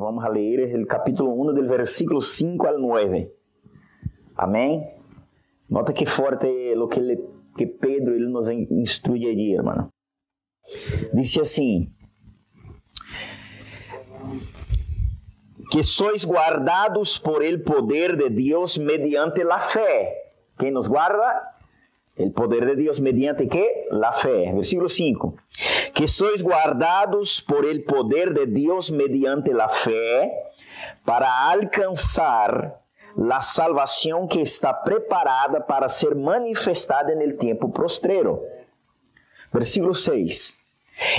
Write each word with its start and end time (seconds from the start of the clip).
Vamos 0.00 0.24
a 0.24 0.30
leer 0.30 0.86
capítulo 0.86 1.28
1 1.28 1.52
del 1.52 1.66
versículo 1.66 2.22
5 2.22 2.66
al 2.66 2.80
9. 2.80 3.36
Amém? 4.34 4.82
Nota 5.68 5.92
que 5.92 6.06
forte 6.06 6.74
lo 6.74 6.88
que, 6.88 7.20
que 7.54 7.66
Pedro 7.66 8.14
ele 8.14 8.30
nos 8.30 8.50
instrui 8.50 9.28
allí, 9.28 9.52
hermano. 9.52 9.90
Dice 11.12 11.42
assim: 11.42 11.92
Que 15.70 15.82
sois 15.82 16.24
guardados 16.24 17.20
por 17.20 17.44
el 17.44 17.62
poder 17.62 18.16
de 18.16 18.30
Deus 18.30 18.78
mediante 18.78 19.44
la 19.44 19.58
fe. 19.58 20.14
Quem 20.58 20.70
nos 20.70 20.88
guarda? 20.88 21.59
El 22.20 22.32
poder 22.32 22.66
de 22.66 22.76
Dios 22.76 23.00
mediante 23.00 23.48
qué? 23.48 23.86
La 23.90 24.12
fe. 24.12 24.52
Versículo 24.52 24.88
5. 24.88 25.36
Que 25.94 26.06
sois 26.06 26.42
guardados 26.42 27.42
por 27.42 27.64
el 27.64 27.82
poder 27.82 28.34
de 28.34 28.44
Dios 28.44 28.92
mediante 28.92 29.54
la 29.54 29.70
fe 29.70 30.30
para 31.06 31.48
alcanzar 31.48 32.82
la 33.16 33.40
salvación 33.40 34.28
que 34.28 34.42
está 34.42 34.82
preparada 34.82 35.66
para 35.66 35.88
ser 35.88 36.14
manifestada 36.14 37.10
en 37.10 37.22
el 37.22 37.38
tiempo 37.38 37.72
postrero. 37.72 38.42
Versículo 39.50 39.94
6. 39.94 40.58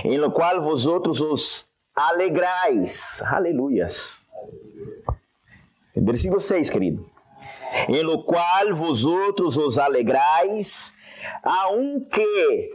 En 0.03 0.21
lo 0.21 0.31
cual 0.31 0.59
vosotros 0.59 1.19
os 1.19 1.71
alegráis. 1.95 3.23
Aleluias. 3.23 4.23
Versículo 5.95 6.39
6, 6.39 6.69
querido 6.69 7.10
em 7.87 8.01
lo 8.03 8.23
qual 8.23 8.73
vosotros 8.73 9.57
os 9.57 9.77
alegrais, 9.77 10.93
aunque, 11.43 12.69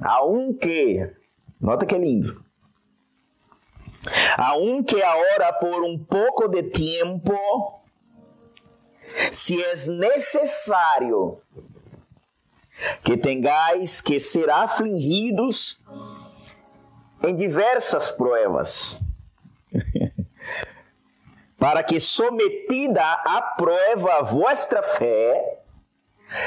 aunque, 0.00 1.10
nota 1.60 1.86
que 1.86 1.96
lindo, 1.96 2.44
aunque 4.36 5.02
ahora 5.02 5.52
por 5.54 5.82
um 5.84 5.98
pouco 5.98 6.48
de 6.48 6.62
tempo, 6.64 7.82
se 9.30 9.62
é 9.62 9.72
necessário 9.88 11.40
que 13.02 13.16
tengáis 13.16 14.00
que 14.00 14.18
ser 14.18 14.48
afligidos 14.48 15.84
em 17.22 17.36
diversas 17.36 18.10
provas 18.10 19.02
para 21.60 21.84
que 21.84 22.00
sometida 22.00 23.20
a 23.22 23.54
prueba 23.54 24.22
vuestra 24.22 24.82
fe, 24.82 25.34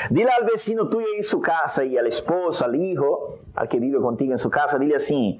dile 0.09 0.31
al 0.31 0.44
vecino 0.44 0.89
tuyo 0.89 1.06
en 1.16 1.22
su 1.22 1.39
casa 1.39 1.86
y 1.86 1.95
al 2.00 2.08
esposo, 2.08 2.66
al 2.66 2.75
hijo, 2.75 3.38
al 3.53 3.69
que 3.69 3.80
vive 3.80 4.02
contigo 4.02 4.31
en 4.31 4.39
su 4.39 4.50
casa, 4.50 4.80
dile 4.80 4.95
así, 4.95 5.39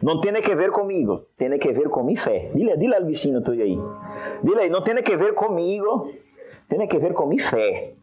no 0.00 0.18
tiene 0.18 0.42
que 0.42 0.56
ver 0.56 0.70
conmigo, 0.70 1.28
tiene 1.36 1.60
que 1.60 1.72
ver 1.72 1.88
con 1.88 2.04
mi 2.04 2.16
fe. 2.16 2.50
Dile, 2.52 2.76
dile 2.76 2.96
al 2.96 3.04
vecino 3.04 3.42
tuyo 3.42 3.62
ahí, 3.62 3.78
dile, 4.42 4.68
no 4.68 4.82
tiene 4.82 5.04
que 5.04 5.16
ver 5.16 5.34
conmigo, 5.34 6.10
tiene 6.68 6.88
que 6.88 6.98
ver 6.98 7.14
con 7.14 7.28
mi 7.28 7.38
fe. 7.38 7.96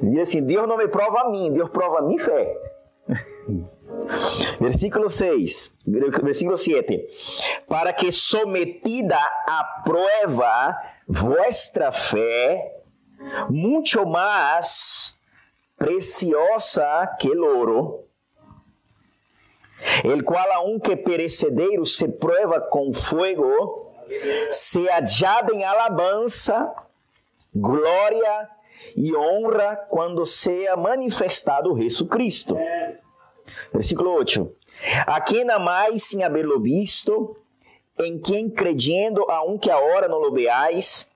Dile 0.00 0.22
assim, 0.22 0.46
Deus 0.46 0.66
não 0.68 0.76
me 0.76 0.86
prova 0.86 1.22
a 1.22 1.28
mim, 1.28 1.52
Deus 1.52 1.68
prova 1.70 1.98
a 1.98 2.02
minha 2.02 2.18
fé. 2.18 2.56
Versículo 4.60 5.08
6, 5.08 5.78
versículo 5.84 6.56
7. 6.56 7.08
Para 7.68 7.92
que 7.92 8.10
sometida 8.10 9.18
a 9.46 9.82
prueba 9.84 10.78
vuestra 11.06 11.92
fe, 11.92 12.60
mucho 13.48 14.04
más 14.04 15.18
preciosa 15.76 17.10
que 17.18 17.28
el 17.28 17.42
oro, 17.42 18.04
el 20.02 20.24
cual 20.24 20.48
aunque 20.54 20.96
perecedero 20.96 21.84
se 21.84 22.08
prueba 22.08 22.68
con 22.68 22.92
fuego, 22.92 23.94
se 24.50 24.86
hallada 24.86 25.48
en 25.52 25.64
alabanza, 25.64 26.74
gloria 27.52 28.50
e 28.96 29.14
honra 29.14 29.76
quando 29.88 30.24
seja 30.24 30.76
manifestado 30.76 31.76
Jesucristo. 31.76 32.56
Versículo 33.72 34.12
8. 34.12 34.52
A 35.06 35.20
quem 35.20 35.48
amais 35.50 36.04
sem 36.04 36.22
haberlo 36.22 36.60
visto, 36.60 37.36
em 37.98 38.18
quem 38.18 38.48
crediendo 38.48 39.22
aun 39.30 39.58
que 39.58 39.70
agora 39.70 40.08
não 40.08 40.18
lo 40.18 40.32
veáis, 40.32 41.10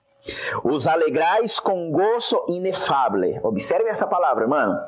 os 0.63 0.87
alegrais 0.87 1.61
com 1.61 1.91
gozo 1.91 2.45
inefable. 2.49 3.41
Observe 3.43 3.89
essa 3.89 4.07
palavra, 4.07 4.47
mano. 4.47 4.79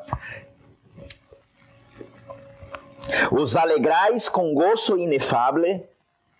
Os 3.30 3.56
alegrais 3.56 4.28
com 4.28 4.52
gozo 4.54 4.98
inefable 4.98 5.86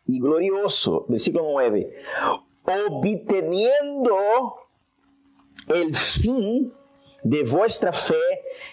e 0.08 0.18
glorioso. 0.18 1.04
Versículo 1.08 1.52
9. 1.52 1.86
Obteniendo 2.86 4.14
el 5.68 5.94
fin 5.94 6.72
de 7.22 7.42
vuestra 7.42 7.92
fe, 7.92 8.20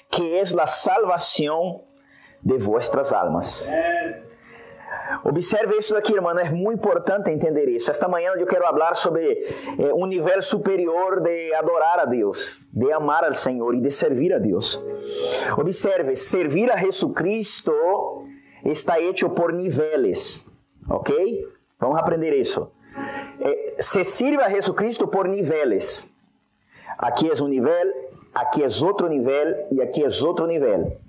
que 0.10 0.40
es 0.40 0.54
la 0.54 0.68
salvación 0.68 1.82
de 2.42 2.58
vuestras 2.58 3.12
almas. 3.14 3.70
Observe 5.24 5.78
isso 5.78 5.96
aqui, 5.96 6.14
irmão, 6.14 6.38
é 6.38 6.50
muito 6.50 6.80
importante 6.80 7.30
entender 7.30 7.70
isso. 7.70 7.90
Esta 7.90 8.08
manhã 8.08 8.32
eu 8.38 8.46
quero 8.46 8.64
falar 8.64 8.96
sobre 8.96 9.44
eh, 9.80 9.94
um 9.94 10.06
nível 10.06 10.42
superior 10.42 11.22
de 11.22 11.54
adorar 11.54 12.00
a 12.00 12.06
Deus, 12.06 12.62
de 12.72 12.92
amar 12.92 13.24
ao 13.24 13.34
Senhor 13.34 13.74
e 13.76 13.82
de 13.82 13.92
servir 13.92 14.34
a 14.34 14.40
Deus. 14.40 14.84
Observe, 15.58 16.16
servir 16.16 16.72
a 16.72 16.78
Jesucristo 16.78 17.74
está 18.66 19.00
hecho 19.00 19.30
por 19.30 19.54
níveis, 19.54 20.50
ok? 20.90 21.48
Vamos 21.80 21.98
aprender 21.98 22.34
isso. 22.34 22.72
Eh, 23.40 23.76
se 23.80 24.04
sirve 24.04 24.44
a 24.44 24.50
Jesucristo 24.50 25.08
por 25.08 25.28
níveis. 25.28 26.13
Aqui 27.04 27.30
é 27.30 27.44
um 27.44 27.48
nível, 27.48 27.88
aqui 28.34 28.64
é 28.64 28.68
outro 28.86 29.08
nível 29.10 29.68
e 29.72 29.82
aqui 29.82 30.04
é 30.04 30.08
outro 30.26 30.48
nível 30.48 31.04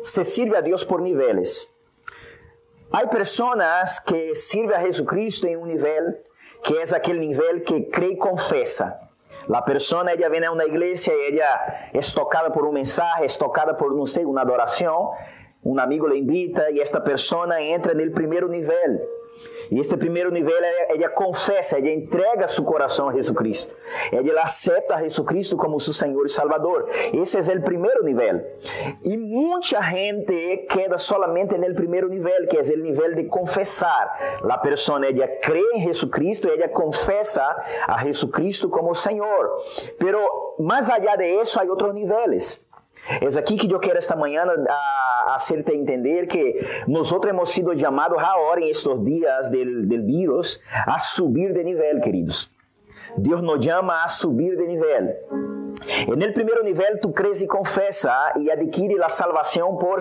se 0.00 0.24
sirve 0.24 0.56
a 0.56 0.60
Dios 0.60 0.84
por 0.84 1.00
niveles. 1.00 1.74
Hay 2.92 3.06
personas 3.08 4.00
que 4.00 4.34
sirven 4.34 4.76
a 4.76 4.80
Jesucristo 4.80 5.48
en 5.48 5.58
un 5.58 5.68
nivel 5.68 6.22
que 6.62 6.80
es 6.80 6.92
aquel 6.92 7.20
nivel 7.20 7.62
que 7.64 7.88
cree 7.88 8.12
y 8.12 8.18
confesa. 8.18 9.10
La 9.48 9.64
persona, 9.64 10.12
ella 10.12 10.28
viene 10.28 10.46
a 10.46 10.52
una 10.52 10.64
iglesia 10.64 11.12
y 11.14 11.34
ella 11.34 11.90
es 11.92 12.14
tocada 12.14 12.52
por 12.52 12.64
un 12.64 12.74
mensaje, 12.74 13.24
es 13.24 13.38
tocada 13.38 13.76
por, 13.76 13.94
no 13.94 14.06
sé, 14.06 14.24
una 14.24 14.42
adoración, 14.42 15.10
un 15.62 15.78
amigo 15.78 16.08
le 16.08 16.16
invita 16.16 16.68
esta 16.80 17.02
persona 17.02 17.60
entra 17.60 17.92
en 17.92 18.00
el 18.00 18.12
primer 18.12 18.48
nivel. 18.48 19.02
E 19.70 19.78
este 19.78 19.96
primeiro 19.96 20.30
nível, 20.30 20.56
ela 20.88 21.08
confessa, 21.10 21.78
ela 21.78 21.88
entrega 21.88 22.46
seu 22.46 22.64
coração 22.64 23.08
a 23.08 23.12
Jesus 23.12 23.36
Cristo. 23.36 23.76
Ela 24.12 24.42
aceita 24.42 24.94
a 24.94 25.00
Jesus 25.00 25.26
Cristo 25.26 25.56
como 25.56 25.78
seu 25.80 25.92
Senhor 25.92 26.24
e 26.24 26.28
Salvador. 26.28 26.86
Esse 27.12 27.38
é 27.38 27.56
o 27.56 27.62
primeiro 27.62 28.04
nível. 28.04 28.44
E 29.02 29.16
muita 29.16 29.80
gente 29.82 30.66
queda 30.68 30.98
solamente 30.98 31.56
no 31.56 31.74
primeiro 31.74 32.08
nível, 32.08 32.46
que 32.48 32.56
é 32.56 32.60
o 32.60 32.82
nível 32.82 33.14
de 33.14 33.24
confessar. 33.24 34.40
A 34.42 34.58
pessoa, 34.58 35.04
ela 35.04 35.28
crê 35.28 35.62
em 35.74 35.80
Jesus 35.80 36.10
Cristo, 36.10 36.48
ela 36.48 36.68
confessa 36.68 37.42
a 37.86 38.04
Jesus 38.04 38.30
Cristo 38.32 38.68
como 38.68 38.94
Senhor. 38.94 39.62
Pero 39.98 40.18
mais 40.58 40.88
allá 40.88 41.16
de 41.16 41.40
isso, 41.40 41.60
há 41.60 41.64
outros 41.64 41.94
níveis. 41.94 42.65
É 43.08 43.38
aqui 43.38 43.56
que 43.56 43.72
eu 43.72 43.78
quero 43.78 43.98
esta 43.98 44.16
manhã 44.16 44.44
a, 44.44 45.34
hacerte 45.34 45.72
entender 45.72 46.26
que 46.26 46.56
nós 46.86 47.12
hemos 47.12 47.50
sido 47.50 47.78
chamados 47.78 48.18
agora 48.22 48.60
em 48.60 48.70
estes 48.70 49.04
dias 49.04 49.50
del, 49.50 49.86
virus 50.04 50.62
a 50.86 50.98
subir 50.98 51.52
de 51.52 51.62
nível, 51.62 52.00
queridos. 52.00 52.50
Deus 53.18 53.42
nos 53.42 53.64
chama 53.64 54.02
a 54.02 54.08
subir 54.08 54.56
de 54.56 54.66
nível. 54.66 55.14
En 56.08 56.22
el 56.22 56.32
primeiro 56.32 56.62
nível, 56.64 56.98
tu 57.00 57.12
crees 57.12 57.42
e 57.42 57.46
confessa 57.46 58.32
e 58.36 58.50
adquire 58.50 59.00
a 59.02 59.08
salvação 59.08 59.76
por, 59.76 59.98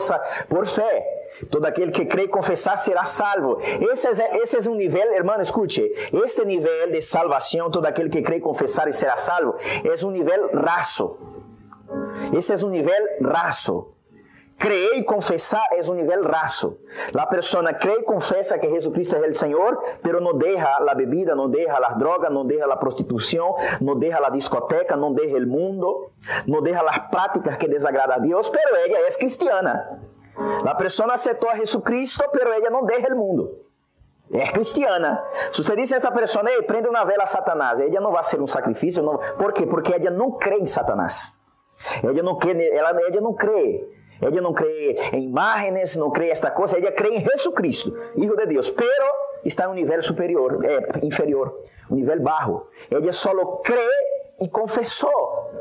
por 0.47 0.65
fé. 0.65 1.05
Todo 1.51 1.65
aquele 1.65 1.91
que 1.91 2.05
crê 2.05 2.23
e 2.23 2.27
confessar 2.27 2.77
será 2.77 3.03
salvo. 3.03 3.57
Esse 3.91 4.07
é, 4.07 4.37
esse 4.37 4.57
é 4.57 4.71
um 4.71 4.75
nível, 4.75 5.13
irmão, 5.13 5.39
escute. 5.41 5.81
Este 6.23 6.45
nível 6.45 6.89
de 6.91 7.01
salvação, 7.01 7.69
todo 7.69 7.85
aquele 7.85 8.09
que 8.09 8.21
crê 8.21 8.37
e 8.37 8.39
confessar 8.39 8.87
e 8.87 8.93
será 8.93 9.17
salvo, 9.17 9.55
é 9.83 10.05
um 10.05 10.11
nível 10.11 10.49
raso. 10.53 11.34
Ese 12.35 12.53
es 12.53 12.63
un 12.63 12.71
nivel 12.71 13.01
raso. 13.21 13.93
Creer 14.57 14.97
y 14.97 15.05
confesar 15.05 15.63
es 15.77 15.89
un 15.89 15.97
nivel 15.97 16.23
raso. 16.23 16.77
La 17.11 17.29
persona 17.29 17.77
cree 17.77 17.97
y 18.01 18.03
confesa 18.03 18.59
que 18.59 18.69
Jesucristo 18.69 19.17
es 19.17 19.23
el 19.23 19.33
Señor, 19.33 19.79
pero 20.01 20.19
no 20.21 20.33
deja 20.33 20.79
la 20.81 20.93
bebida, 20.93 21.35
no 21.35 21.49
deja 21.49 21.79
las 21.79 21.97
drogas, 21.97 22.31
no 22.31 22.45
deja 22.45 22.65
la 22.65 22.79
prostitución, 22.79 23.51
no 23.81 23.95
deja 23.95 24.19
la 24.19 24.29
discoteca, 24.29 24.95
no 24.95 25.13
deja 25.13 25.37
el 25.37 25.47
mundo, 25.47 26.11
no 26.45 26.61
deja 26.61 26.83
las 26.83 26.99
prácticas 27.09 27.57
que 27.57 27.67
desagrada 27.67 28.15
a 28.15 28.19
Dios, 28.19 28.49
pero 28.51 28.77
ella 28.85 28.99
es 29.07 29.17
cristiana. 29.17 29.99
La 30.63 30.77
persona 30.77 31.13
aceptó 31.13 31.49
a 31.49 31.55
Jesucristo, 31.55 32.25
pero 32.31 32.53
ella 32.53 32.69
no 32.69 32.85
deja 32.85 33.07
el 33.07 33.15
mundo. 33.15 33.61
É 34.31 34.51
cristiana. 34.51 35.23
Se 35.51 35.63
você 35.63 35.75
disse 35.75 35.93
a 35.93 35.97
essa 35.97 36.11
pessoa, 36.11 36.49
Ei, 36.49 36.63
prende 36.63 36.89
uma 36.89 37.05
vela 37.05 37.23
a 37.23 37.27
Satanás, 37.27 37.79
ela 37.79 38.01
não 38.01 38.11
vai 38.11 38.23
ser 38.23 38.41
um 38.41 38.47
sacrifício. 38.47 39.03
Não... 39.03 39.19
Por 39.37 39.53
quê? 39.53 39.67
Porque 39.67 39.93
ela 39.93 40.09
não 40.09 40.31
crê 40.31 40.57
em 40.57 40.65
Satanás. 40.65 41.37
Ella 42.03 42.23
não 42.23 42.37
crê, 42.37 42.69
ela, 42.69 42.89
ella 43.01 43.21
não 43.21 43.33
crê. 43.33 43.87
Ella 44.21 44.41
não 44.41 44.53
crê 44.53 44.95
em 45.13 45.25
imágenes, 45.25 45.95
não 45.97 46.09
crê 46.09 46.29
esta 46.29 46.49
coisa, 46.49 46.77
ella 46.77 46.91
crê 46.91 47.09
em 47.09 47.19
Jesucristo, 47.19 47.93
Hijo 48.15 48.35
de 48.35 48.45
Deus. 48.45 48.69
Pero 48.69 49.05
está 49.43 49.67
no 49.67 49.73
nível 49.73 50.01
superior, 50.01 50.63
é, 50.63 51.05
inferior, 51.05 51.53
o 51.89 51.95
nível 51.95 52.21
baixo. 52.21 52.67
Ele 52.89 53.11
só 53.11 53.33
crê 53.57 53.89
e 54.41 54.47
confessou. 54.47 55.51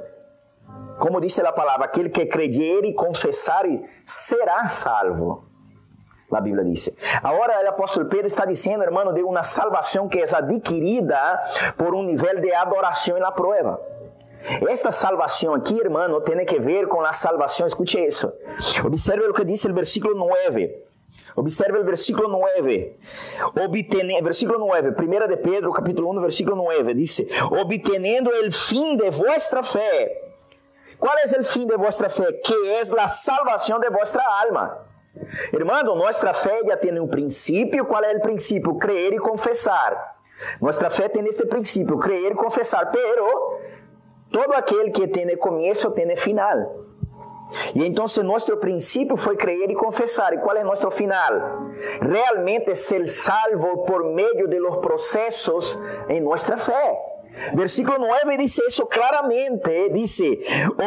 Como 0.99 1.21
disse 1.21 1.45
a 1.45 1.53
palavra, 1.53 1.87
aquele 1.87 2.09
que 2.09 2.27
crer 2.27 2.85
e 2.85 2.95
confessar 2.95 3.65
será 4.05 4.67
salvo. 4.67 5.45
A 6.33 6.41
Bíblia 6.41 6.65
diz. 6.65 6.91
Agora 7.23 7.65
o 7.65 7.69
apóstolo 7.69 8.09
Pedro 8.09 8.27
está 8.27 8.45
dizendo, 8.45 8.83
hermano, 8.83 9.13
de 9.13 9.23
uma 9.23 9.43
salvação 9.43 10.09
que 10.09 10.19
é 10.19 10.25
adquirida 10.37 11.41
por 11.77 11.95
um 11.95 12.03
nível 12.03 12.41
de 12.41 12.53
adoração 12.53 13.19
na 13.19 13.31
prova. 13.31 13.81
Esta 14.69 14.93
salvação 14.93 15.55
aqui, 15.55 15.79
hermano, 15.81 16.21
tem 16.21 16.45
que 16.45 16.61
ver 16.61 16.87
com 16.87 17.01
a 17.01 17.13
salvação. 17.13 17.67
Escute 17.67 17.99
isso. 18.05 18.33
Observe 18.85 19.27
o 19.27 19.33
que 19.33 19.45
diz 19.45 19.65
o 19.65 19.73
versículo 19.73 20.15
9. 20.15 20.85
Observe 21.37 21.79
o 21.79 21.85
versículo 21.85 22.29
9. 22.29 22.97
Obtene, 23.65 24.23
versículo 24.23 24.59
9, 24.59 24.91
1 24.91 25.29
de 25.29 25.37
Pedro, 25.39 25.73
capítulo 25.73 26.11
1, 26.11 26.21
versículo 26.21 26.57
9, 26.57 26.95
diz: 26.95 27.21
Obtenendo 27.61 28.31
o 28.31 28.53
fim 28.53 28.97
de 28.97 29.11
vossa 29.11 29.63
fé. 29.63 30.23
Qual 30.99 31.15
é 31.19 31.39
o 31.39 31.45
fim 31.45 31.67
de 31.67 31.77
vossa 31.77 32.09
fé? 32.09 32.33
Que 32.33 32.55
é 32.69 32.81
a 32.81 33.09
salvação 33.09 33.81
de 33.81 33.91
vossa 33.91 34.23
alma. 34.23 34.87
Irmão, 35.53 35.97
nossa 35.97 36.33
fé 36.33 36.61
já 36.67 36.77
tem 36.77 36.99
um 37.01 37.09
princípio. 37.09 37.85
Qual 37.85 38.03
é 38.03 38.15
o 38.15 38.21
princípio? 38.21 38.75
Crer 38.77 39.13
e 39.13 39.19
confessar. 39.19 40.15
Nossa 40.61 40.91
fé 40.91 41.09
tem 41.09 41.27
este 41.27 41.47
princípio: 41.47 41.99
crer 41.99 42.33
e 42.33 42.35
confessar. 42.35 42.91
Pero 42.91 43.61
todo 44.35 44.53
aquele 44.53 44.91
que 44.91 45.07
tem 45.07 45.37
começo 45.37 45.93
tem 45.93 46.17
final. 46.17 46.83
E 47.73 47.87
então 47.87 48.05
nosso 48.25 48.57
princípio 48.57 49.17
foi 49.17 49.37
crer 49.37 49.71
e 49.71 49.77
confessar. 49.77 50.35
E 50.35 50.39
qual 50.39 50.57
é 50.57 50.65
nosso 50.65 50.91
final? 50.91 51.71
Realmente 52.01 52.75
ser 52.75 53.07
salvo 53.09 53.85
por 53.85 54.03
meio 54.13 54.49
de 54.49 54.59
los 54.59 54.79
processos 54.79 55.81
em 56.09 56.21
nossa 56.21 56.57
fé. 56.57 56.99
Versículo 57.55 57.99
9 57.99 58.37
diz 58.37 58.59
isso 58.59 58.87
claramente, 58.87 59.91
diz, 59.91 60.21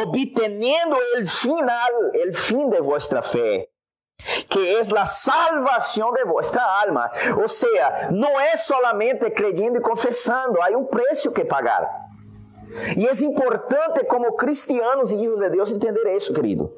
obteniendo 0.02 0.96
el 1.16 1.26
final, 1.26 1.92
el 2.14 2.34
fin 2.34 2.70
de 2.70 2.80
vuestra 2.80 3.22
fé, 3.22 3.68
que 4.48 4.76
é 4.76 4.80
a 4.80 5.04
salvação 5.04 6.10
de 6.12 6.24
vuestra 6.24 6.62
alma. 6.62 7.10
Ou 7.38 7.46
seja, 7.48 8.08
não 8.10 8.40
é 8.40 8.56
solamente 8.56 9.30
crendo 9.30 9.76
e 9.76 9.82
confessando, 9.82 10.60
há 10.62 10.68
um 10.70 10.86
preço 10.86 11.32
que 11.32 11.44
pagar. 11.44 12.07
E 12.96 13.06
é 13.06 13.24
importante, 13.24 14.04
como 14.04 14.36
cristianos 14.36 15.12
e 15.12 15.18
filhos 15.18 15.40
de 15.40 15.50
Deus, 15.50 15.72
entender 15.72 16.14
isso, 16.14 16.34
querido. 16.34 16.72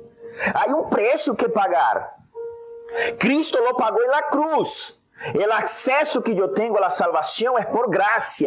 Há 0.55 0.71
um 0.71 0.89
preço 0.89 1.35
que 1.35 1.49
pagar. 1.49 2.17
Cristo 3.19 3.63
lo 3.63 3.77
pagou 3.77 4.07
na 4.09 4.23
cruz. 4.23 5.01
O 5.35 5.53
acesso 5.53 6.23
que 6.23 6.37
eu 6.37 6.49
tenho 6.49 6.77
à 6.83 6.89
salvação 6.89 7.59
é 7.59 7.65
por 7.65 7.91
graça. 7.91 8.47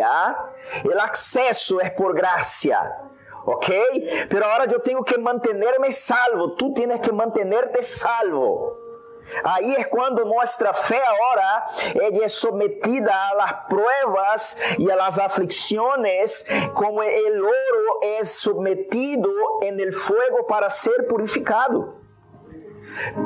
O 0.85 1.01
acesso 1.01 1.79
é 1.79 1.89
por 1.89 2.13
graça. 2.13 2.75
¿Ok? 3.45 4.27
Pero 4.29 4.45
ahora 4.45 4.65
eu 4.71 4.79
tenho 4.79 5.03
que 5.03 5.17
mantenerme 5.17 5.91
salvo. 5.91 6.55
Tu 6.55 6.73
tienes 6.73 6.99
que 7.01 7.11
mantenerte 7.11 7.81
salvo. 7.83 8.82
Aí 9.44 9.75
é 9.75 9.83
quando 9.83 10.25
nossa 10.25 10.74
fé 10.74 11.01
agora 11.06 11.68
é 12.21 12.27
sometida 12.27 13.12
às 13.12 13.68
pruebas 13.68 14.57
e 14.77 14.91
às 14.91 15.19
aflicções, 15.19 16.45
como 16.74 17.01
o 17.01 17.03
ouro 17.03 18.00
é 18.03 18.24
submetido 18.24 19.30
en 19.62 19.80
el 19.80 19.91
fuego 19.91 20.44
para 20.45 20.69
ser 20.69 21.07
purificado. 21.07 22.03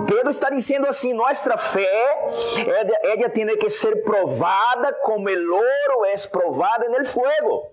Pedro 0.08 0.30
está 0.30 0.50
dizendo 0.50 0.88
assim: 0.88 1.14
nossa 1.14 1.58
fé, 1.58 2.30
ela 3.04 3.30
tem 3.30 3.58
que 3.58 3.70
ser 3.70 4.04
provada 4.04 4.94
como 5.02 5.28
o 5.28 5.54
ouro 5.54 6.06
é 6.06 6.16
provado 6.32 6.90
no 6.90 7.06
fuego. 7.06 7.72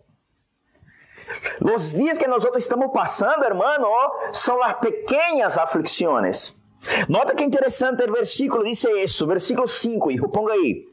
Os 1.75 1.93
dias 1.93 2.19
que 2.19 2.27
nós 2.27 2.45
estamos 2.57 2.93
passando, 2.93 3.45
hermano, 3.45 3.89
são 4.33 4.63
as 4.63 4.75
pequenas 4.75 5.57
aflições. 5.57 6.57
Nota 7.09 7.35
que 7.35 7.45
interessante 7.45 8.05
o 8.05 8.13
versículo 8.13 8.65
diz 8.65 8.85
isso, 8.85 9.27
versículo 9.27 9.67
5, 9.67 10.11
hijo, 10.11 10.29
ponga 10.29 10.53
aí. 10.53 10.87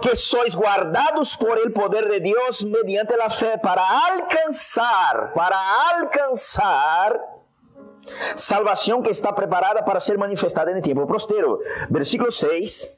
Que 0.00 0.14
sois 0.14 0.54
guardados 0.54 1.36
por 1.36 1.58
el 1.58 1.72
poder 1.72 2.08
de 2.10 2.20
Dios 2.20 2.64
mediante 2.64 3.16
la 3.16 3.30
fe 3.30 3.58
para 3.58 3.82
alcançar, 4.10 5.32
para 5.34 5.56
alcançar 5.94 7.18
salvação 8.36 9.02
que 9.02 9.10
está 9.10 9.32
preparada 9.32 9.82
para 9.82 9.98
ser 9.98 10.16
manifestada 10.16 10.70
em 10.70 10.80
tempo 10.80 11.06
prostero. 11.06 11.60
Versículo 11.90 12.30
6. 12.30 12.94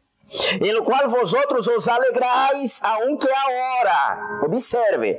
Em 0.61 0.73
lo 0.73 0.83
qual 0.83 1.09
vosotros 1.09 1.67
os 1.69 1.89
alegrais 1.89 2.83
aunque 2.83 3.29
agora. 3.31 4.43
Observe. 4.45 5.19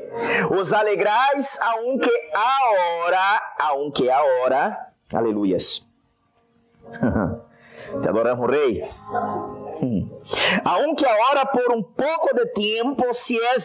Os 0.56 0.72
alegrais 0.72 1.60
aunque 1.62 2.12
agora, 2.32 3.54
aunque 3.58 4.10
agora. 4.12 4.92
Aleluias 5.12 5.89
Te 8.02 8.08
adoramos, 8.08 8.50
Rei. 8.50 8.84
Aunque 10.64 11.06
agora 11.06 11.46
por 11.48 11.72
um 11.74 11.82
pouco 11.82 12.36
de 12.36 12.46
tempo, 12.48 13.14
se 13.14 13.38
é 13.38 13.56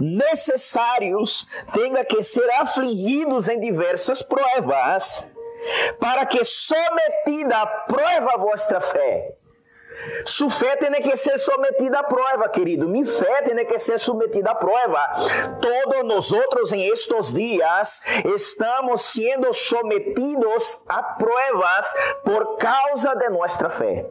necessários, 0.00 1.46
tenha 1.72 2.04
que 2.04 2.22
ser 2.22 2.48
afligidos 2.54 3.48
em 3.48 3.60
diversas 3.60 4.22
provas, 4.22 5.30
para 6.00 6.26
que 6.26 6.44
sometida 6.44 7.58
a 7.58 7.66
prova 7.66 8.36
vossa 8.38 8.80
fé, 8.80 9.36
sua 10.24 10.50
fé 10.50 10.76
tem 10.76 10.92
que 10.92 11.16
ser 11.16 11.38
submetida 11.38 12.00
à 12.00 12.02
prova, 12.02 12.48
querido. 12.48 12.88
Minha 12.88 13.06
fé 13.06 13.42
tem 13.42 13.66
que 13.66 13.78
ser 13.78 13.98
submetida 13.98 14.50
à 14.50 14.54
prova. 14.54 15.00
Todos 15.60 16.04
nós 16.04 16.32
outros 16.32 16.72
em 16.72 16.86
estes 16.88 17.32
dias 17.32 18.02
estamos 18.34 19.02
sendo 19.02 19.52
sometidos 19.52 20.82
a 20.88 21.02
provas 21.02 21.94
por 22.24 22.56
causa 22.56 23.14
de 23.14 23.28
nossa 23.30 23.70
fé. 23.70 24.06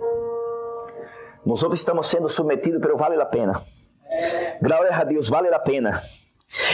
Nós 1.46 1.64
outros 1.64 1.80
estamos 1.80 2.08
sendo 2.08 2.28
submetidos, 2.28 2.82
pero 2.82 2.98
vale 2.98 3.22
a 3.22 3.26
pena. 3.26 3.64
Glória 4.62 4.94
a 4.94 5.04
Deus, 5.04 5.30
vale 5.30 5.54
a 5.54 5.60
pena 5.60 6.02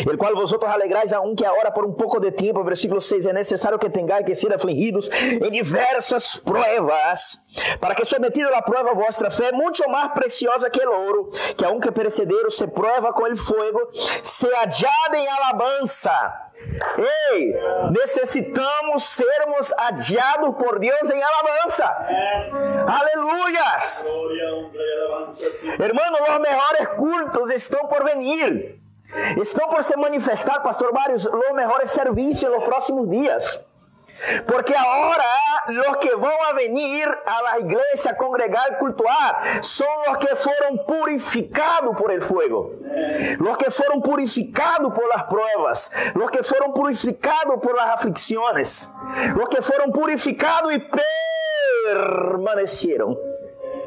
el 0.06 0.18
cual 0.18 0.36
vosotros 0.36 0.72
alegrais 0.72 1.14
aún 1.14 1.36
que 1.36 1.46
ahora 1.46 1.74
por 1.74 1.86
un 1.86 1.96
poco 1.96 2.20
de 2.20 2.32
tiempo, 2.32 2.64
versículo 2.64 3.00
6, 3.00 3.26
es 3.26 3.34
necesario 3.34 3.80
que 3.80 3.90
tengáis 3.90 4.26
que 4.26 4.36
ser 4.36 4.54
afligidos 4.54 5.12
en 5.12 5.52
diversas 5.52 6.42
pruebas, 6.46 7.46
para 7.80 7.96
que 7.96 8.06
sometido 8.06 8.50
a 8.50 8.52
la 8.52 8.62
prueba 8.64 8.94
vuestra 8.94 9.30
fe, 9.30 9.52
mucho 9.52 9.88
más 9.90 10.12
preciosa 10.12 10.70
que 10.70 10.82
el 10.82 10.90
oro, 10.90 11.30
que 11.58 11.66
aunque 11.66 11.92
perecedero 11.92 12.50
se 12.50 12.68
prueba 12.68 13.14
con 13.14 13.28
el 13.28 13.36
fuego, 13.36 13.90
se 13.92 14.48
hallada 14.48 15.18
em 15.18 15.28
alabanza. 15.28 16.40
Ei, 17.34 17.54
necessitamos 17.92 19.04
sermos 19.04 19.74
adiados 19.78 20.56
por 20.56 20.80
Deus 20.80 21.10
em 21.10 21.22
alabança. 21.22 21.86
Aleluias! 22.88 24.06
Hermano, 25.80 26.18
os 26.22 26.40
melhores 26.40 26.88
cultos 26.96 27.50
estão 27.50 27.88
por 27.88 28.06
venir. 28.06 28.83
Estão 29.42 29.70
por 29.70 29.84
se 29.84 29.96
manifestar, 29.96 30.60
pastor 30.62 30.92
vários, 30.92 31.26
os 31.26 31.54
melhores 31.54 31.92
serviços 31.92 32.50
nos 32.50 32.64
próximos 32.64 33.10
dias. 33.10 33.64
Porque 34.48 34.74
agora 34.74 35.24
os 35.68 35.98
que 35.98 36.16
vão 36.16 36.44
a 36.44 36.54
venir 36.54 37.06
a 37.26 37.42
la 37.42 37.60
igreja 37.60 38.14
congregar 38.16 38.78
cultuar 38.78 39.42
são 39.62 39.88
os 40.10 40.18
que 40.18 40.34
foram 40.36 40.78
purificados 40.78 41.96
por 41.98 42.12
el 42.12 42.22
fuego, 42.22 42.74
os 43.50 43.58
que 43.58 43.70
foram 43.70 44.00
purificados 44.02 44.94
por 44.94 45.08
las 45.08 45.24
pruebas, 45.24 45.92
os 46.16 46.30
que 46.30 46.42
foram 46.42 46.72
purificados 46.72 47.60
por 47.62 47.76
las 47.76 47.90
aflicciones, 48.00 48.94
os 49.42 49.50
que 49.50 49.62
foram 49.62 49.92
purificados 49.92 50.74
e 50.74 50.80
permaneceram 51.90 53.18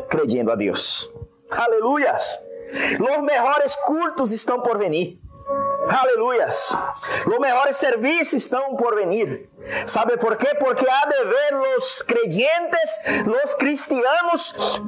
creyendo 0.08 0.52
a 0.52 0.54
Deus. 0.54 1.14
Aleluias. 1.50 2.45
Os 2.72 3.22
melhores 3.22 3.76
cultos 3.76 4.32
estão 4.32 4.60
por 4.60 4.78
venir. 4.78 5.20
Aleluias. 5.88 6.76
Os 7.26 7.38
melhores 7.38 7.76
serviços 7.76 8.34
estão 8.34 8.74
por 8.74 8.96
venir. 8.96 9.48
¿Sabe 9.86 10.16
por 10.16 10.36
quê? 10.36 10.48
Porque 10.58 10.86
há 10.88 11.06
de 11.08 11.24
ver 11.24 11.76
os 11.76 12.02
creyentes, 12.02 13.00
os 13.44 13.54
cristianos 13.54 14.80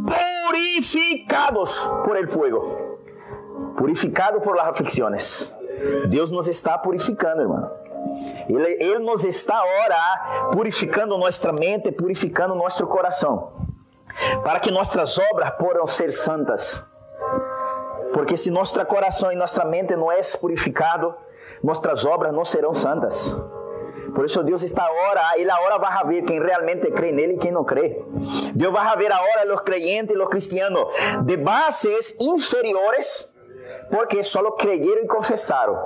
purificados 0.46 1.88
por 2.04 2.16
el 2.16 2.28
fuego. 2.28 2.98
Purificado 3.76 4.40
por 4.40 4.56
las 4.56 4.68
aflicciones. 4.68 5.56
Deus 6.08 6.30
nos 6.32 6.48
está 6.48 6.76
purificando, 6.78 7.42
irmão. 7.42 7.70
Ele, 8.48 8.76
ele 8.82 8.98
nos 8.98 9.24
está 9.24 9.56
agora 9.56 10.50
purificando 10.52 11.16
nossa 11.16 11.52
mente, 11.52 11.92
purificando 11.92 12.56
nosso 12.56 12.84
coração, 12.88 13.52
para 14.42 14.58
que 14.58 14.72
nossas 14.72 15.16
obras 15.18 15.50
possam 15.50 15.86
ser 15.86 16.12
santas 16.12 16.87
porque 18.12 18.36
se 18.36 18.50
nosso 18.50 18.84
coração 18.86 19.32
e 19.32 19.36
nossa 19.36 19.64
mente 19.64 19.94
não 19.96 20.10
é 20.10 20.18
purificado, 20.40 21.14
nossas 21.62 22.04
obras 22.04 22.32
não 22.32 22.44
serão 22.44 22.74
santas. 22.74 23.36
Por 24.14 24.24
isso 24.24 24.42
Deus 24.42 24.62
está 24.62 24.84
agora, 24.84 25.20
Ele 25.36 25.50
agora 25.50 25.78
vai 25.78 26.06
ver 26.06 26.22
quem 26.22 26.40
realmente 26.40 26.90
crê 26.90 27.12
nele 27.12 27.34
e 27.34 27.38
quem 27.38 27.52
não 27.52 27.64
crê. 27.64 28.02
Deus 28.54 28.72
vai 28.72 28.96
ver 28.96 29.12
agora 29.12 29.52
os 29.52 29.60
creyentes 29.60 30.16
e 30.16 30.18
os 30.18 30.28
cristianos 30.28 30.86
de 31.24 31.36
bases 31.36 32.16
inferiores 32.20 33.32
porque 33.90 34.22
solo 34.22 34.54
creyeron 34.56 35.04
y 35.04 35.06
confesaron. 35.06 35.76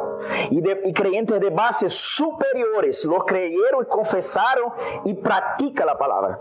Y, 0.50 0.60
de, 0.60 0.80
y 0.84 0.92
creyentes 0.92 1.40
de 1.40 1.50
bases 1.50 1.92
superiores 1.92 3.04
lo 3.04 3.24
creyeron 3.24 3.82
y 3.82 3.86
confesaron 3.86 4.72
y 5.04 5.14
practica 5.14 5.84
la 5.84 5.96
palabra. 5.96 6.40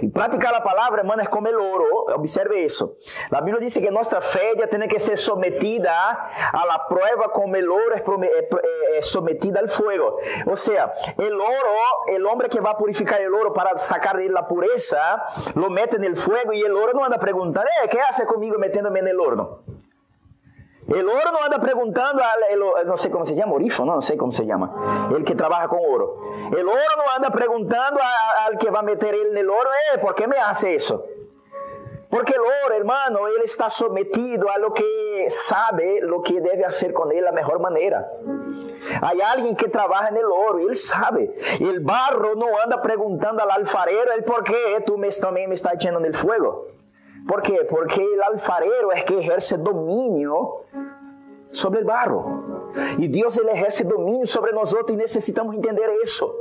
Y 0.00 0.08
practicar 0.08 0.52
la 0.52 0.62
palabra, 0.62 1.00
hermano, 1.00 1.22
es 1.22 1.28
como 1.28 1.48
el 1.48 1.56
oro. 1.56 2.06
Observe 2.16 2.64
eso. 2.64 2.96
La 3.30 3.40
Biblia 3.40 3.60
dice 3.60 3.80
que 3.80 3.90
nuestra 3.90 4.20
fe 4.20 4.52
ya 4.58 4.66
tiene 4.68 4.88
que 4.88 4.98
ser 4.98 5.18
sometida 5.18 6.28
a 6.52 6.66
la 6.66 6.86
prueba 6.88 7.32
como 7.32 7.56
el 7.56 7.70
oro 7.70 7.94
es, 7.94 9.06
sometida 9.06 9.60
al 9.60 9.68
fuego. 9.68 10.18
O 10.46 10.56
sea, 10.56 10.92
el 11.18 11.34
oro, 11.34 11.76
el 12.08 12.26
hombre 12.26 12.48
que 12.48 12.60
va 12.60 12.70
a 12.70 12.76
purificar 12.76 13.20
el 13.20 13.34
oro 13.34 13.52
para 13.52 13.76
sacar 13.76 14.16
de 14.16 14.26
él 14.26 14.32
la 14.32 14.46
pureza, 14.46 15.24
lo 15.54 15.70
mete 15.70 15.96
en 15.96 16.04
el 16.04 16.16
fuego 16.16 16.52
y 16.52 16.62
el 16.62 16.76
oro 16.76 16.92
no 16.92 17.04
anda 17.04 17.18
preguntando, 17.18 17.68
eh, 17.84 17.88
¿qué 17.88 18.00
hace 18.00 18.24
conmigo 18.26 18.58
metiéndome 18.58 19.00
en 19.00 19.08
el 19.08 19.20
horno? 19.20 19.62
El 20.94 21.08
oro 21.08 21.32
no 21.32 21.42
anda 21.42 21.58
preguntando, 21.58 22.22
al, 22.22 22.86
no 22.86 22.96
sé 22.96 23.10
cómo 23.10 23.24
se 23.24 23.34
llama, 23.34 23.54
no, 23.84 24.02
sé 24.02 24.16
cómo 24.16 24.32
se 24.32 24.44
llama, 24.44 25.08
el 25.16 25.24
que 25.24 25.34
trabaja 25.34 25.68
con 25.68 25.80
oro. 25.82 26.18
El 26.56 26.68
oro 26.68 26.80
no 26.96 27.02
anda 27.16 27.30
preguntando 27.30 28.00
al 28.46 28.58
que 28.58 28.70
va 28.70 28.80
a 28.80 28.82
meter 28.82 29.14
en 29.14 29.36
el 29.36 29.48
oro, 29.48 29.70
eh, 29.94 29.98
¿por 29.98 30.14
qué 30.14 30.26
me 30.26 30.36
hace 30.38 30.74
eso? 30.74 31.04
Porque 32.10 32.34
el 32.34 32.40
oro, 32.40 32.74
hermano, 32.76 33.26
él 33.26 33.40
está 33.42 33.70
sometido 33.70 34.50
a 34.50 34.58
lo 34.58 34.74
que 34.74 35.24
sabe, 35.28 36.00
lo 36.02 36.20
que 36.20 36.42
debe 36.42 36.62
hacer 36.62 36.92
con 36.92 37.10
él 37.10 37.24
la 37.24 37.32
mejor 37.32 37.58
manera. 37.58 38.06
Hay 39.00 39.18
alguien 39.22 39.56
que 39.56 39.68
trabaja 39.68 40.08
en 40.08 40.18
el 40.18 40.26
oro 40.26 40.58
él 40.58 40.74
sabe. 40.74 41.34
El 41.58 41.80
barro 41.80 42.34
no 42.34 42.48
anda 42.62 42.82
preguntando 42.82 43.42
al 43.42 43.50
alfarero, 43.50 44.12
el 44.12 44.24
por 44.24 44.44
qué 44.44 44.82
tú 44.84 44.98
me, 44.98 45.08
también 45.08 45.48
me 45.48 45.54
estás 45.54 45.72
echando 45.74 46.00
en 46.00 46.04
el 46.06 46.14
fuego. 46.14 46.66
¿Por 47.26 47.42
qué? 47.42 47.66
Porque 47.68 48.02
el 48.02 48.22
alfarero 48.22 48.92
es 48.92 49.04
que 49.04 49.18
ejerce 49.18 49.56
dominio 49.58 50.64
sobre 51.50 51.80
el 51.80 51.84
barro. 51.84 52.70
Y 52.98 53.08
Dios 53.08 53.36
ele 53.38 53.52
ejerce 53.52 53.84
dominio 53.84 54.26
sobre 54.26 54.52
nosotros 54.52 54.90
y 54.92 54.96
necesitamos 54.96 55.54
entender 55.54 55.90
eso. 56.02 56.34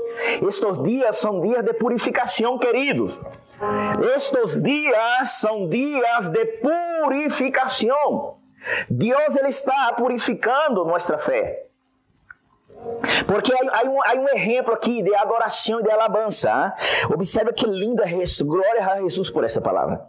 Estos 0.47 0.81
días 0.83 1.17
son 1.17 1.41
días 1.41 1.63
de 1.63 1.73
purificación, 1.73 2.57
queridos. 2.59 3.19
Estos 4.15 4.63
días 4.63 5.39
son 5.39 5.69
días 5.69 6.31
de 6.31 6.61
purificación. 7.01 8.41
Dios 8.89 9.19
ele 9.39 9.49
está 9.49 9.93
purificando 9.97 10.85
nuestra 10.85 11.17
fe. 11.17 11.70
Porque 13.27 13.53
há, 13.53 13.79
há 13.79 14.15
um 14.15 14.27
exemplo 14.29 14.73
aqui 14.73 15.01
de 15.01 15.15
adoração 15.15 15.79
e 15.79 15.83
de 15.83 15.91
alabança. 15.91 16.73
Observe 17.13 17.53
que 17.53 17.65
linda 17.65 18.03
Glória 18.43 18.85
a 18.85 19.01
Jesus 19.01 19.29
por 19.29 19.43
essa 19.43 19.61
palavra. 19.61 20.01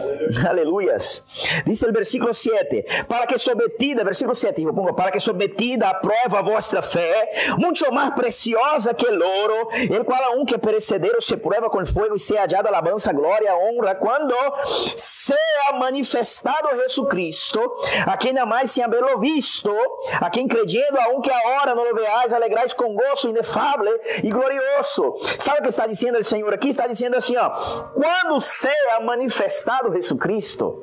Aleluias. 0.48 1.24
Diz 1.66 1.82
o 1.82 1.92
versículo 1.92 2.32
7: 2.32 3.04
Para 3.08 3.26
que 3.26 3.36
sometida, 3.38 4.04
versículo 4.04 4.34
7, 4.34 4.62
eu 4.62 4.74
pongo, 4.74 4.94
para 4.94 5.10
que 5.10 5.20
sometida 5.20 5.88
a 5.88 5.94
prova 5.94 6.38
a 6.38 6.42
vossa 6.42 6.80
fé, 6.82 7.30
muito 7.58 7.92
mais 7.92 8.14
preciosa 8.14 8.94
que 8.94 9.06
o 9.06 9.12
ouro, 9.12 9.68
el 9.90 10.04
qual 10.04 10.22
a 10.22 10.30
um 10.30 10.44
que 10.44 10.56
perecedero 10.58 11.20
se 11.20 11.36
prueba 11.36 11.68
com 11.68 11.84
fogo 11.84 12.14
e 12.14 12.18
se 12.18 12.36
hallada 12.36 12.68
alabança, 12.68 13.12
glória, 13.12 13.54
honra, 13.54 13.94
quando 13.94 14.34
seja 14.64 15.78
manifestado 15.78 16.68
Jesus 16.76 17.08
Cristo, 17.08 17.60
a 18.06 18.16
quem 18.16 18.32
mais 18.46 18.70
se 18.70 18.82
habelo 18.82 19.18
visto, 19.18 19.74
a 20.20 20.30
quem 20.30 20.46
crediendo 20.46 20.98
a 20.98 21.08
um 21.08 21.20
que 21.20 21.30
agora 21.30 21.74
não 21.74 21.84
lo 21.84 21.94
veá 21.94 22.19
alegrais, 22.20 22.32
alegrais 22.32 22.74
com 22.74 22.94
gozo 22.94 23.28
inefável 23.28 24.00
e 24.22 24.30
glorioso. 24.30 25.14
Sabe 25.38 25.60
o 25.60 25.62
que 25.62 25.68
está 25.68 25.86
dizendo 25.86 26.18
o 26.18 26.24
Senhor 26.24 26.52
aqui? 26.52 26.68
Está 26.68 26.86
dizendo 26.86 27.16
assim, 27.16 27.36
ó, 27.36 27.50
quando 27.94 28.40
seja 28.40 29.00
manifestado 29.00 29.92
Jesus 29.92 30.20
Cristo, 30.20 30.82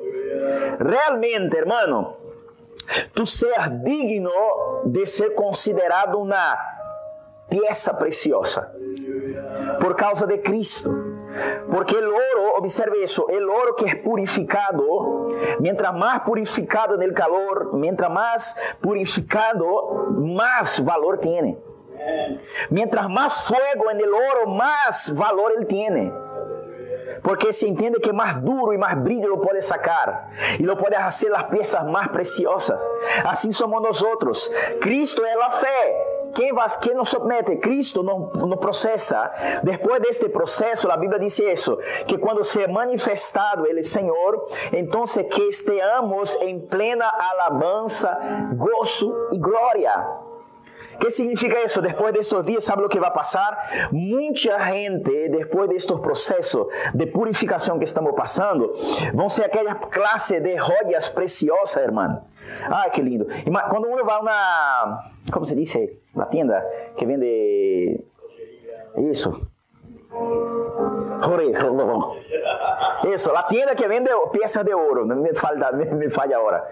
realmente, 0.78 1.56
hermano, 1.56 2.16
tu 3.14 3.26
seas 3.26 3.70
digno 3.82 4.30
de 4.86 5.06
ser 5.06 5.34
considerado 5.34 6.18
uma 6.18 6.58
peça 7.48 7.94
preciosa 7.94 8.72
por 9.80 9.94
causa 9.94 10.26
de 10.26 10.38
Cristo. 10.38 11.17
Porque 11.70 11.96
el 11.96 12.06
oro, 12.06 12.54
observe 12.58 13.02
eso, 13.02 13.28
el 13.28 13.48
oro 13.48 13.74
que 13.76 13.86
es 13.86 13.96
purificado, 13.96 15.28
mientras 15.60 15.94
más 15.94 16.20
purificado 16.20 16.94
en 16.94 17.02
el 17.02 17.12
calor, 17.12 17.74
mientras 17.74 18.10
más 18.10 18.56
purificado, 18.80 20.06
más 20.10 20.84
valor 20.84 21.18
tiene. 21.18 21.58
Mientras 22.70 23.08
más 23.08 23.48
fuego 23.48 23.90
en 23.90 23.98
el 23.98 24.12
oro, 24.12 24.46
más 24.46 25.14
valor 25.16 25.52
él 25.58 25.66
tiene. 25.66 26.12
Porque 27.22 27.52
se 27.52 27.68
entiende 27.68 28.00
que 28.00 28.12
más 28.12 28.42
duro 28.42 28.72
y 28.72 28.78
más 28.78 29.02
brillo 29.02 29.28
lo 29.28 29.40
puede 29.40 29.60
sacar 29.60 30.30
y 30.58 30.62
lo 30.62 30.76
puede 30.76 30.96
hacer 30.96 31.30
las 31.30 31.44
piezas 31.44 31.84
más 31.86 32.08
preciosas. 32.08 32.82
Así 33.24 33.52
somos 33.52 33.82
nosotros. 33.82 34.52
Cristo 34.80 35.24
es 35.24 35.36
la 35.36 35.50
fe. 35.50 36.18
Quem, 36.34 36.54
quem 36.82 36.94
nos 36.94 37.08
submete? 37.08 37.58
Cristo 37.58 38.02
nos, 38.02 38.32
nos 38.34 38.58
processa. 38.58 39.32
Depois 39.62 40.00
deste 40.00 40.28
processo, 40.28 40.90
a 40.90 40.96
Bíblia 40.96 41.18
diz 41.18 41.38
isso: 41.38 41.78
que 42.06 42.18
quando 42.18 42.44
se 42.44 42.62
é 42.62 42.68
manifestado 42.68 43.66
Ele, 43.66 43.82
Senhor, 43.82 44.46
então 44.72 45.04
que 45.30 45.42
estejamos 45.42 46.36
em 46.42 46.60
plena 46.60 47.08
alabança, 47.08 48.16
gozo 48.56 49.28
e 49.32 49.38
glória. 49.38 50.27
¿Qué 51.00 51.10
significa 51.10 51.56
eso? 51.60 51.80
Después 51.80 52.12
de 52.12 52.20
estos 52.20 52.44
días, 52.44 52.64
¿sabe 52.64 52.82
lo 52.82 52.88
que 52.88 53.00
va 53.00 53.08
a 53.08 53.12
pasar? 53.12 53.56
Mucha 53.92 54.58
gente, 54.66 55.28
después 55.30 55.68
de 55.68 55.76
estos 55.76 56.00
procesos 56.00 56.66
de 56.92 57.06
purificación 57.06 57.78
que 57.78 57.84
estamos 57.84 58.14
pasando, 58.16 58.74
vão 59.14 59.28
ser 59.28 59.46
aquela 59.46 59.76
clase 59.76 60.40
de 60.40 60.56
joyas 60.58 61.10
preciosas, 61.10 61.82
hermano. 61.82 62.24
Ai, 62.70 62.90
que 62.90 63.02
lindo. 63.02 63.26
Quando 63.70 63.88
uno 63.88 64.04
vai 64.04 64.16
a 64.16 64.20
uma, 64.20 65.12
como 65.32 65.46
se 65.46 65.54
diz, 65.54 65.78
uma 66.14 66.26
tienda 66.26 66.64
que 66.96 67.06
vende 67.06 68.04
isso, 71.42 72.16
Eso, 73.12 73.32
la 73.32 73.46
tienda 73.46 73.74
que 73.74 73.86
vende 73.86 74.10
piezas 74.30 74.64
de 74.64 74.74
oro, 74.74 75.04
me, 75.04 75.32
falta, 75.34 75.70
me, 75.72 76.10
falla 76.10 76.36
ahora. 76.36 76.68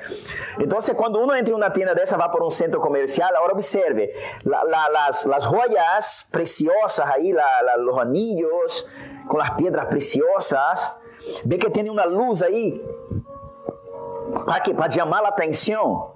Entonces, 0.59 0.95
cuando 0.95 1.21
uno 1.21 1.35
entra 1.35 1.53
en 1.53 1.57
una 1.57 1.73
tienda 1.73 1.95
de 1.95 2.03
esa, 2.03 2.17
va 2.17 2.31
por 2.31 2.43
un 2.43 2.50
centro 2.50 2.81
comercial, 2.81 3.35
ahora 3.37 3.55
observe, 3.55 4.12
la, 4.45 4.65
la, 4.65 4.88
las, 4.91 5.26
las 5.26 5.47
preciosas 6.31 7.09
ahí, 7.11 7.33
la, 7.33 7.76
los 7.79 7.99
anillos 7.99 8.88
con 9.29 9.38
las 9.38 9.53
piedras 9.53 9.87
preciosas, 9.87 10.99
ve 11.45 11.59
que 11.59 11.71
tiene 11.71 11.91
una 11.91 12.07
luz 12.07 12.43
ahí 12.43 12.83
para, 14.47 14.62
que, 14.62 14.75
para 14.75 14.88
atención. 15.29 16.15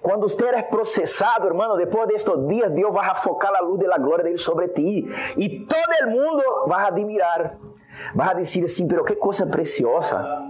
Quando 0.00 0.22
você 0.22 0.44
é 0.46 0.62
processado, 0.62 1.46
irmão, 1.46 1.76
depois 1.76 2.08
destes 2.08 2.48
dias, 2.48 2.72
Deus 2.72 2.92
vai 2.92 3.14
focar 3.14 3.54
a 3.54 3.60
luz 3.60 3.80
da 3.80 3.98
glória 3.98 4.24
dele 4.24 4.38
sobre 4.38 4.68
ti. 4.68 5.06
E 5.36 5.60
todo 5.60 6.10
mundo 6.10 6.42
vai 6.66 6.86
admirar. 6.86 7.56
Vai 8.14 8.34
dizer 8.36 8.64
assim, 8.64 8.86
pero 8.86 9.04
que 9.04 9.16
coisa 9.16 9.46
preciosa. 9.46 10.46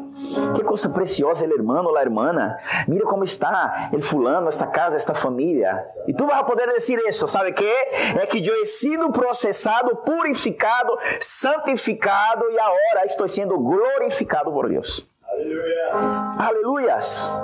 Que 0.55 0.63
coisa 0.65 0.93
preciosa 0.93 1.45
el 1.45 1.53
hermano, 1.53 1.91
la 1.91 2.03
hermana. 2.03 2.59
Mira 2.87 3.05
como 3.05 3.25
está 3.25 3.89
el 3.93 4.03
fulano, 4.03 4.49
esta 4.49 4.67
casa, 4.67 4.97
esta 4.97 5.15
família. 5.15 5.83
E 6.07 6.13
tu 6.13 6.27
vas 6.27 6.43
poder 6.43 6.69
dizer 6.75 6.99
isso, 7.07 7.27
sabe 7.27 7.53
que? 7.53 7.65
É 7.65 8.27
que 8.27 8.47
eu 8.47 8.61
he 8.61 8.67
sido 8.67 9.11
processado, 9.11 9.97
purificado, 9.97 10.99
santificado 11.21 12.51
e 12.51 12.59
agora 12.59 13.05
estou 13.05 13.29
sendo 13.29 13.59
glorificado 13.59 14.53
por 14.53 14.69
Deus. 14.69 15.09
Aleluia. 15.25 15.91
Aleluias. 16.39 17.39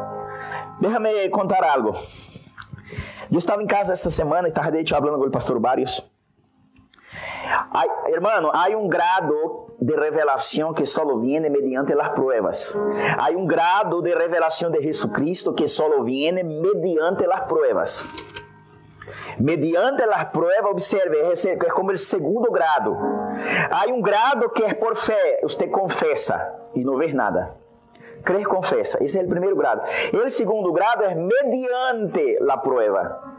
Déjame 0.80 1.28
contar 1.30 1.64
algo. 1.64 1.92
Eu 3.30 3.38
estava 3.38 3.62
em 3.62 3.66
casa 3.66 3.92
esta 3.92 4.10
semana, 4.10 4.46
estava 4.46 4.70
de 4.70 4.78
hecho 4.78 4.96
hablando 4.96 5.18
com 5.18 5.26
o 5.26 5.30
pastor 5.30 5.58
Barrios. 5.58 6.10
Hay, 7.72 7.88
hermano, 8.12 8.50
hay 8.54 8.74
un 8.74 8.88
grado 8.88 9.74
de 9.78 9.94
revelación 9.96 10.74
que 10.74 10.86
solo 10.86 11.18
viene 11.18 11.50
mediante 11.50 11.94
las 11.94 12.10
pruebas. 12.10 12.78
Hay 13.18 13.34
un 13.34 13.46
grado 13.46 14.00
de 14.00 14.14
revelación 14.14 14.72
de 14.72 14.82
Jesucristo 14.82 15.54
que 15.54 15.68
solo 15.68 16.02
viene 16.02 16.44
mediante 16.44 17.26
las 17.26 17.42
pruebas. 17.42 18.08
Mediante 19.38 20.06
las 20.06 20.26
pruebas, 20.26 20.70
observe, 20.70 21.30
es 21.32 21.48
como 21.74 21.90
el 21.90 21.98
segundo 21.98 22.50
grado. 22.50 22.96
Hay 23.70 23.92
un 23.92 24.02
grado 24.02 24.50
que 24.52 24.64
es 24.64 24.74
por 24.74 24.96
fe, 24.96 25.40
usted 25.42 25.70
confesa 25.70 26.54
y 26.74 26.84
no 26.84 26.96
ve 26.96 27.12
nada. 27.12 27.56
Crer, 28.24 28.46
confessa. 28.46 29.02
Esse 29.02 29.20
é 29.20 29.22
o 29.22 29.28
primeiro 29.28 29.56
grado. 29.56 29.82
O 30.14 30.28
segundo 30.28 30.72
grado 30.72 31.04
é 31.04 31.14
mediante 31.14 32.38
a 32.48 32.56
prova. 32.56 33.34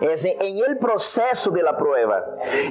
É 0.00 0.44
em 0.44 0.60
el 0.60 0.76
processo 0.78 1.50
de 1.52 1.62
la 1.62 1.72
prueba. 1.72 2.22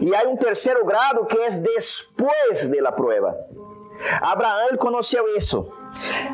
E 0.02 0.14
há 0.16 0.28
um 0.28 0.36
terceiro 0.36 0.86
grado 0.86 1.26
que 1.26 1.38
é 1.38 1.48
depois 1.50 2.70
de 2.70 2.82
la 2.82 2.92
prueba. 2.92 3.36
Abraão 4.22 4.76
conheceu 4.78 5.36
isso. 5.36 5.72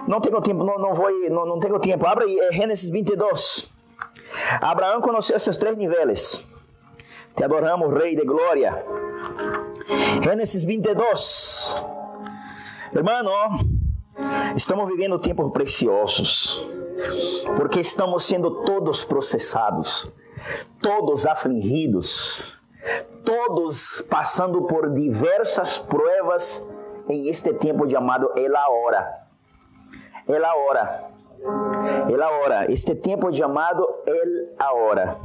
Não 0.08 0.20
tenho 0.20 0.42
tempo, 0.42 0.64
não, 0.64 0.78
não 0.78 0.94
vou, 0.94 1.10
não, 1.30 1.46
não 1.46 1.60
tenho 1.60 1.80
tempo. 1.80 2.06
Abra 2.06 2.26
é 2.26 2.52
Gênesis 2.52 2.90
22. 2.90 3.72
Abraão 4.60 5.02
conheceu 5.02 5.36
esses 5.36 5.56
três 5.58 5.78
níveis. 5.78 6.48
Te 7.36 7.44
adoramos, 7.44 7.94
Rei 7.94 8.16
de 8.16 8.26
Glória. 8.26 8.84
Gênesis 10.24 10.64
22. 10.64 11.86
Hermano, 12.94 13.32
estamos 14.56 14.88
vivendo 14.88 15.20
tempos 15.20 15.52
preciosos, 15.52 16.74
porque 17.56 17.80
estamos 17.80 18.24
sendo 18.24 18.64
todos 18.64 19.06
processados, 19.06 20.12
todos 20.82 21.26
afligidos, 21.26 22.62
todos 23.24 24.06
passando 24.10 24.66
por 24.66 24.94
diversas 24.94 25.80
pruebas 25.80 26.68
em 27.08 27.28
este 27.28 27.54
tempo 27.54 27.90
chamado 27.90 28.32
El 28.36 28.54
Hora. 28.56 29.28
El 30.28 30.44
Hora. 30.44 31.12
El 32.10 32.22
Hora. 32.22 32.66
Este 32.66 32.96
tempo 32.96 33.32
chamado 33.34 34.04
El 34.06 34.56
Hora. 34.60 35.18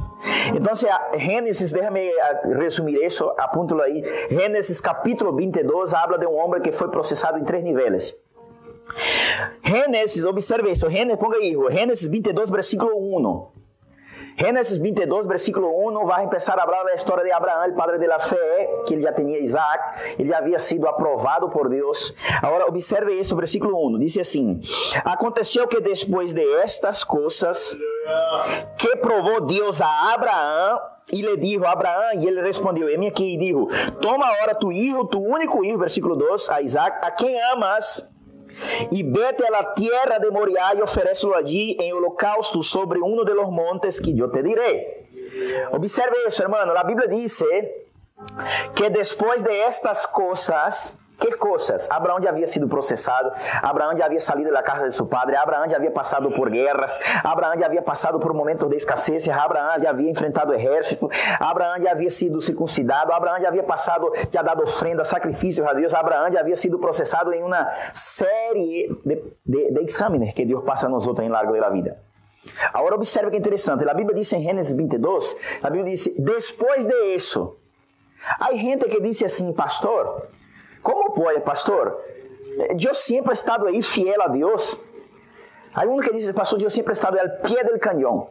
Então, 0.55 0.73
Gênesis, 1.17 1.71
déjame 1.71 2.11
resumir 2.55 3.03
isso, 3.03 3.31
apúntalo 3.37 3.81
aí. 3.81 4.01
Gênesis 4.29 4.81
capítulo 4.81 5.35
22 5.35 5.93
habla 5.93 6.17
de 6.17 6.25
um 6.25 6.35
homem 6.35 6.61
que 6.61 6.71
foi 6.71 6.89
processado 6.89 7.37
em 7.37 7.43
três 7.43 7.63
níveis. 7.63 8.19
Gênesis, 9.63 10.25
observe 10.25 10.71
isso, 10.71 10.89
Gênesis, 10.89 11.19
ponga 11.19 11.37
aí, 11.37 11.55
Gênesis 11.71 12.07
22, 12.07 12.49
versículo 12.49 12.91
1. 12.95 13.57
Gênesis 14.39 14.77
22, 14.77 15.25
versículo 15.25 15.67
1, 15.89 16.05
vai 16.05 16.25
começar 16.25 16.53
a 16.53 16.63
falar 16.63 16.83
da 16.83 16.93
história 16.93 17.23
de 17.23 17.31
Abraão, 17.31 17.71
o 17.71 17.75
padre 17.75 17.97
da 18.07 18.19
fé, 18.19 18.83
que 18.85 18.93
ele 18.93 19.01
já 19.01 19.11
tinha 19.11 19.39
Isaac, 19.39 20.15
ele 20.19 20.29
já 20.29 20.37
havia 20.37 20.59
sido 20.59 20.87
aprovado 20.87 21.49
por 21.49 21.67
Deus. 21.67 22.15
Agora, 22.43 22.67
observe 22.67 23.13
isso, 23.13 23.35
versículo 23.35 23.75
1, 23.95 23.97
diz 23.97 24.15
assim: 24.19 24.61
Aconteceu 25.03 25.67
que 25.67 25.81
depois 25.81 26.35
de 26.35 26.47
estas 26.61 27.03
coisas, 27.03 27.75
que 28.77 28.95
provou 28.97 29.41
Deus 29.41 29.81
a 29.81 30.13
Abraão, 30.13 30.79
e 31.11 31.21
lhe 31.21 31.37
dijo 31.37 31.65
Abraão, 31.65 32.13
e 32.21 32.27
ele 32.27 32.41
respondeu, 32.41 32.89
e 32.89 33.07
aqui 33.07 33.33
e 33.33 33.37
dijo, 33.37 33.67
toma 34.01 34.27
agora 34.27 34.53
tu 34.53 34.69
filho, 34.69 35.03
tu 35.05 35.19
único 35.19 35.61
filho, 35.61 35.79
versículo 35.79 36.15
2, 36.15 36.49
a 36.51 36.61
Isaac, 36.61 36.99
a 37.03 37.09
quem 37.09 37.41
amas, 37.53 38.07
e 38.91 39.03
vete 39.03 39.45
a 39.45 39.51
la 39.51 39.73
tierra 39.73 40.17
de 40.17 40.29
Moriah 40.29 40.75
e 40.75 40.81
oferece-lo 40.81 41.33
allí 41.33 41.75
em 41.79 41.93
holocausto 41.93 42.61
sobre 42.63 42.99
um 42.99 43.23
de 43.23 43.33
los 43.33 43.49
montes 43.49 43.99
que 43.99 44.17
eu 44.17 44.29
te 44.31 44.41
direi. 44.41 45.07
Observe 45.71 46.25
isso, 46.25 46.41
hermano. 46.41 46.73
A 46.77 46.83
Bíblia 46.83 47.07
diz 47.07 47.43
que 48.75 48.89
depois 48.89 49.43
de 49.43 49.51
estas 49.51 50.05
coisas, 50.05 50.99
que 51.19 51.31
coisas? 51.37 51.89
Abraão 51.89 52.21
já 52.21 52.29
havia 52.29 52.45
sido 52.45 52.67
processado, 52.67 53.31
Abraão 53.61 53.97
já 53.97 54.05
havia 54.05 54.19
saído 54.19 54.51
da 54.51 54.61
casa 54.61 54.87
de 54.87 54.95
seu 54.95 55.05
padre, 55.05 55.35
Abraão 55.35 55.69
já 55.69 55.77
havia 55.77 55.91
passado 55.91 56.31
por 56.31 56.49
guerras, 56.49 56.99
Abraão 57.23 57.57
já 57.57 57.65
havia 57.65 57.81
passado 57.81 58.19
por 58.19 58.33
momentos 58.33 58.69
de 58.69 58.75
escassez, 58.75 59.27
Abraão 59.27 59.81
já 59.81 59.89
havia 59.89 60.09
enfrentado 60.09 60.53
exército, 60.53 61.09
Abraão 61.39 61.81
já 61.81 61.91
havia 61.91 62.09
sido 62.09 62.39
circuncidado, 62.39 63.11
Abraão 63.11 63.41
já 63.41 63.47
havia 63.47 63.63
passado, 63.63 64.11
já 64.31 64.41
dado 64.41 64.63
ofrenda, 64.63 65.03
sacrifícios 65.03 65.65
a 65.65 65.73
Deus, 65.73 65.93
Abraão 65.93 66.31
já 66.31 66.39
havia 66.39 66.55
sido 66.55 66.77
processado 66.77 67.33
em 67.33 67.43
uma 67.43 67.69
série 67.93 68.95
de, 69.05 69.15
de, 69.45 69.71
de 69.71 69.81
exames 69.81 70.33
que 70.33 70.45
Deus 70.45 70.63
passa 70.63 70.87
a 70.87 70.89
nós 70.89 71.07
outros 71.07 71.25
em 71.25 71.29
largo 71.29 71.59
da 71.59 71.69
vida. 71.69 71.97
Agora 72.73 72.95
observe 72.95 73.31
que 73.31 73.37
interessante, 73.37 73.87
a 73.89 73.93
Bíblia 73.93 74.15
diz 74.15 74.31
em 74.33 74.41
Gênesis 74.41 74.73
22, 74.73 75.37
a 75.63 75.69
Bíblia 75.69 75.91
diz, 75.91 76.09
depois 76.17 76.85
de 76.85 77.15
isso, 77.15 77.57
há 78.39 78.53
gente 78.53 78.85
que 78.85 79.01
diz 79.01 79.21
assim, 79.23 79.51
pastor, 79.51 80.27
como 80.81 81.11
pode, 81.11 81.41
pastor? 81.41 81.99
Eu 82.69 82.93
sempre 82.93 83.31
he 83.31 83.33
estado 83.33 83.83
fiel 83.83 84.21
a 84.21 84.27
Deus. 84.27 84.81
Há 85.73 85.83
um 85.85 85.97
que 85.97 86.11
diz, 86.11 86.31
pastor, 86.31 86.61
eu 86.61 86.69
sempre 86.69 86.91
he 86.91 86.93
estado 86.93 87.19
ao 87.19 87.29
pé 87.29 87.63
do 87.63 87.77
canhão. 87.79 88.29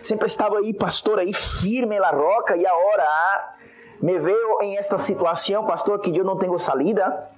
Sempre 0.00 0.26
estava 0.26 0.58
aí, 0.58 0.72
pastor, 0.72 1.18
aí 1.18 1.32
firme 1.32 1.98
na 1.98 2.10
roca 2.10 2.56
e 2.56 2.66
agora 2.66 3.54
me 4.00 4.18
vejo 4.18 4.58
em 4.62 4.76
esta 4.76 4.98
situação, 4.98 5.64
pastor, 5.66 5.98
que 6.00 6.16
eu 6.16 6.24
não 6.24 6.36
tenho 6.36 6.56
salida. 6.58 7.30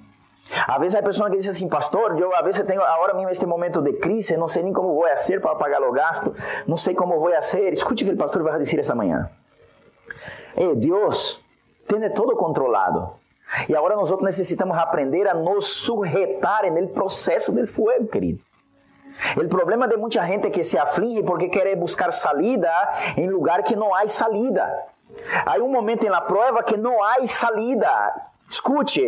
Às 0.66 0.78
vezes 0.78 0.94
há 0.94 1.02
pessoas 1.02 1.30
que 1.30 1.36
dizem 1.36 1.50
assim, 1.50 1.68
pastor, 1.68 2.18
eu 2.20 2.34
a 2.34 2.42
vezes 2.42 2.64
tenho 2.66 2.82
agora 2.82 3.14
mesmo 3.14 3.30
este 3.30 3.46
momento 3.46 3.80
de 3.80 3.94
crise, 3.94 4.36
não 4.36 4.46
sei 4.46 4.62
nem 4.62 4.72
como 4.72 4.94
vou 4.94 5.08
fazer 5.08 5.40
para 5.40 5.54
pagar 5.54 5.82
o 5.82 5.92
gasto, 5.92 6.34
não 6.66 6.76
sei 6.76 6.94
como 6.94 7.18
vou 7.18 7.30
fazer. 7.32 7.72
Escute 7.72 8.04
o 8.04 8.08
que 8.08 8.12
o 8.12 8.16
pastor 8.16 8.42
vai 8.42 8.58
dizer 8.58 8.78
esta 8.78 8.94
manhã. 8.94 9.30
Eh, 10.56 10.74
Deus 10.74 11.44
tem 11.86 12.10
todo 12.12 12.36
controlado. 12.36 13.23
E 13.68 13.76
agora 13.76 13.94
nós 13.96 14.10
necessitamos 14.20 14.76
aprender 14.76 15.28
a 15.28 15.34
nos 15.34 15.66
sujetar 15.66 16.70
no 16.70 16.88
processo 16.88 17.52
do 17.52 17.66
fogo, 17.66 18.06
querido. 18.06 18.40
O 19.36 19.48
problema 19.48 19.86
de 19.86 19.96
muita 19.96 20.22
gente 20.24 20.46
é 20.48 20.50
que 20.50 20.64
se 20.64 20.76
aflige 20.76 21.22
porque 21.22 21.48
quer 21.48 21.76
buscar 21.76 22.12
salida 22.12 22.70
em 23.16 23.28
lugar 23.28 23.62
que 23.62 23.76
não 23.76 23.94
há 23.94 24.06
salida. 24.08 24.64
Há 25.46 25.56
um 25.58 25.68
momento 25.68 26.04
na 26.08 26.20
prova 26.20 26.62
que 26.62 26.76
não 26.76 27.02
há 27.02 27.24
salida. 27.26 27.88
Escute, 28.48 29.02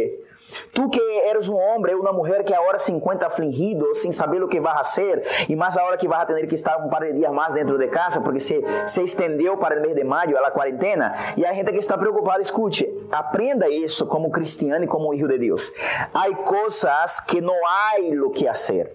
Tu 0.72 0.88
que 0.88 1.00
eres 1.00 1.48
homem 1.48 1.94
ou 1.94 2.00
uma 2.00 2.12
mulher 2.12 2.44
que 2.44 2.54
agora 2.54 2.78
se 2.78 2.92
encontra 2.92 3.26
afligido, 3.26 3.92
sem 3.94 4.12
saber 4.12 4.42
o 4.42 4.48
que 4.48 4.60
vai 4.60 4.74
fazer, 4.76 5.22
e 5.48 5.56
mais 5.56 5.76
agora 5.76 5.96
que 5.96 6.06
vai 6.06 6.24
ter 6.24 6.46
que 6.46 6.54
estar 6.54 6.76
um 6.78 6.88
par 6.88 7.02
de 7.02 7.12
dias 7.12 7.32
mais 7.32 7.52
dentro 7.52 7.76
de 7.78 7.88
casa, 7.88 8.20
porque 8.20 8.38
se, 8.38 8.62
se 8.86 9.02
estendeu 9.02 9.56
para 9.56 9.78
o 9.78 9.82
mês 9.82 9.94
de 9.94 10.04
maio 10.04 10.38
a 10.38 10.50
quarentena, 10.50 11.12
e 11.36 11.44
a 11.44 11.52
gente 11.52 11.72
que 11.72 11.78
está 11.78 11.98
preocupada, 11.98 12.40
escute, 12.40 12.88
aprenda 13.10 13.68
isso 13.68 14.06
como 14.06 14.30
cristiano 14.30 14.84
e 14.84 14.86
como 14.86 15.12
filho 15.12 15.28
de 15.28 15.38
Deus. 15.38 15.72
Há 16.14 16.32
coisas 16.36 17.20
que 17.20 17.40
não 17.40 17.54
há 17.66 17.96
o 18.24 18.30
que 18.30 18.46
fazer. 18.46 18.94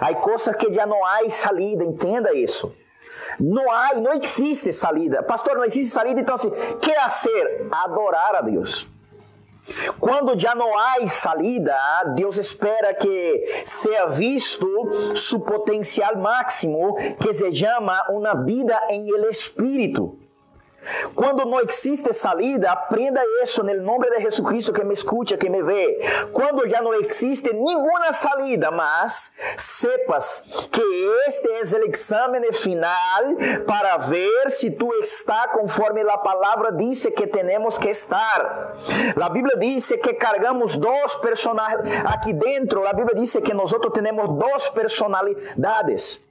Há 0.00 0.14
coisas 0.14 0.56
que 0.56 0.72
já 0.72 0.86
não 0.86 1.04
há 1.04 1.28
salida, 1.28 1.84
entenda 1.84 2.34
isso. 2.34 2.74
Não 3.38 3.70
há, 3.70 3.94
não 3.94 4.14
existe 4.14 4.72
salida. 4.72 5.22
Pastor, 5.22 5.56
não 5.56 5.64
existe 5.64 5.90
salida, 5.90 6.20
então 6.20 6.34
assim, 6.34 6.50
que 6.80 6.94
fazer? 6.94 7.66
Adorar 7.70 8.36
a 8.36 8.40
Deus. 8.40 8.88
Quando 9.98 10.38
já 10.38 10.54
não 10.54 10.76
há 10.76 11.04
salida, 11.06 11.76
Deus 12.14 12.38
espera 12.38 12.94
que 12.94 13.62
seja 13.64 14.06
visto 14.06 14.66
seu 15.14 15.40
potencial 15.40 16.16
máximo, 16.16 16.94
que 17.20 17.32
se 17.32 17.52
chama 17.52 18.02
uma 18.10 18.34
vida 18.34 18.78
em 18.90 19.08
Espírito. 19.28 20.27
Quando 21.14 21.44
não 21.44 21.60
existe 21.60 22.12
salida, 22.12 22.70
aprenda 22.70 23.20
isso 23.42 23.62
no 23.62 23.74
nome 23.82 24.10
de 24.10 24.22
Jesus 24.22 24.46
Cristo 24.46 24.72
que 24.72 24.84
me 24.84 24.92
escuta, 24.92 25.36
que 25.36 25.48
me 25.48 25.62
vê. 25.62 26.00
Quando 26.32 26.68
já 26.68 26.80
não 26.80 26.94
existe 26.94 27.52
nenhuma 27.52 28.12
salida, 28.12 28.70
mas 28.70 29.32
sepas 29.56 30.68
que 30.70 30.82
este 31.26 31.48
é 31.48 31.78
o 31.78 31.84
exame 31.88 32.52
final 32.52 33.36
para 33.66 33.96
ver 33.98 34.50
se 34.50 34.70
tu 34.70 34.92
está 34.94 35.48
conforme 35.48 36.00
a 36.02 36.18
palavra 36.18 36.72
diz 36.72 37.06
que 37.06 37.26
temos 37.26 37.78
que 37.78 37.88
estar. 37.90 38.76
A 39.20 39.28
Bíblia 39.28 39.56
diz 39.56 39.88
que 39.88 40.14
carregamos 40.14 40.76
dois 40.76 41.16
personagens 41.16 42.04
aqui 42.04 42.32
dentro. 42.32 42.86
A 42.86 42.92
Bíblia 42.92 43.14
diz 43.14 43.36
que 43.36 43.54
nós 43.54 43.74
temos 43.92 44.28
duas 44.28 44.68
personalidades. 44.68 46.27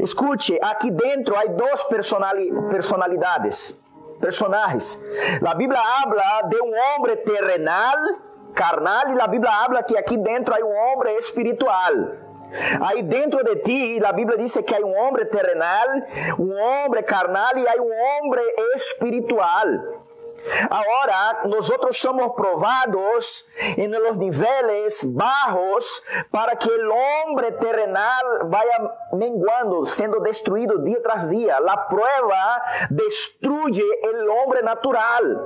Escute, 0.00 0.58
aqui 0.62 0.90
dentro 0.90 1.36
há 1.36 1.44
duas 1.44 1.84
personalidades, 1.84 3.80
personagens. 4.20 5.02
A 5.46 5.54
Bíblia 5.54 5.80
habla 5.80 6.48
de 6.48 6.60
um 6.62 6.72
homem 6.72 7.16
terrenal, 7.16 7.96
carnal, 8.54 9.14
e 9.14 9.20
a 9.20 9.26
Bíblia 9.26 9.50
habla 9.50 9.82
que 9.82 9.96
aqui 9.96 10.16
dentro 10.16 10.54
há 10.54 10.58
um 10.58 10.72
homem 10.72 11.16
espiritual. 11.16 11.92
Aí 12.80 13.02
dentro 13.02 13.44
de 13.44 13.56
ti, 13.56 14.04
a 14.04 14.12
Bíblia 14.12 14.36
diz 14.36 14.56
que 14.56 14.74
há 14.74 14.80
um 14.80 14.96
homem 14.96 15.24
terrenal, 15.26 15.86
um 16.38 16.52
homem 16.52 17.02
carnal 17.02 17.56
e 17.56 17.66
há 17.68 17.74
um 17.80 17.90
homem 17.90 18.44
espiritual. 18.74 19.66
Agora, 20.70 21.42
nosotros 21.44 21.96
somos 21.96 22.32
provados 22.36 23.50
en 23.76 23.92
los 23.92 24.16
niveles 24.16 25.06
bajos 25.14 26.04
para 26.30 26.56
que 26.56 26.68
el 26.68 26.90
hombre 26.90 27.52
terrenal 27.52 28.24
vaya 28.44 28.94
menguando, 29.12 29.84
siendo 29.84 30.20
destruido 30.20 30.78
día 30.78 30.98
tras 31.02 31.28
día. 31.30 31.60
La 31.60 31.88
prueba 31.88 32.62
destruye 32.90 33.84
el 34.02 34.28
hombre 34.28 34.62
natural. 34.62 35.40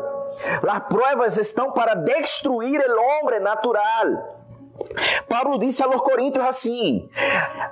Las 0.62 0.82
pruebas 0.82 1.38
estão 1.38 1.72
para 1.72 1.94
destruir 1.94 2.80
el 2.80 2.92
hombre 2.98 3.40
natural. 3.40 4.43
Paulo 5.28 5.58
disse 5.58 5.82
a 5.82 5.86
los 5.86 6.02
Coríntios 6.02 6.44
assim: 6.44 7.08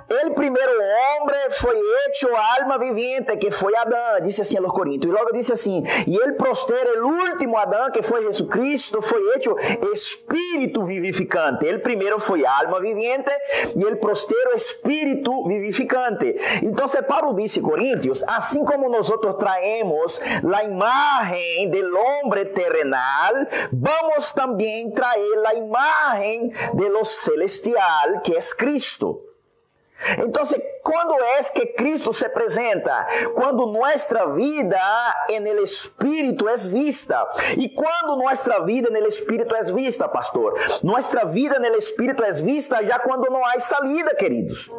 El 0.09 0.33
primeiro 0.33 0.71
homem 0.71 1.49
foi 1.49 1.75
hecho 1.77 2.29
alma 2.59 2.77
viviente, 2.77 3.35
que 3.37 3.51
foi 3.51 3.75
Adão, 3.75 4.21
disse 4.21 4.41
assim 4.41 4.57
a 4.57 4.61
los 4.61 4.71
Coríntios. 4.71 5.13
E 5.13 5.17
logo 5.17 5.31
disse 5.31 5.53
assim: 5.53 5.83
E 6.07 6.15
ele 6.15 6.33
prostero, 6.33 7.05
o 7.05 7.29
último 7.29 7.57
Adão, 7.57 7.91
que 7.91 8.01
foi 8.01 8.23
Jesus 8.23 8.49
Cristo, 8.49 9.01
foi 9.01 9.19
hecho 9.35 9.55
espírito 9.93 10.83
vivificante. 10.83 11.65
Ele 11.65 11.79
primeiro 11.79 12.19
foi 12.19 12.45
alma 12.45 12.79
viviente 12.79 13.31
e 13.75 13.83
ele 13.83 13.97
prostero 13.97 14.53
espírito 14.53 15.47
vivificante. 15.47 16.35
Então, 16.63 16.85
Paulo 17.07 17.33
disse 17.35 17.61
Coríntios: 17.61 18.23
Assim 18.27 18.63
como 18.63 18.89
nós 18.89 19.11
traemos 19.37 20.21
a 20.53 20.63
imagem 20.63 21.69
do 21.69 21.97
homem 21.97 22.45
terrenal, 22.45 23.33
vamos 23.71 24.31
também 24.31 24.91
trazer 24.91 25.45
a 25.45 25.53
imagem 25.53 26.51
de 26.73 26.92
lo 26.93 27.03
celestial 27.03 28.21
que 28.23 28.37
es 28.37 28.53
Cristo. 28.53 29.33
Entonces, 30.17 30.61
quando 30.81 31.13
é 31.13 31.39
que 31.53 31.73
Cristo 31.75 32.11
se 32.11 32.25
apresenta? 32.25 33.07
Quando 33.33 33.65
nossa 33.67 34.25
vida 34.27 35.25
en 35.29 35.47
el 35.47 35.59
Espírito 35.59 36.47
é 36.49 36.55
vista. 36.55 37.25
E 37.57 37.69
quando 37.69 38.21
nossa 38.21 38.59
vida 38.59 38.89
en 38.89 38.97
el 38.97 39.05
Espírito 39.05 39.55
é 39.55 39.61
vista, 39.71 40.09
pastor? 40.09 40.55
Nossa 40.83 41.23
vida 41.25 41.55
en 41.55 41.65
el 41.65 41.75
Espírito 41.75 42.23
é 42.23 42.31
vista 42.31 42.83
já 42.83 42.99
quando 42.99 43.31
não 43.31 43.45
há 43.45 43.57
salida, 43.59 44.13
queridos. 44.15 44.69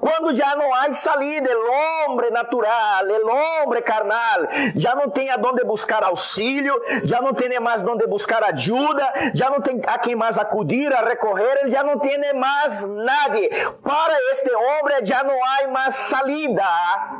Quando 0.00 0.34
já 0.34 0.54
não 0.56 0.72
há 0.74 0.92
salida, 0.92 1.50
o 1.50 2.10
homem 2.10 2.30
natural, 2.30 3.04
o 3.04 3.64
homem 3.64 3.82
carnal, 3.82 4.46
já 4.74 4.94
não 4.94 5.10
tem 5.10 5.30
aonde 5.30 5.64
buscar 5.64 6.02
auxílio, 6.02 6.80
já 7.04 7.20
não 7.20 7.32
tem 7.32 7.58
mais 7.60 7.82
onde 7.84 8.06
buscar 8.06 8.42
ajuda, 8.44 9.12
já 9.34 9.50
não 9.50 9.60
tem 9.60 9.80
a 9.86 9.98
quem 9.98 10.14
mais 10.14 10.38
acudir, 10.38 10.92
a 10.92 11.00
recorrer, 11.00 11.60
ele 11.62 11.70
já 11.70 11.82
não 11.82 11.98
tem 11.98 12.18
mais 12.34 12.86
nadie. 12.88 13.48
Para 13.82 14.14
este 14.30 14.50
homem 14.54 15.04
já 15.04 15.22
não 15.22 15.38
há 15.42 15.68
mais 15.68 15.94
salida. 15.94 16.64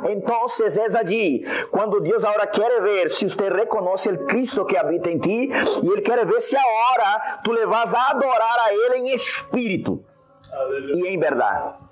Então, 0.09 0.43
é 0.45 0.99
allí, 0.99 1.43
quando 1.71 1.99
Deus 1.99 2.23
agora 2.23 2.47
quer 2.47 2.81
ver 2.81 3.09
se 3.09 3.29
você 3.29 3.49
reconhece 3.49 4.09
o 4.09 4.25
Cristo 4.25 4.65
que 4.65 4.77
habita 4.77 5.09
em 5.09 5.19
ti, 5.19 5.49
e 5.83 5.87
Ele 5.87 6.01
quer 6.01 6.25
ver 6.25 6.39
se 6.39 6.55
agora 6.55 7.39
tu 7.43 7.51
le 7.51 7.65
vas 7.65 7.93
a 7.93 8.09
adorar 8.09 8.59
a 8.59 8.73
Ele 8.73 8.97
em 8.97 9.13
espírito 9.13 10.03
Aleluia. 10.51 11.09
e 11.09 11.13
em 11.13 11.19
verdade. 11.19 11.88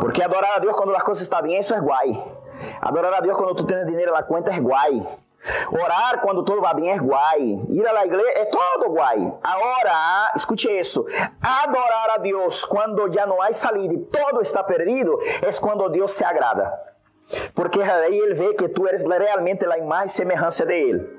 Porque 0.00 0.22
adorar 0.22 0.56
a 0.56 0.58
Deus 0.58 0.76
quando 0.76 0.94
as 0.94 1.02
coisas 1.02 1.22
estão 1.22 1.42
bem, 1.42 1.58
isso 1.58 1.74
é 1.74 1.80
guai. 1.80 2.08
Adorar 2.80 3.14
a 3.14 3.20
Deus 3.20 3.36
quando 3.36 3.54
tu 3.54 3.66
tens 3.66 3.86
dinheiro 3.86 4.12
na 4.12 4.22
conta 4.22 4.50
é 4.50 4.58
guai. 4.58 5.06
Orar 5.70 6.20
quando 6.20 6.44
tudo 6.44 6.60
vai 6.60 6.74
bem 6.74 6.90
é 6.90 6.98
guai. 6.98 7.40
Ir 7.68 7.86
à 7.86 8.04
igreja 8.04 8.40
é 8.40 8.44
todo 8.46 8.92
guai. 8.92 9.32
Agora, 9.42 10.32
escute 10.34 10.68
isso. 10.70 11.06
Adorar 11.40 12.10
a 12.10 12.18
Deus 12.18 12.64
quando 12.64 13.10
já 13.12 13.26
não 13.26 13.40
há 13.40 13.52
salida 13.52 13.94
e 13.94 13.98
todo 13.98 14.40
está 14.40 14.62
perdido 14.62 15.18
é 15.42 15.60
quando 15.60 15.88
Deus 15.88 16.12
se 16.12 16.24
agrada. 16.24 16.88
Porque 17.54 17.80
aí 17.80 18.18
ele 18.18 18.34
vê 18.34 18.54
que 18.54 18.68
tu 18.68 18.86
eres 18.86 19.04
realmente 19.04 19.64
a 19.66 19.78
imagem 19.78 20.06
e 20.06 20.10
semelhança 20.10 20.64
de 20.64 20.74
Ele. 20.74 21.18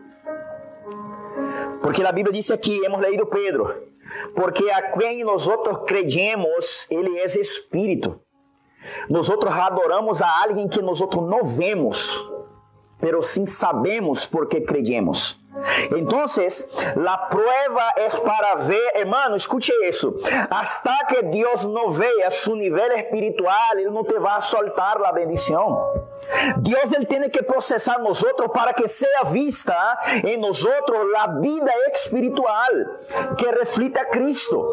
Porque 1.81 2.03
a 2.03 2.11
Bíblia 2.11 2.33
diz 2.33 2.51
aqui, 2.51 2.83
hemos 2.83 2.99
leído 2.99 3.25
Pedro, 3.27 3.89
porque 4.35 4.69
a 4.69 4.91
quem 4.91 5.23
nós 5.23 5.47
outros 5.47 5.79
credemos, 5.85 6.89
ele 6.91 7.19
é 7.19 7.23
Espírito. 7.23 8.19
Nós 9.09 9.29
outros 9.29 9.53
adoramos 9.53 10.21
a 10.21 10.43
alguém 10.43 10.67
que 10.67 10.81
nós 10.81 11.01
outros 11.01 11.23
não 11.27 11.43
vemos, 11.43 12.29
pero 12.99 13.21
sim 13.21 13.45
sabemos 13.45 14.25
porque 14.25 14.61
credemos. 14.61 15.39
Então, 15.97 16.23
a 17.07 17.17
prueba 17.17 17.93
é 17.97 18.07
para 18.23 18.55
ver, 18.55 18.91
hermano, 18.95 19.35
escute 19.35 19.71
isso. 19.83 20.15
Hasta 20.49 21.05
que 21.07 21.21
Deus 21.23 21.65
não 21.65 21.89
veja 21.89 22.29
seu 22.29 22.55
nível 22.55 22.91
espiritual, 22.93 23.71
Ele 23.73 23.89
não 23.89 24.03
te 24.03 24.17
vai 24.19 24.39
soltar 24.41 25.01
a 25.03 25.11
bendição. 25.11 26.09
Deus 26.57 26.91
ele 26.91 27.05
tem 27.05 27.27
que 27.29 27.41
processar 27.41 27.99
nós 27.99 28.23
para 28.53 28.73
que 28.73 28.87
seja 28.87 29.23
vista 29.25 29.99
em 30.23 30.37
nós 30.37 30.63
a 31.17 31.27
vida 31.39 31.71
espiritual 31.91 32.67
que 33.37 33.49
reflita 33.49 34.01
a 34.01 34.05
Cristo. 34.05 34.63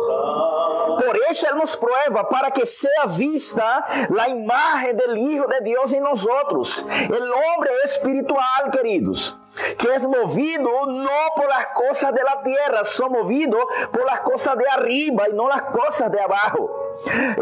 Por 0.98 1.16
isso 1.30 1.46
ele 1.46 1.58
nos 1.58 1.76
prova 1.76 2.24
para 2.24 2.50
que 2.50 2.64
seja 2.64 3.06
vista 3.06 3.84
a 4.18 4.28
imagem 4.28 4.96
do 4.96 5.16
Hijo 5.16 5.46
de 5.46 5.60
Deus 5.60 5.92
em 5.92 6.00
nós. 6.00 6.24
O 6.24 6.34
homem 6.34 7.84
espiritual, 7.84 8.70
queridos 8.70 9.36
que 9.78 9.88
é 9.88 9.98
movido 10.06 10.68
não 10.86 11.30
por 11.34 11.46
las 11.46 11.66
cosas 11.68 12.12
de 12.12 12.22
la 12.22 12.42
tierra, 12.42 12.84
son 12.84 13.12
movidos 13.12 13.64
por 13.90 14.04
las 14.04 14.20
cosas 14.20 14.56
de 14.56 14.68
arriba 14.68 15.28
e 15.28 15.32
não 15.32 15.48
las 15.48 15.62
cosas 15.62 16.10
de 16.10 16.20
abajo. 16.20 16.68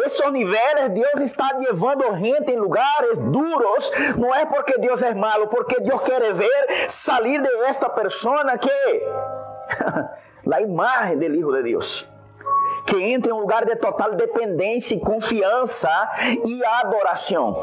Esses 0.04 0.32
níveis 0.32 0.90
Deus 0.92 1.20
está 1.20 1.50
levando 1.58 2.14
gente 2.16 2.52
em 2.52 2.56
lugares 2.56 3.18
duros, 3.18 3.92
não 4.16 4.34
é 4.34 4.46
porque 4.46 4.78
Deus 4.78 5.02
é 5.02 5.14
malo, 5.14 5.48
porque 5.48 5.80
Deus 5.80 6.00
quer 6.02 6.32
ver 6.32 6.66
sair 6.88 7.40
de 7.40 7.48
esta 7.64 7.88
persona 7.88 8.58
que 8.58 8.70
a 10.52 10.60
imagem 10.60 11.18
do 11.18 11.24
Hijo 11.24 11.52
de 11.52 11.62
Deus 11.62 12.08
que 12.86 12.96
entra 13.02 13.30
em 13.30 13.34
um 13.34 13.40
lugar 13.40 13.64
de 13.64 13.76
total 13.76 14.14
dependência, 14.14 14.98
confiança 15.00 15.90
e 16.44 16.64
adoração. 16.64 17.54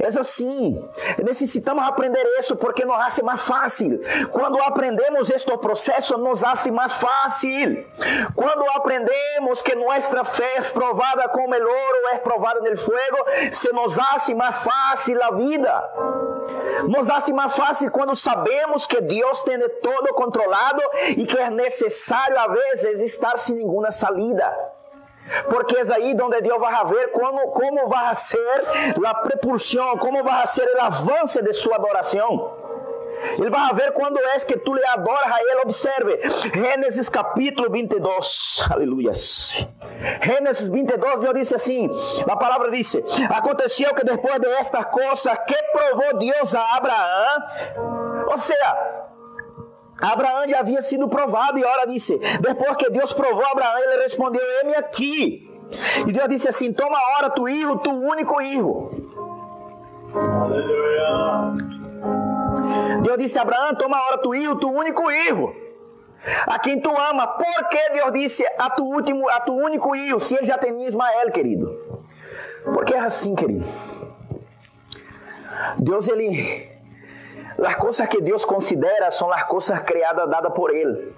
É 0.00 0.06
assim. 0.06 0.82
Necessitamos 1.22 1.84
aprender 1.84 2.24
isso 2.38 2.56
porque 2.56 2.84
nos 2.84 2.98
hace 3.00 3.22
mais 3.22 3.46
fácil. 3.46 4.00
Quando 4.30 4.60
aprendemos 4.62 5.30
este 5.30 5.56
processo, 5.58 6.16
nos 6.18 6.44
hace 6.44 6.70
mais 6.70 6.94
fácil. 6.94 7.86
Quando 8.34 8.64
aprendemos 8.70 9.62
que 9.62 9.74
nossa 9.74 10.24
fé 10.24 10.56
é 10.56 10.62
provada 10.72 11.28
como 11.28 11.54
o 11.54 11.58
ouro 11.58 12.08
é 12.12 12.18
provada 12.18 12.60
no 12.60 12.76
fogo, 12.76 13.50
se 13.50 13.72
nos 13.72 13.98
hace 13.98 14.34
mais 14.34 14.62
fácil 14.62 15.22
a 15.22 15.30
vida. 15.32 15.90
Nos 16.88 17.10
hace 17.10 17.32
mais 17.32 17.56
fácil 17.56 17.90
quando 17.90 18.14
sabemos 18.14 18.86
que 18.86 19.00
Deus 19.00 19.42
tem 19.42 19.58
todo 19.80 20.14
controlado 20.14 20.82
e 21.16 21.26
que 21.26 21.38
é 21.38 21.50
necessário, 21.50 22.38
a 22.38 22.46
vezes, 22.48 23.02
estar 23.02 23.36
sem 23.38 23.56
nenhuma 23.56 23.90
salida. 23.90 24.75
Porque 25.48 25.76
é 25.76 25.94
aí 25.94 26.16
onde 26.20 26.40
Deus 26.40 26.60
vai 26.60 26.84
ver 26.86 27.10
como, 27.10 27.50
como 27.50 27.88
vai 27.88 28.14
ser 28.14 28.64
a 29.04 29.14
propulsão, 29.14 29.96
como 29.98 30.22
vai 30.22 30.46
ser 30.46 30.68
o 30.76 30.80
avanço 30.80 31.42
de 31.42 31.52
sua 31.52 31.76
adoração. 31.76 32.66
Ele 33.38 33.50
vai 33.50 33.72
ver 33.74 33.92
quando 33.92 34.18
é 34.18 34.36
que 34.38 34.58
tu 34.58 34.74
lhe 34.74 34.84
adoras 34.86 35.32
a 35.32 35.40
Ele. 35.40 35.60
Observe, 35.62 36.20
Gênesis 36.54 37.08
capítulo 37.08 37.70
22. 37.70 38.68
Aleluia. 38.70 39.12
Gênesis 40.22 40.68
22, 40.68 41.20
Deus 41.20 41.34
disse 41.34 41.54
assim: 41.54 41.90
a 42.28 42.36
palavra 42.36 42.70
disse: 42.70 43.02
Aconteceu 43.30 43.94
que 43.94 44.04
depois 44.04 44.40
de 44.40 44.48
esta 44.48 44.84
coisa 44.84 45.34
que 45.36 45.56
provou 45.72 46.18
Deus 46.18 46.54
a 46.54 46.76
Abraão, 46.76 48.26
ou 48.28 48.36
seja, 48.36 48.76
Abraão 50.00 50.46
já 50.46 50.60
havia 50.60 50.80
sido 50.82 51.08
provado 51.08 51.58
e 51.58 51.64
ora 51.64 51.86
disse: 51.86 52.18
depois 52.40 52.76
que 52.76 52.90
Deus 52.90 53.12
provou 53.12 53.44
Abraão, 53.46 53.78
ele 53.78 54.02
respondeu: 54.02 54.42
Eis-me 54.42 54.74
aqui. 54.76 55.50
E 56.06 56.12
Deus 56.12 56.28
disse 56.28 56.48
assim: 56.48 56.72
Toma 56.72 56.98
hora 57.16 57.30
tu 57.30 57.44
filho, 57.44 57.78
tu 57.78 57.90
único. 57.90 58.34
Aleluia. 60.14 61.52
Deus 63.02 63.18
disse 63.18 63.38
a 63.38 63.42
Abraão: 63.42 63.74
Toma 63.74 64.00
hora 64.04 64.18
tu 64.18 64.32
filho, 64.32 64.56
tu 64.56 64.70
único 64.70 65.10
filho. 65.10 65.66
A 66.46 66.58
quem 66.58 66.80
tu 66.80 66.90
ama. 66.90 67.26
Por 67.26 67.68
que 67.68 67.90
Deus 67.90 68.12
disse 68.12 68.44
a 68.58 68.70
tu 68.70 68.84
último, 68.84 69.28
a 69.28 69.40
tu 69.40 69.52
único 69.54 69.92
filho, 69.92 70.18
se 70.20 70.34
ele 70.34 70.44
já 70.44 70.58
tinha 70.58 70.86
Ismael, 70.86 71.30
querido? 71.30 72.00
Porque 72.64 72.94
é 72.94 72.98
assim, 72.98 73.34
querido. 73.34 73.64
Deus 75.78 76.08
ele 76.08 76.75
as 77.62 77.76
coisas 77.76 78.06
que 78.08 78.20
Deus 78.20 78.44
considera 78.44 79.10
são 79.10 79.32
as 79.32 79.42
coisas 79.44 79.78
criadas 79.80 80.28
dadas 80.28 80.52
por 80.52 80.70
Ele. 80.74 81.14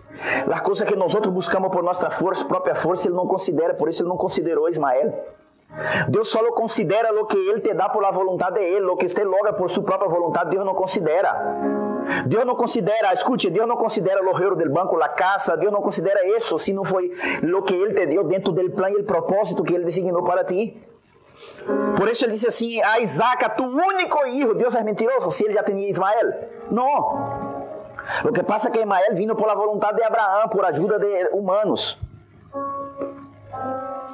As 0.50 0.60
coisas 0.60 0.88
que 0.88 0.96
nós 0.96 1.14
buscamos 1.14 1.70
por 1.70 1.82
nossa 1.82 2.08
própria 2.46 2.74
força, 2.74 3.08
Ele 3.08 3.16
não 3.16 3.26
considera, 3.26 3.74
por 3.74 3.88
isso 3.88 4.02
Ele 4.02 4.08
não 4.08 4.16
considerou 4.16 4.68
Ismael. 4.68 5.12
Deus 6.08 6.28
só 6.28 6.42
considera 6.52 7.12
o 7.20 7.26
que 7.26 7.36
Ele 7.36 7.60
te 7.60 7.74
dá 7.74 7.88
por 7.88 8.02
la 8.02 8.10
vontade 8.10 8.58
de 8.58 8.64
Ele, 8.64 8.86
o 8.86 8.96
que 8.96 9.08
você 9.08 9.22
logra 9.22 9.52
por 9.52 9.68
sua 9.68 9.84
própria 9.84 10.08
vontade, 10.08 10.50
Deus 10.50 10.64
não 10.64 10.74
considera. 10.74 11.54
Deus 12.26 12.44
não 12.44 12.56
considera, 12.56 13.12
escute, 13.12 13.50
Deus 13.50 13.68
não 13.68 13.76
considera 13.76 14.20
o 14.22 14.32
dinheiro 14.32 14.56
do 14.56 14.70
banco, 14.70 14.96
a 14.96 15.08
casa, 15.08 15.56
Deus 15.56 15.72
não 15.72 15.82
considera 15.82 16.26
isso, 16.36 16.58
se 16.58 16.72
não 16.72 16.84
foi 16.84 17.12
o 17.42 17.62
que 17.62 17.74
Ele 17.74 17.94
te 17.94 18.06
deu 18.06 18.24
dentro 18.24 18.52
do 18.52 18.70
plano 18.70 18.98
e 18.98 19.02
o 19.02 19.04
propósito 19.04 19.62
que 19.62 19.74
Ele 19.74 19.84
designou 19.84 20.22
para 20.22 20.44
ti. 20.44 20.82
Por 21.96 22.08
isso 22.08 22.24
ele 22.24 22.32
disse 22.32 22.46
assim 22.46 22.80
a 22.82 23.00
Isaac, 23.00 23.56
tu 23.56 23.64
único 23.64 24.22
filho. 24.24 24.54
Deus 24.54 24.74
é 24.74 24.82
mentiroso 24.82 25.30
se 25.30 25.44
ele 25.44 25.54
já 25.54 25.62
tinha 25.62 25.88
Ismael. 25.88 26.48
Não. 26.70 27.58
O 28.24 28.32
que 28.32 28.42
passa 28.42 28.68
é 28.68 28.70
que 28.70 28.78
Ismael 28.78 29.14
vino 29.14 29.34
por 29.36 29.46
la 29.46 29.54
vontade 29.54 29.96
de 29.96 30.04
Abraão, 30.04 30.48
por 30.48 30.64
ajuda 30.64 30.98
de 30.98 31.28
humanos. 31.32 32.00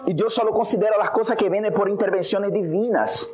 E 0.06 0.12
Deus 0.12 0.34
só 0.34 0.44
considera 0.46 1.00
as 1.00 1.08
coisas 1.10 1.34
que 1.36 1.48
vêm 1.48 1.70
por 1.70 1.88
intervenções 1.88 2.52
divinas. 2.52 3.30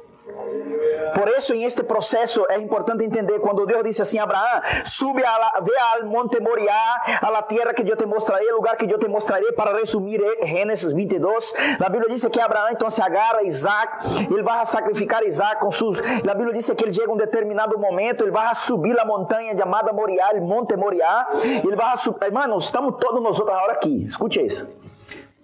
Por 1.15 1.29
isso, 1.29 1.55
em 1.55 1.65
este 1.65 1.83
processo, 1.83 2.47
é 2.49 2.59
importante 2.59 3.05
entender 3.05 3.41
quando 3.41 3.67
Deus 3.67 3.83
disse 3.83 4.03
assim 4.03 4.19
a 4.19 4.25
Abraão: 4.25 4.61
sube 4.85 5.25
a 5.25 5.39
la, 5.39 5.61
ve 5.61 5.77
al 5.79 6.05
monte 6.07 6.41
Moriá, 6.41 7.21
a 7.21 7.31
la 7.31 7.43
tierra 7.43 7.75
que 7.75 7.89
eu 7.89 7.97
te 7.97 8.07
mostrarei, 8.07 8.51
o 8.53 8.57
lugar 8.57 8.77
que 8.77 8.93
eu 8.93 8.99
te 8.99 9.09
mostrarei. 9.09 9.53
Para 9.53 9.77
resumir, 9.77 10.21
eh, 10.23 10.47
Gênesis 10.47 10.93
22, 10.93 11.55
a 11.81 11.89
Bíblia 11.89 12.09
diz 12.11 12.25
que 12.27 12.41
Abraão 12.41 12.71
então 12.71 12.89
se 12.89 13.03
agarra 13.03 13.39
a 13.39 13.43
Isaac, 13.43 14.07
ele 14.33 14.43
vai 14.43 14.65
sacrificar 14.65 15.23
Isaac 15.25 15.61
com 15.61 15.71
seus. 15.71 16.01
A 16.01 16.35
Bíblia 16.35 16.55
diz 16.55 16.71
que 16.71 16.85
ele 16.85 16.93
chega 16.93 17.13
a 17.13 17.17
determinado 17.17 17.79
momento, 17.79 18.25
ele 18.25 18.31
vai 18.31 18.55
subir 18.55 18.99
a 18.99 19.05
montanha 19.05 19.57
chamada 19.57 19.93
Moriá, 19.93 20.31
monte 20.41 20.77
Moriá, 20.77 21.29
ele 21.65 21.77
vai 21.77 21.97
subir. 21.97 22.25
Irmão, 22.27 22.57
estamos 22.57 22.97
todos 23.01 23.23
nós 23.23 23.41
agora 23.41 23.73
aqui, 23.73 24.05
escute 24.05 24.45
isso. 24.45 24.71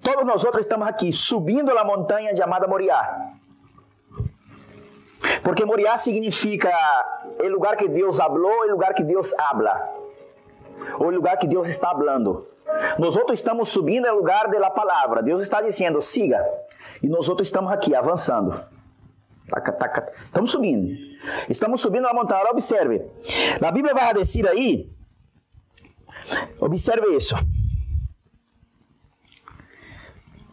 Todos 0.03 0.25
nós 0.25 0.45
estamos 0.45 0.87
aqui, 0.87 1.13
subindo 1.13 1.77
a 1.77 1.85
montanha 1.85 2.35
chamada 2.37 2.69
Moriá. 2.69 3.36
Porque 5.43 5.65
Moriá 5.65 5.97
significa 5.97 6.71
o 7.43 7.49
lugar 7.49 7.77
que 7.77 7.89
Deus 7.89 8.21
hablou, 8.21 8.65
o 8.65 8.71
lugar 8.71 8.95
que 8.95 9.03
Deus 9.03 9.35
habla. 9.39 9.95
O 10.99 11.11
lugar 11.11 11.37
que 11.39 11.47
Deus 11.47 11.69
está 11.69 11.91
hablando. 11.91 12.47
Nós 12.99 13.17
estamos 13.33 13.69
subindo 13.69 14.07
no 14.07 14.17
lugar 14.17 14.49
da 14.49 14.71
palavra. 14.71 15.23
Deus 15.23 15.41
está 15.41 15.61
dizendo: 15.61 16.01
siga. 16.01 16.45
E 17.03 17.09
nós 17.09 17.29
estamos 17.41 17.71
aqui, 17.71 17.95
avançando. 17.95 18.61
Estamos 20.27 20.51
subindo. 20.51 20.97
Estamos 21.49 21.81
subindo 21.81 22.03
na 22.03 22.13
montanha. 22.13 22.51
Observe. 22.51 23.03
A 23.61 23.71
Bíblia 23.71 23.95
vai 23.95 24.13
dizer 24.15 24.49
aí. 24.49 24.91
Observe 26.61 27.15
isso. 27.15 27.37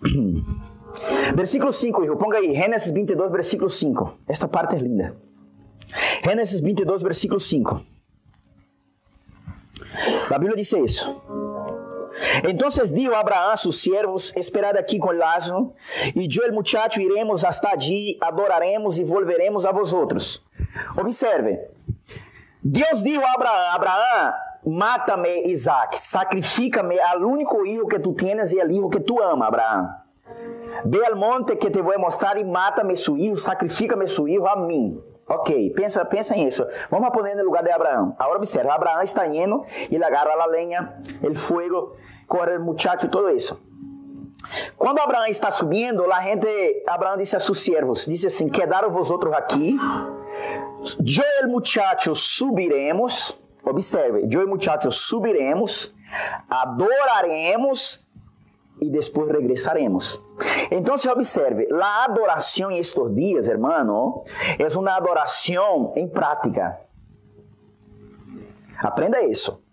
Versículo 1.35 1.71
5, 1.71 2.03
hijo. 2.03 2.17
Ponga 2.17 2.37
aí. 2.37 2.53
Gênesis 2.53 2.91
22, 2.93 3.31
versículo 3.31 3.69
5. 3.69 4.19
Esta 4.27 4.47
parte 4.47 4.75
é 4.75 4.79
linda. 4.79 5.15
Gênesis 6.23 6.61
22, 6.61 7.03
versículo 7.03 7.39
5. 7.39 7.81
A 10.31 10.37
Bíblia 10.37 10.55
diz 10.55 10.73
isso. 10.73 11.21
Entonces 12.43 12.93
dijo 12.93 13.15
Abraham 13.15 13.51
a 13.51 13.57
sus 13.57 13.79
siervos, 13.79 14.35
esperad 14.35 14.77
aquí 14.77 14.99
con 14.99 15.21
asno, 15.21 15.73
y 16.13 16.27
yo 16.27 16.43
el 16.43 16.53
muchacho 16.53 17.01
iremos 17.01 17.43
hasta 17.43 17.69
allí, 17.71 18.17
adoraremos 18.21 18.99
y 18.99 19.03
volveremos 19.03 19.65
a 19.65 19.71
vosotros. 19.71 20.45
Observe, 20.95 21.71
Deus 22.61 23.03
dijo 23.03 23.23
a 23.25 23.33
Abraham, 23.33 23.61
Abraham, 23.73 24.33
mátame 24.65 25.41
Isaac, 25.45 25.93
sacrifícame 25.93 26.99
al 26.99 27.23
único 27.23 27.65
hijo 27.65 27.87
que 27.87 27.99
tú 27.99 28.13
tienes 28.13 28.53
y 28.53 28.59
al 28.59 28.71
hijo 28.71 28.89
que 28.89 28.99
tú 28.99 29.21
amas, 29.21 29.47
Abraham. 29.47 30.02
Ve 30.85 31.05
al 31.05 31.15
monte 31.15 31.57
que 31.57 31.69
te 31.69 31.81
voy 31.81 31.95
a 31.95 31.99
mostrar 31.99 32.37
su 32.95 33.17
hijo, 33.17 33.35
sacrifícame 33.35 34.07
su 34.07 34.27
hijo 34.27 34.47
a 34.47 34.55
mí. 34.55 34.99
Ok, 35.25 35.51
pensa, 35.75 36.03
pensa 36.05 36.35
nisso. 36.35 36.67
Vamos 36.89 37.11
poner 37.11 37.35
no 37.37 37.43
lugar 37.43 37.63
de 37.63 37.71
Abraão. 37.71 38.15
Agora 38.19 38.37
observa, 38.37 38.73
Abraão 38.73 39.01
está 39.01 39.25
indo, 39.27 39.63
ele 39.89 40.03
agarra 40.03 40.33
a 40.33 40.45
lenha, 40.47 41.01
o 41.21 41.33
fogo, 41.33 41.93
corre 42.27 42.57
o 42.57 42.61
muchacho, 42.61 43.09
tudo 43.09 43.29
isso. 43.29 43.61
Quando 44.77 44.99
Abraão 44.99 45.25
está 45.25 45.49
subindo, 45.49 46.11
a 46.11 46.19
gente, 46.19 46.83
Abraão 46.85 47.15
disse 47.15 47.35
a 47.35 47.39
seus 47.39 47.63
servos, 47.63 48.05
disse 48.05 48.27
assim, 48.27 48.49
quedaram 48.49 48.91
vosotros 48.91 49.33
aqui, 49.33 49.77
eu 50.99 51.43
e 51.43 51.47
o 51.47 51.49
muchacho 51.49 52.13
subiremos, 52.13 53.41
observe, 53.63 54.27
eu 54.29 54.41
e 54.41 54.43
o 54.43 54.49
muchacho 54.49 54.91
subiremos, 54.91 55.95
adoraremos 56.49 58.02
e 58.81 58.89
depois 58.89 59.31
regressaremos. 59.31 60.23
Então, 60.71 60.97
se 60.97 61.09
observe, 61.09 61.67
a 61.71 62.05
adoração 62.05 62.71
em 62.71 62.77
estes 62.77 63.13
dias, 63.13 63.47
hermano, 63.47 64.23
é 64.57 64.77
uma 64.77 64.95
adoração 64.95 65.93
em 65.95 66.07
prática. 66.07 66.79
Aprenda 68.79 69.21
isso. 69.21 69.63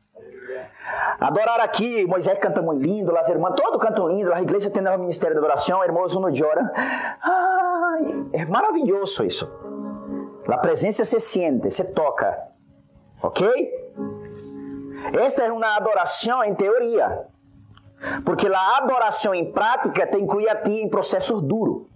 Adorar 1.18 1.60
aqui, 1.60 2.06
Moisés 2.06 2.38
canta 2.38 2.62
muito 2.62 2.82
lindo, 2.82 3.16
as 3.16 3.28
irmãs 3.28 3.54
todo 3.54 3.78
cantam 3.78 4.08
lindo, 4.08 4.32
a 4.32 4.40
igreja 4.40 4.70
tem 4.70 4.86
o 4.86 4.98
ministério 4.98 5.34
de 5.34 5.38
adoração, 5.38 5.84
hermoso 5.84 6.20
no 6.20 6.28
llora. 6.28 6.72
Ai, 7.22 8.26
é 8.32 8.44
maravilhoso 8.46 9.24
isso. 9.24 9.50
A 10.48 10.58
presença 10.58 11.04
se 11.04 11.20
sente, 11.20 11.70
se 11.70 11.84
toca. 11.92 12.36
Ok? 13.22 13.48
Esta 15.12 15.44
é 15.44 15.52
uma 15.52 15.76
adoração 15.76 16.42
em 16.42 16.54
teoria. 16.54 17.26
Porque 18.24 18.46
a 18.48 18.76
adoração 18.78 19.34
em 19.34 19.52
prática 19.52 20.06
te 20.06 20.18
inclui 20.18 20.48
a 20.48 20.56
ti 20.56 20.72
em 20.72 20.88
processos 20.88 21.42
duros. 21.42 21.86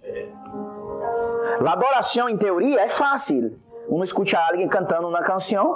A 1.65 1.71
adoração 1.71 2.29
em 2.29 2.37
teoria 2.37 2.81
é 2.81 2.89
fácil. 2.89 3.59
Uno 3.87 4.03
escuta 4.03 4.37
alguém 4.39 4.67
cantando 4.67 5.07
uma 5.07 5.21
canção 5.21 5.75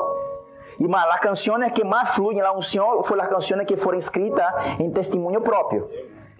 e 0.80 0.96
as 0.96 1.20
canções 1.20 1.72
que 1.74 1.84
mais 1.84 2.16
fluem 2.16 2.38
na 2.38 2.54
unção 2.54 3.04
foram 3.04 3.24
as 3.24 3.30
canções 3.30 3.66
que 3.66 3.76
foram 3.76 3.98
escritas 3.98 4.46
em 4.80 4.90
testemunho 4.90 5.42
próprio. 5.42 5.90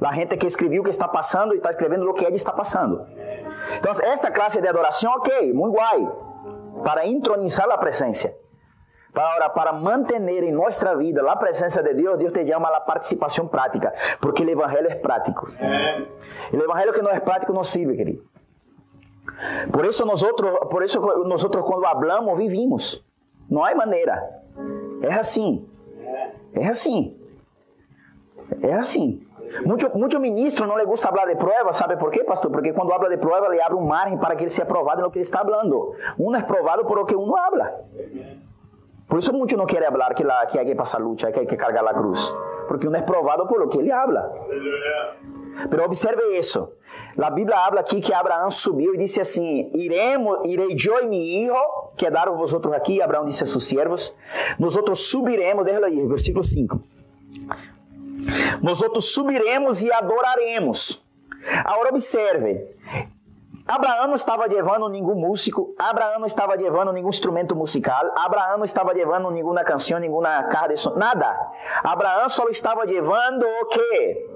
A 0.02 0.14
gente 0.14 0.38
que 0.38 0.48
escreveu 0.48 0.82
o 0.82 0.84
que 0.84 0.90
está 0.90 1.10
passando 1.10 1.54
e 1.54 1.58
está 1.58 1.70
escrevendo 1.70 2.10
o 2.10 2.14
que 2.14 2.24
ele 2.24 2.38
está 2.38 2.54
passando. 2.54 3.06
Então, 3.78 3.92
esta 3.92 4.32
classe 4.32 4.62
de 4.62 4.68
adoração, 4.68 5.12
ok, 5.18 5.52
muito 5.52 5.76
guay, 5.76 6.08
para 6.86 7.06
entronizar 7.06 7.70
a 7.70 7.78
presença. 7.78 8.34
Para, 9.14 9.50
para 9.50 9.74
manter 9.74 10.22
em 10.22 10.52
nossa 10.52 10.96
vida 10.96 11.30
a 11.30 11.36
presença 11.36 11.82
de 11.82 11.94
Deus, 11.94 12.18
Deus 12.18 12.32
te 12.32 12.46
chama 12.46 12.70
a 12.70 12.80
participação 12.80 13.48
prática, 13.48 13.92
porque 14.22 14.44
o 14.44 14.50
evangelho 14.50 14.88
é 14.88 14.96
prático. 14.96 15.52
O 16.54 16.56
evangelho 16.56 16.94
que 16.94 17.02
não 17.02 17.10
é 17.10 17.20
prático 17.20 17.52
não 17.52 17.64
sirve, 17.64 17.98
querido. 17.98 18.24
Por 19.72 19.86
isso 19.86 20.06
nós 20.06 20.24
por 20.70 20.84
isso 20.84 21.00
nós 21.26 21.44
quando 21.44 21.86
hablamos 21.86 22.38
vivimos. 22.38 23.04
Não 23.50 23.64
há 23.64 23.74
maneira. 23.74 24.42
É 25.02 25.14
assim. 25.14 25.68
É 26.54 26.68
assim. 26.68 27.18
É 28.62 28.74
assim. 28.74 29.26
Muito, 29.66 29.98
muito 29.98 30.20
ministro 30.20 30.68
não 30.68 30.78
lhe 30.78 30.86
gusta 30.86 31.10
falar 31.10 31.26
de 31.26 31.36
prova, 31.36 31.72
sabe 31.72 31.98
por 31.98 32.12
quê, 32.12 32.24
pastor? 32.24 32.52
Porque 32.52 32.72
quando 32.72 32.94
habla 32.94 33.10
de 33.10 33.18
prova, 33.18 33.48
ele 33.48 33.62
abre 33.62 33.76
um 33.76 33.86
margem 33.86 34.18
para 34.18 34.36
que 34.36 34.44
ele 34.44 34.50
seja 34.50 34.64
aprovado 34.64 35.02
no 35.02 35.10
que 35.10 35.18
ele 35.18 35.24
está 35.24 35.40
falando. 35.40 35.96
Um 36.20 36.36
é 36.36 36.44
provado 36.44 36.86
por 36.86 37.00
o 37.00 37.06
que 37.06 37.16
um 37.16 37.36
habla. 37.36 37.86
Por 39.10 39.18
isso 39.18 39.34
muitos 39.34 39.58
não 39.58 39.66
querem 39.66 39.90
falar 39.90 40.14
que, 40.14 40.24
la, 40.24 40.46
que 40.46 40.60
hay 40.60 40.66
que 40.66 40.76
passar 40.76 41.00
luta, 41.02 41.32
que 41.32 41.40
hay 41.40 41.48
que 41.48 41.58
cargar 41.58 41.86
a 41.86 41.94
cruz. 41.94 42.34
Porque 42.68 42.88
um 42.88 42.96
é 42.96 43.02
provado 43.02 43.48
por 43.48 43.62
o 43.64 43.68
que 43.68 43.80
ele 43.80 43.92
habla. 43.92 44.32
Pero 45.68 45.84
observe 45.84 46.38
isso. 46.38 46.72
A 47.18 47.30
Bíblia 47.32 47.58
habla 47.58 47.80
aqui 47.80 48.00
que 48.00 48.14
Abraão 48.14 48.52
subiu 48.52 48.94
e 48.94 48.98
disse 48.98 49.20
assim: 49.20 49.72
Iremos, 49.74 50.40
irei 50.46 50.76
eu 50.88 51.04
e 51.04 51.08
meu 51.08 51.20
hijo, 51.20 51.54
quedaram 51.98 52.38
vosotros 52.38 52.72
aqui. 52.74 53.02
Abraão 53.02 53.26
disse 53.26 53.44
a 53.44 53.48
seus 53.48 53.68
servos: 53.68 54.16
Nós 54.60 54.76
outros 54.76 55.10
subiremos, 55.10 55.66
deixa 55.66 55.84
aí, 55.84 56.06
versículo 56.06 56.44
5. 56.44 56.80
Nós 58.62 58.82
outros 58.82 59.14
subiremos 59.14 59.82
e 59.82 59.92
adoraremos. 59.92 61.04
Agora 61.66 61.90
observe. 61.90 62.68
Abraão 63.70 64.08
não 64.08 64.16
estava 64.16 64.48
levando 64.48 64.90
nenhum 64.90 65.14
músico, 65.14 65.76
Abraão 65.78 66.18
não 66.18 66.26
estava 66.26 66.56
levando 66.56 66.92
nenhum 66.92 67.10
instrumento 67.10 67.56
musical, 67.56 68.04
Abraão 68.16 68.58
não 68.58 68.64
estava 68.66 68.92
levando 68.92 69.30
nenhuma 69.30 69.64
canção, 69.64 70.00
nenhuma 70.00 70.42
carta 70.46 70.70
de 70.70 70.80
som, 70.80 70.96
nada. 70.96 71.38
Abraão 71.84 72.28
só 72.28 72.48
estava 72.48 72.84
levando 72.84 73.44
o 73.44 73.66
quê? 73.68 74.28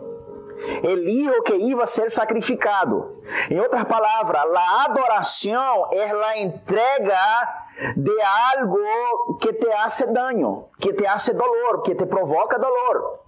El 0.84 1.10
hijo 1.10 1.42
que 1.42 1.56
iba 1.56 1.82
a 1.82 1.88
ser 1.88 2.12
sacrificado. 2.12 3.24
Em 3.50 3.60
outras 3.60 3.86
palavras, 3.86 4.44
a 4.56 4.86
adoração 4.86 5.90
é 5.92 6.12
a 6.12 6.38
entrega 6.38 7.66
de 7.98 8.16
algo 8.56 9.38
que 9.42 9.52
te 9.52 9.74
hace 9.74 10.06
daño, 10.14 10.68
que 10.80 10.94
te 10.94 11.08
hace 11.08 11.34
dolor, 11.34 11.82
que 11.82 11.96
te 11.96 12.06
provoca 12.06 12.60
dolor. 12.60 13.23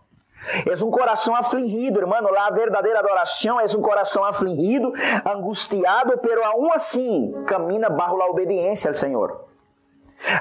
É 0.65 0.85
um 0.85 0.91
coração 0.91 1.35
afligido, 1.35 1.99
irmão. 1.99 2.19
A 2.37 2.51
verdadeira 2.51 2.99
adoração 2.99 3.59
é 3.59 3.65
um 3.77 3.81
coração 3.81 4.23
afligido, 4.25 4.91
angustiado, 5.25 6.17
pero 6.19 6.43
aún 6.43 6.71
assim 6.73 7.33
camina 7.47 7.89
bajo 7.89 8.21
a 8.21 8.27
obediência 8.27 8.89
ao 8.89 8.93
Senhor. 8.93 9.45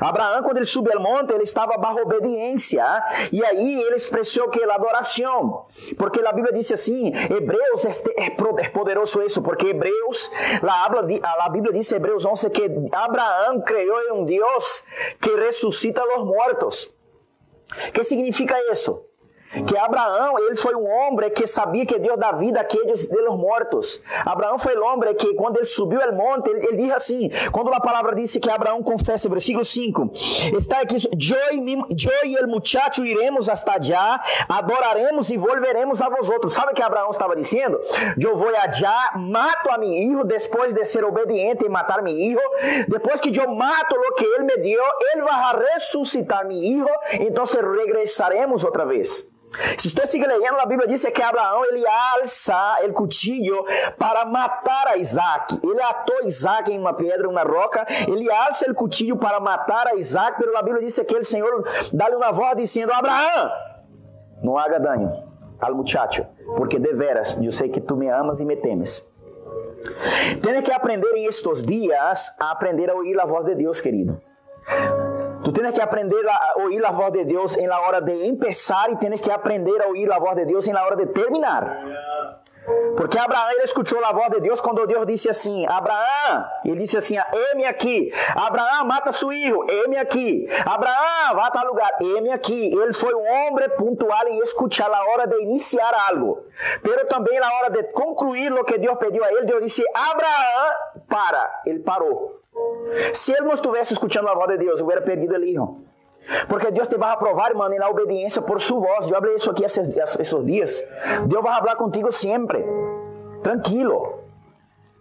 Abraão, 0.00 0.42
quando 0.42 0.58
ele 0.58 0.66
subiu 0.66 0.92
ao 0.94 1.02
monte, 1.02 1.32
ele 1.32 1.42
estava 1.42 1.76
bajo 1.76 1.98
obediência. 1.98 2.84
E 3.32 3.44
aí 3.44 3.82
ele 3.82 3.96
expressou 3.96 4.48
que 4.48 4.62
a 4.62 4.74
adoração. 4.74 5.66
Porque 5.98 6.24
a 6.24 6.32
Bíblia 6.32 6.52
diz 6.52 6.70
assim, 6.72 7.08
Hebreus 7.08 7.84
é 8.16 8.70
poderoso 8.70 9.22
isso, 9.22 9.42
porque 9.42 9.68
Hebreus, 9.68 10.30
a 10.62 11.48
Bíblia 11.48 11.72
diz 11.72 11.90
Hebreus 11.90 12.24
11 12.24 12.50
que 12.50 12.70
Abraão 12.92 13.60
creu 13.62 13.98
em 14.08 14.12
um 14.12 14.24
Deus 14.24 14.84
que 15.20 15.34
ressuscita 15.34 16.02
os 16.16 16.24
mortos. 16.24 16.94
O 17.88 17.92
que 17.92 18.04
significa 18.04 18.56
isso? 18.70 19.04
Que 19.62 19.76
Abraão, 19.76 20.38
ele 20.38 20.56
foi 20.56 20.74
um 20.74 20.86
homem 20.86 21.30
que 21.30 21.46
sabia 21.46 21.86
que 21.86 21.98
Deus 21.98 22.18
dá 22.18 22.32
vida 22.32 22.60
àqueles 22.60 23.06
de 23.06 23.20
los 23.20 23.36
mortos. 23.36 24.02
Abraão 24.24 24.58
foi 24.58 24.76
o 24.76 24.84
homem 24.84 25.14
que 25.14 25.34
quando 25.34 25.56
ele 25.56 25.64
subiu 25.64 26.02
ao 26.02 26.12
monte, 26.12 26.48
ele, 26.50 26.66
ele 26.66 26.92
assim, 26.92 27.30
quando 27.52 27.72
a 27.72 27.80
palavra 27.80 28.14
disse 28.14 28.40
que 28.40 28.50
Abraão 28.50 28.82
confessa, 28.82 29.28
versículo 29.28 29.64
5, 29.64 30.10
está 30.56 30.80
aqui, 30.80 30.96
eu 30.96 32.28
e 32.28 32.44
o 32.44 32.48
muchacho 32.48 33.04
iremos 33.04 33.48
hasta 33.48 33.72
allá, 33.72 34.20
adoraremos 34.48 35.30
e 35.30 35.36
volveremos 35.36 36.02
a 36.02 36.08
vosotros. 36.08 36.52
Sabe 36.52 36.72
o 36.72 36.74
que 36.74 36.82
Abraão 36.82 37.10
estava 37.10 37.36
dizendo? 37.36 37.80
Eu 38.22 38.36
vou 38.36 38.48
allá, 38.48 39.12
mato 39.16 39.70
a 39.70 39.78
meu 39.78 39.90
filho, 39.90 40.24
depois 40.24 40.72
de 40.72 40.84
ser 40.84 41.04
obediente 41.04 41.64
e 41.64 41.68
matar 41.68 42.02
meu 42.02 42.14
filho, 42.14 42.40
depois 42.88 43.20
que 43.20 43.36
eu 43.36 43.54
mato 43.54 43.94
o 43.94 44.14
que 44.14 44.24
ele 44.24 44.44
me 44.44 44.56
deu, 44.58 44.82
ele 45.12 45.22
vai 45.22 45.72
ressuscitar 45.72 46.46
meu 46.46 46.58
filho, 46.58 46.88
então 47.20 47.44
regressaremos 47.76 48.64
outra 48.64 48.84
vez. 48.84 49.28
Se 49.78 49.90
você 49.90 50.06
sigue 50.06 50.26
leyendo, 50.26 50.56
a 50.58 50.66
Bíblia 50.66 50.88
diz 50.88 51.04
que 51.04 51.22
Abraão 51.22 51.64
ele 51.66 51.84
alça 51.86 52.78
o 52.88 52.92
cuchillo 52.92 53.64
para 53.98 54.24
matar 54.24 54.88
a 54.88 54.96
Isaac. 54.96 55.58
Ele 55.62 55.80
atou 55.82 56.24
Isaac 56.24 56.72
em 56.72 56.78
uma 56.78 56.94
pedra, 56.94 57.28
uma 57.28 57.42
roca. 57.42 57.84
Ele 58.08 58.30
alça 58.30 58.70
o 58.70 58.74
cuchillo 58.74 59.16
para 59.16 59.40
matar 59.40 59.86
a 59.88 59.94
Isaac. 59.94 60.38
Pero 60.38 60.56
a 60.56 60.62
Bíblia 60.62 60.82
diz 60.82 60.98
que 60.98 61.16
o 61.16 61.24
Senhor 61.24 61.64
dá-lhe 61.92 62.16
uma 62.16 62.32
voz 62.32 62.56
dizendo: 62.56 62.92
Abraão, 62.92 63.50
não 64.42 64.58
haga 64.58 64.78
dano 64.78 65.34
al 65.60 65.74
muchacho, 65.74 66.26
porque 66.56 66.78
de 66.78 66.92
veras 66.92 67.38
eu 67.40 67.50
sei 67.50 67.68
que 67.68 67.80
tu 67.80 67.96
me 67.96 68.08
amas 68.10 68.40
e 68.40 68.44
me 68.44 68.56
temes. 68.56 69.08
Tem 70.42 70.62
que 70.62 70.72
aprender 70.72 71.14
em 71.14 71.26
estes 71.26 71.62
dias 71.64 72.34
a 72.40 72.50
aprender 72.50 72.90
a 72.90 72.94
ouvir 72.94 73.18
a 73.20 73.26
voz 73.26 73.44
de 73.44 73.54
Deus, 73.54 73.80
querido. 73.80 74.20
Tu 75.44 75.52
tienes 75.52 75.74
que 75.74 75.82
aprender 75.82 76.26
a 76.26 76.62
oír 76.64 76.80
la 76.80 76.90
voz 76.90 77.12
de 77.12 77.26
Dios 77.26 77.58
en 77.58 77.68
la 77.68 77.80
hora 77.80 78.00
de 78.00 78.26
empezar 78.26 78.90
y 78.90 78.96
tienes 78.96 79.20
que 79.20 79.30
aprender 79.30 79.82
a 79.82 79.88
oír 79.88 80.08
la 80.08 80.18
voz 80.18 80.34
de 80.36 80.46
Dios 80.46 80.66
en 80.68 80.74
la 80.74 80.84
hora 80.86 80.96
de 80.96 81.04
terminar. 81.04 81.82
Porque 82.96 83.18
Abraão 83.18 83.50
ele 83.50 83.62
escutou 83.62 84.02
a 84.02 84.12
voz 84.12 84.30
de 84.30 84.40
Deus 84.40 84.58
quando 84.62 84.86
Deus 84.86 85.06
disse 85.06 85.28
assim: 85.28 85.66
Abraão, 85.66 86.46
ele 86.64 86.80
disse 86.80 86.96
assim: 86.96 87.16
Eme 87.52 87.66
aqui. 87.66 88.10
Abraão, 88.34 88.86
mata 88.86 89.12
seu 89.12 89.28
filho. 89.28 89.66
Eme 89.68 89.98
aqui. 89.98 90.48
Abraão, 90.64 91.34
vá 91.34 91.48
a 91.48 91.50
tal 91.50 91.66
lugar. 91.66 91.90
Eme 92.00 92.30
aqui. 92.30 92.72
Ele 92.74 92.92
foi 92.94 93.14
um 93.14 93.22
homem 93.22 93.68
pontual 93.76 94.26
em 94.28 94.38
escutar 94.38 94.90
a 94.90 95.04
hora 95.10 95.26
de 95.26 95.42
iniciar 95.42 95.92
algo. 96.08 96.42
Pero 96.82 97.06
também 97.06 97.38
na 97.38 97.52
hora 97.54 97.70
de 97.70 97.82
concluir 97.92 98.50
o 98.50 98.64
que 98.64 98.78
Deus 98.78 98.96
pediu 98.96 99.22
a 99.22 99.30
ele, 99.30 99.44
Deus 99.44 99.62
disse: 99.62 99.84
Abraão, 99.94 101.04
para. 101.06 101.62
Ele 101.66 101.80
parou. 101.80 102.43
Se 103.12 103.32
ele 103.32 103.42
não 103.42 103.52
estivesse 103.52 103.92
escutando 103.94 104.28
a 104.28 104.34
voz 104.34 104.48
de 104.48 104.58
Deus, 104.58 104.80
eu 104.80 104.86
hubiera 104.86 105.02
perdido 105.02 105.34
ele, 105.34 105.50
hijo. 105.50 105.78
Porque 106.48 106.70
Deus 106.70 106.88
te 106.88 106.96
vai 106.96 107.12
a 107.12 107.16
provar, 107.16 107.50
irmão, 107.50 107.68
na 107.68 107.88
obediência 107.88 108.40
por 108.40 108.60
sua 108.60 108.80
voz. 108.80 109.10
Eu 109.10 109.18
falei 109.18 109.34
isso 109.34 109.50
aqui 109.50 109.64
esses, 109.64 109.94
esses 109.96 110.44
dias. 110.44 110.84
Deus 111.26 111.42
vai 111.42 111.58
falar 111.58 111.76
contigo 111.76 112.10
sempre. 112.10 112.64
Tranquilo. 113.42 114.24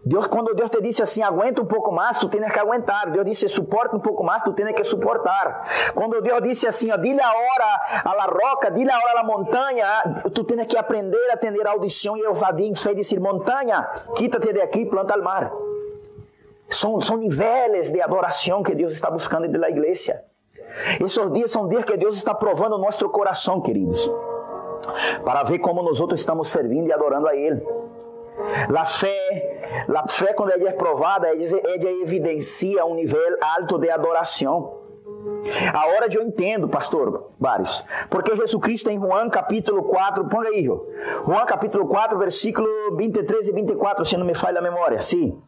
Deus, 0.06 0.28
quando 0.28 0.54
Deus 0.54 0.70
te 0.70 0.82
disse 0.82 1.02
assim, 1.02 1.24
aguenta 1.24 1.62
um 1.62 1.66
pouco 1.66 1.90
mais, 1.90 2.20
tu 2.20 2.28
tens 2.28 2.52
que 2.52 2.60
aguentar. 2.60 3.10
Deus 3.10 3.26
disse, 3.26 3.48
suporta 3.48 3.96
um 3.96 4.02
pouco 4.02 4.22
mais, 4.22 4.44
tu 4.44 4.52
tens 4.52 4.74
que 4.74 4.84
suportar. 4.84 5.64
Quando 5.94 6.22
Deus 6.22 6.44
disse 6.44 6.68
assim, 6.68 6.92
ó, 6.92 6.98
dile 6.98 7.22
a 7.22 7.30
hora 7.32 8.02
a 8.04 8.14
la 8.14 8.26
roca, 8.26 8.70
dile 8.70 8.92
a 8.92 8.98
hora 8.98 9.12
a 9.12 9.16
la 9.16 9.24
montanha, 9.24 9.88
tu 10.36 10.44
tens 10.44 10.66
que 10.66 10.78
aprender 10.78 11.32
a 11.32 11.38
ter 11.38 11.56
audição 11.66 12.18
e 12.18 12.28
ousadia 12.28 12.68
em 12.68 12.76
fé, 12.76 12.94
dizer, 12.94 13.22
montanha, 13.22 13.88
quítate 14.14 14.52
de 14.52 14.60
aqui, 14.60 14.86
planta 14.86 15.14
al 15.14 15.22
mar. 15.22 15.54
São, 16.74 17.00
são 17.00 17.18
níveis 17.18 17.92
de 17.92 18.02
adoração 18.02 18.64
que 18.64 18.74
Deus 18.76 18.94
está 18.94 19.10
buscando 19.10 19.48
da 19.48 19.70
igreja. 19.70 20.24
Esses 21.00 21.32
dias 21.32 21.52
são 21.52 21.68
dias 21.68 21.86
que 21.86 21.96
Deus 21.96 22.16
está 22.16 22.34
provando 22.34 22.76
o 22.76 22.80
nosso 22.80 23.08
coração, 23.10 23.62
queridos, 23.62 24.12
para 25.24 25.44
ver 25.44 25.60
como 25.60 25.84
nós 25.84 26.00
outros 26.02 26.20
estamos 26.20 26.50
servindo 26.50 26.88
e 26.88 26.94
adorando 26.94 27.28
a 27.28 27.36
Ele. 27.36 27.64
A 28.76 28.86
fé, 28.86 29.86
a 29.96 30.08
fé 30.10 30.34
quando 30.34 30.52
ela 30.52 30.68
é 30.68 30.74
provada, 30.74 31.28
ela 31.28 32.02
evidencia 32.02 32.84
um 32.86 32.96
nível 32.96 33.20
alto 33.40 33.78
de 33.78 33.90
adoração. 33.90 34.80
A 35.74 35.88
hora 35.88 36.08
de 36.08 36.18
eu 36.18 36.24
entendo, 36.24 36.68
pastor 36.68 37.32
Vários, 37.40 37.86
porque 38.10 38.36
Jesus 38.36 38.62
Cristo 38.62 38.90
em 38.90 39.00
Juan 39.00 39.30
capítulo 39.30 39.84
4, 39.84 40.28
põe 40.28 40.48
aí, 40.48 40.64
Juan 40.66 41.46
capítulo 41.46 41.88
4, 41.88 42.18
versículo 42.18 42.68
23 42.96 43.50
e 43.50 43.54
24, 43.54 44.06
se 44.06 44.18
não 44.18 44.26
me 44.26 44.36
falha 44.36 44.60
a 44.60 44.62
memória, 44.62 45.00
sim. 45.00 45.40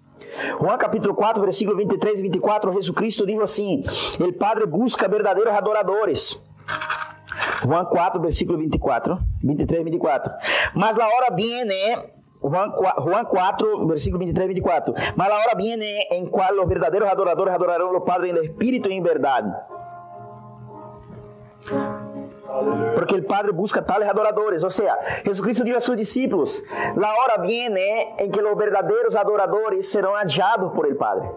Juan 0.60 0.78
capítulo 0.78 1.15
4, 1.15 1.41
versículo 1.41 1.78
23 1.78 2.19
e 2.19 2.21
24, 2.24 2.74
Jesus 2.74 2.95
Cristo 2.95 3.26
diz 3.26 3.39
assim: 3.39 3.84
El 4.19 4.36
Padre 4.36 4.65
busca 4.65 5.08
verdadeiros 5.08 5.54
adoradores. 5.54 6.43
Juan 7.63 7.86
4, 7.86 8.21
versículo 8.21 8.58
24, 8.58 9.19
23 9.41 9.82
e 9.82 9.84
24. 9.84 10.34
Mas 10.76 11.00
a 11.00 11.08
hora 11.08 11.34
viene 11.36 11.95
Juan 12.41 13.26
4, 13.26 13.88
versículo 13.88 14.19
23 14.19 14.45
y 14.45 14.48
24. 14.48 14.93
Mas 15.15 15.28
la 15.28 15.36
hora 15.36 15.56
viene 15.58 16.08
en 16.12 16.28
cual 16.28 16.56
los 16.56 16.67
verdaderos 16.67 17.10
adoradores 17.10 17.54
adorarán 17.54 17.88
a 17.88 17.91
los 17.91 18.04
padres 18.04 18.32
en 18.32 18.38
el 18.38 18.43
espíritu 18.43 18.89
y 18.89 18.98
en 18.98 19.04
verdad. 19.04 19.43
Porque 22.96 23.15
el 23.15 23.26
Padre 23.26 23.52
busca 23.52 23.86
tales 23.86 24.08
adoradores. 24.08 24.63
O 24.63 24.70
sea, 24.70 24.98
Jesucristo 25.24 25.63
dijo 25.63 25.78
a 25.78 25.82
sus 25.82 25.96
discípulos, 25.96 26.63
la 26.96 27.13
hora 27.13 27.41
viene 27.41 28.15
en 28.18 28.32
que 28.32 28.41
los 28.41 28.58
verdaderos 28.58 29.15
adoradores 29.15 29.89
serán 29.89 30.13
hallados 30.13 30.74
por 30.74 30.88
el 30.88 30.96
Padre. 30.96 31.30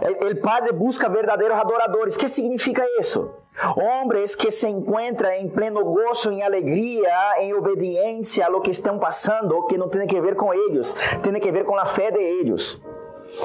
El, 0.00 0.38
Padre 0.40 0.72
busca 0.72 1.08
verdadeiros 1.08 1.58
adoradores. 1.58 2.16
¿Qué 2.16 2.28
significa 2.28 2.84
isso? 2.98 3.34
Homens 3.76 4.36
que 4.36 4.50
se 4.52 4.68
encontram 4.68 5.32
em 5.32 5.48
pleno 5.48 5.84
gozo, 5.84 6.30
em 6.30 6.42
alegria, 6.42 7.34
em 7.38 7.52
obediência 7.52 8.46
a 8.46 8.48
lo 8.48 8.60
que 8.60 8.70
estão 8.70 8.98
passando, 8.98 9.66
que 9.66 9.76
não 9.76 9.88
tem 9.88 10.06
que 10.06 10.20
ver 10.20 10.36
com 10.36 10.54
eles, 10.54 10.94
tem 11.22 11.34
que 11.40 11.50
ver 11.50 11.64
com 11.64 11.76
a 11.76 11.84
fé 11.84 12.10
de 12.10 12.20
eles. 12.20 12.80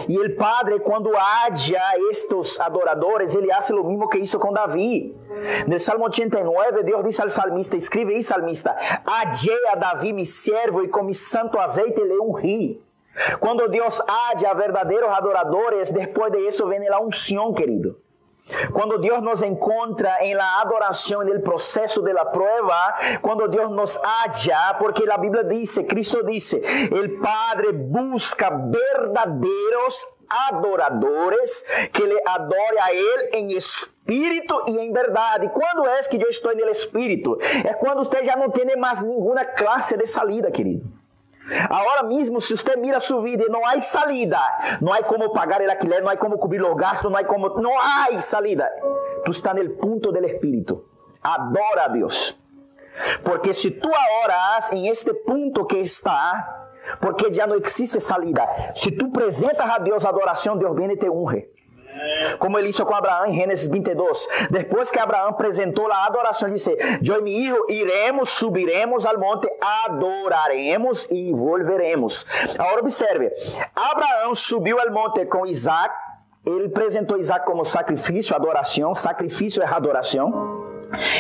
E 0.07 0.19
o 0.19 0.35
Padre, 0.35 0.79
quando 0.79 1.11
adia 1.45 1.81
estes 2.09 2.59
adoradores, 2.59 3.35
ele 3.35 3.47
faz 3.47 3.69
o 3.69 3.83
mesmo 3.83 4.09
que 4.09 4.19
hizo 4.19 4.39
com 4.39 4.51
Davi. 4.51 5.15
No 5.67 5.79
Salmo 5.79 6.05
89, 6.05 6.83
Deus 6.83 7.03
diz 7.03 7.19
ao 7.19 7.29
salmista: 7.29 7.77
Escreve 7.77 8.13
aí, 8.13 8.23
salmista: 8.23 8.75
Adie 9.05 9.51
a 9.71 9.75
Davi, 9.75 10.13
mi 10.13 10.23
e 10.23 10.87
com 10.89 11.03
mi 11.03 11.13
santo 11.13 11.59
azeite 11.59 12.03
le 12.03 12.19
ungí. 12.19 12.81
Quando 13.39 13.67
Deus 13.67 14.01
adia 14.31 14.51
a 14.51 14.53
verdadeiros 14.53 15.11
adoradores, 15.11 15.91
depois 15.91 16.31
de 16.31 16.39
isso 16.39 16.67
vem 16.67 16.87
a 16.87 16.99
unção, 16.99 17.53
querido. 17.53 18.02
Quando 18.71 18.99
Deus 18.99 19.21
nos 19.21 19.41
encontra 19.41 20.17
em 20.21 20.33
la 20.33 20.61
adoração, 20.61 21.23
no 21.23 21.41
processo 21.41 22.01
de 22.01 22.11
la 22.11 22.25
prueba, 22.25 22.95
quando 23.21 23.47
Deus 23.47 23.71
nos 23.71 23.97
halla, 23.97 24.75
porque 24.77 25.09
a 25.09 25.17
Bíblia 25.17 25.43
diz, 25.43 25.79
Cristo 25.87 26.23
diz, 26.23 26.53
el 26.53 27.19
Padre 27.19 27.71
busca 27.71 28.49
verdadeiros 28.49 30.07
adoradores 30.49 31.89
que 31.91 32.03
le 32.03 32.19
adore 32.25 32.79
a 32.81 32.93
Ele 32.93 33.29
em 33.33 33.51
espírito 33.55 34.63
e 34.67 34.79
em 34.79 34.91
verdade. 34.91 35.49
Quando 35.49 35.87
é 35.87 35.99
que 36.01 36.21
eu 36.21 36.29
estou 36.29 36.55
no 36.55 36.69
espírito? 36.69 37.37
É 37.65 37.73
quando 37.73 38.03
você 38.03 38.25
já 38.25 38.35
não 38.35 38.49
tem 38.49 38.75
mais 38.75 39.01
nenhuma 39.01 39.45
classe 39.45 39.95
de 39.97 40.05
salida, 40.05 40.51
querido. 40.51 40.92
Agora 41.69 42.03
mesmo, 42.03 42.39
se 42.39 42.55
você 42.55 42.75
mira 42.77 42.99
sua 42.99 43.21
vida 43.21 43.45
não 43.49 43.65
há 43.65 43.79
salida, 43.81 44.39
não 44.81 44.93
há 44.93 45.03
como 45.03 45.31
pagar 45.33 45.61
el 45.61 45.69
alquiler, 45.69 46.01
não 46.01 46.09
há 46.09 46.15
como 46.15 46.37
cobrir 46.37 46.63
os 46.63 46.75
gastos, 46.75 47.11
não 47.11 47.17
há 47.17 47.23
como, 47.23 47.49
não 47.61 47.77
há 47.77 48.17
salida. 48.19 48.69
Tu 49.25 49.31
está 49.31 49.53
no 49.53 49.69
ponto 49.71 50.11
do 50.11 50.25
Espírito. 50.25 50.85
Adora 51.21 51.85
a 51.85 51.87
Deus. 51.89 52.39
Porque 53.23 53.53
se 53.53 53.71
tu 53.71 53.89
oras 54.23 54.71
em 54.71 54.87
este 54.87 55.13
ponto 55.13 55.65
que 55.65 55.77
está, 55.77 56.69
porque 57.01 57.31
já 57.31 57.47
não 57.47 57.55
existe 57.55 57.99
salida. 57.99 58.47
Se 58.75 58.91
tu 58.91 59.07
apresentas 59.07 59.69
a 59.69 59.77
Deus 59.79 60.05
adoração, 60.05 60.57
Deus 60.57 60.75
vem 60.75 60.91
e 60.91 60.97
te 60.97 61.09
honre. 61.09 61.49
Como 62.39 62.57
ele 62.57 62.67
disse 62.67 62.83
com 62.83 62.93
Abraão 62.93 63.25
em 63.25 63.33
Gênesis 63.33 63.67
22. 63.67 64.47
Depois 64.49 64.91
que 64.91 64.99
Abraão 64.99 65.29
apresentou 65.29 65.91
a 65.91 66.05
adoração, 66.05 66.49
disse: 66.49 66.75
Eu 67.01 67.25
e 67.25 67.43
meu 67.43 67.53
filho 67.53 67.65
iremos, 67.69 68.29
subiremos 68.29 69.05
ao 69.05 69.19
monte, 69.19 69.47
adoraremos 69.85 71.07
e 71.11 71.31
volveremos. 71.33 72.25
Agora 72.57 72.81
observe: 72.81 73.31
Abraão 73.75 74.33
subiu 74.33 74.79
ao 74.79 74.91
monte 74.91 75.25
com 75.25 75.45
Isaac. 75.45 75.93
Ele 76.45 76.65
apresentou 76.65 77.17
Isaac 77.17 77.45
como 77.45 77.63
sacrifício, 77.63 78.35
adoração. 78.35 78.93
Sacrifício 78.93 79.63
é 79.63 79.65
adoração. 79.65 80.62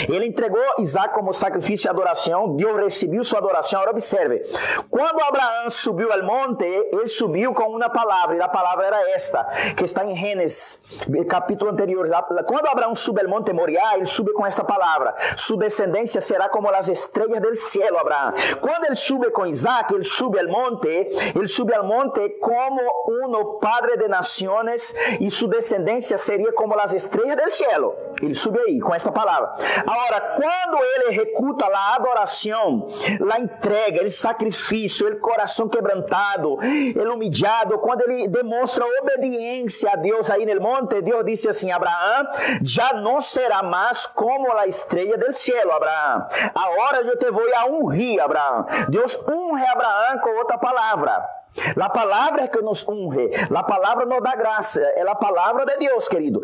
Ele 0.09 0.27
entregou 0.27 0.61
Isaac 0.79 1.13
como 1.13 1.33
sacrifício 1.33 1.87
e 1.87 1.89
adoração, 1.89 2.55
Deus 2.55 2.75
recebeu 2.77 3.23
sua 3.23 3.39
adoração. 3.39 3.79
Agora 3.79 3.91
observe, 3.91 4.43
quando 4.89 5.21
Abraão 5.21 5.69
subiu 5.69 6.11
ao 6.11 6.23
monte, 6.23 6.65
ele 6.65 7.07
subiu 7.07 7.53
com 7.53 7.63
uma 7.63 7.89
palavra, 7.89 8.35
e 8.35 8.41
a 8.41 8.47
palavra 8.47 8.85
era 8.85 9.09
esta, 9.11 9.43
que 9.75 9.83
está 9.83 10.05
em 10.05 10.15
Gênesis, 10.15 10.83
capítulo 11.27 11.71
anterior. 11.71 12.07
Quando 12.45 12.67
Abraão 12.67 12.93
sube 12.95 13.21
ao 13.21 13.29
monte 13.29 13.53
Moriá, 13.53 13.95
ele 13.95 14.05
sube 14.05 14.33
com 14.33 14.45
esta 14.45 14.63
palavra: 14.63 15.13
sua 15.37 15.57
descendência 15.57 16.21
será 16.21 16.49
como 16.49 16.69
as 16.69 16.87
estrelas 16.87 17.41
do 17.41 17.55
céu, 17.55 17.97
Abraão. 17.97 18.33
Quando 18.61 18.85
ele 18.85 18.95
sube 18.95 19.29
com 19.31 19.45
Isaac, 19.45 19.93
ele 19.93 20.03
sube 20.03 20.39
ao 20.39 20.47
monte, 20.47 20.87
ele 21.35 21.47
sube 21.47 21.73
ao 21.73 21.83
monte 21.83 22.29
como 22.39 22.81
um 23.07 23.59
padre 23.59 23.97
de 23.97 24.07
nações, 24.07 24.93
e 25.19 25.29
sua 25.29 25.49
descendência 25.49 26.17
seria 26.17 26.51
como 26.53 26.77
as 26.79 26.93
estrelas 26.93 27.35
do 27.35 27.49
céu. 27.49 27.95
Ele 28.21 28.33
sube 28.33 28.59
aí 28.59 28.79
com 28.79 28.93
esta 28.93 29.11
palavra. 29.11 29.53
Agora, 29.85 30.35
quando 30.35 30.83
ele 30.83 31.11
recuta 31.11 31.65
a 31.65 31.95
adoração, 31.95 32.87
a 33.31 33.39
entrega, 33.39 34.03
o 34.03 34.09
sacrifício, 34.09 35.07
o 35.07 35.19
coração 35.19 35.67
quebrantado, 35.67 36.57
ele 36.61 37.09
humilhado, 37.09 37.79
quando 37.79 38.01
ele 38.01 38.27
demonstra 38.27 38.85
obediência 39.01 39.91
a 39.91 39.95
Deus 39.95 40.29
aí 40.29 40.45
no 40.45 40.61
monte, 40.61 41.01
Deus 41.01 41.25
disse 41.25 41.49
assim: 41.49 41.71
Abraão, 41.71 42.27
já 42.61 42.93
não 42.93 43.19
será 43.19 43.63
mais 43.63 44.05
como 44.05 44.51
a 44.53 44.67
estrela 44.67 45.17
do 45.17 45.31
céu, 45.31 45.71
Abraão. 45.71 46.27
Agora 46.53 47.01
eu 47.01 47.17
te 47.17 47.29
vou 47.31 47.43
a 47.55 47.65
ungir, 47.67 48.21
Abraão. 48.21 48.65
Deus 48.89 49.17
unge 49.27 49.65
Abraão 49.65 50.19
com 50.19 50.29
outra 50.37 50.57
palavra. 50.57 51.42
A 51.79 51.89
palavra 51.89 52.43
é 52.43 52.47
que 52.47 52.61
nos 52.61 52.87
unge, 52.87 53.29
a 53.53 53.63
palavra 53.63 54.05
nos 54.05 54.21
dá 54.23 54.35
graça, 54.35 54.81
é 54.81 55.01
a 55.07 55.15
palavra 55.15 55.65
de 55.65 55.77
Deus, 55.77 56.07
querido. 56.07 56.41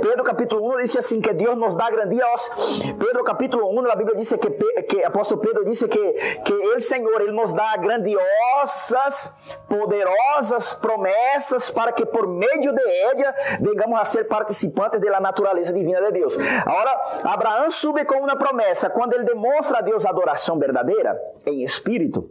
Pedro 0.00 0.22
capítulo 0.22 0.74
1 0.74 0.82
disse 0.82 0.98
assim 0.98 1.20
que 1.20 1.32
Deus 1.32 1.56
nos 1.56 1.74
dá 1.74 1.90
grandios. 1.90 2.50
Pedro 2.98 3.24
capítulo 3.24 3.68
1, 3.80 3.90
a 3.90 3.96
Bíblia 3.96 4.16
diz 4.16 4.32
que, 4.32 4.82
que 4.82 5.04
apóstolo 5.04 5.40
Pedro 5.40 5.64
disse 5.64 5.88
que 5.88 6.12
que 6.44 6.52
ele 6.52 6.80
Senhor, 6.80 7.20
ele 7.20 7.32
nos 7.32 7.52
dá 7.52 7.76
grandiosas, 7.76 9.34
poderosas 9.68 10.74
promessas 10.74 11.70
para 11.70 11.92
que 11.92 12.04
por 12.04 12.26
meio 12.26 12.60
de 12.60 12.68
ella 12.68 13.34
venhamos 13.60 13.98
a 13.98 14.04
ser 14.04 14.24
participantes 14.24 15.00
da 15.00 15.20
natureza 15.20 15.72
divina 15.72 16.00
de 16.02 16.12
Deus. 16.12 16.38
Agora, 16.64 17.20
Abraão 17.24 17.70
sube 17.70 18.04
com 18.04 18.16
uma 18.16 18.36
promessa 18.36 18.90
quando 18.90 19.14
ele 19.14 19.24
demonstra 19.24 19.78
a 19.78 19.80
Deus 19.80 20.04
a 20.04 20.10
adoração 20.10 20.58
verdadeira 20.58 21.18
em 21.46 21.62
espírito. 21.62 22.30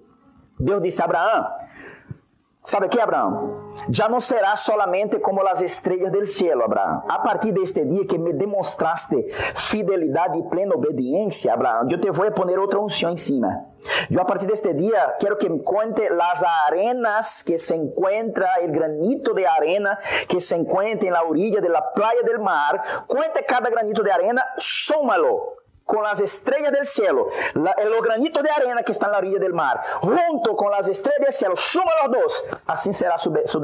Deus 0.59 0.81
disse 0.81 1.01
a 1.01 1.05
Abraão: 1.05 1.47
¿Sabe 2.63 2.89
qué, 2.89 3.01
Abraham? 3.01 3.73
Ya 3.87 4.07
no 4.07 4.19
serás 4.19 4.63
solamente 4.63 5.19
como 5.19 5.41
las 5.41 5.63
estrellas 5.63 6.11
del 6.11 6.27
cielo, 6.27 6.63
Abraham. 6.63 7.01
A 7.09 7.23
partir 7.23 7.55
de 7.55 7.61
este 7.61 7.85
día 7.85 8.01
que 8.07 8.19
me 8.19 8.33
demostraste 8.33 9.25
fidelidad 9.31 10.31
y 10.35 10.43
plena 10.43 10.75
obediencia, 10.75 11.53
Abraham, 11.53 11.87
yo 11.89 11.99
te 11.99 12.11
voy 12.11 12.27
a 12.27 12.31
poner 12.31 12.59
otra 12.59 12.79
unción 12.79 13.11
encima. 13.11 13.65
Yo 14.09 14.21
a 14.21 14.27
partir 14.27 14.47
de 14.47 14.53
este 14.53 14.75
día 14.75 15.15
quiero 15.17 15.39
que 15.39 15.49
me 15.49 15.63
cuente 15.63 16.11
las 16.11 16.45
arenas 16.67 17.43
que 17.43 17.57
se 17.57 17.73
encuentra, 17.73 18.53
el 18.61 18.71
granito 18.71 19.33
de 19.33 19.47
arena 19.47 19.97
que 20.27 20.39
se 20.39 20.55
encuentra 20.55 21.07
en 21.07 21.13
la 21.15 21.23
orilla 21.23 21.61
de 21.61 21.69
la 21.69 21.91
playa 21.93 22.21
del 22.23 22.37
mar. 22.37 22.79
Cuente 23.07 23.43
cada 23.43 23.71
granito 23.71 24.03
de 24.03 24.11
arena, 24.11 24.45
súmalo 24.57 25.60
con 25.91 26.03
las 26.03 26.21
estrellas 26.21 26.71
del 26.71 26.85
cielo, 26.85 27.27
la, 27.53 27.71
el 27.71 27.91
granito 28.01 28.41
de 28.41 28.49
arena 28.49 28.81
que 28.81 28.93
está 28.93 29.07
en 29.07 29.11
la 29.11 29.17
orilla 29.17 29.39
del 29.39 29.51
mar, 29.51 29.81
junto 29.99 30.55
con 30.55 30.71
las 30.71 30.87
estrellas 30.87 31.19
del 31.19 31.33
cielo, 31.33 31.53
suma 31.57 31.91
los 32.01 32.17
dos, 32.17 32.45
assim 32.65 32.93
será 32.93 33.17
su, 33.17 33.29
su. 33.43 33.61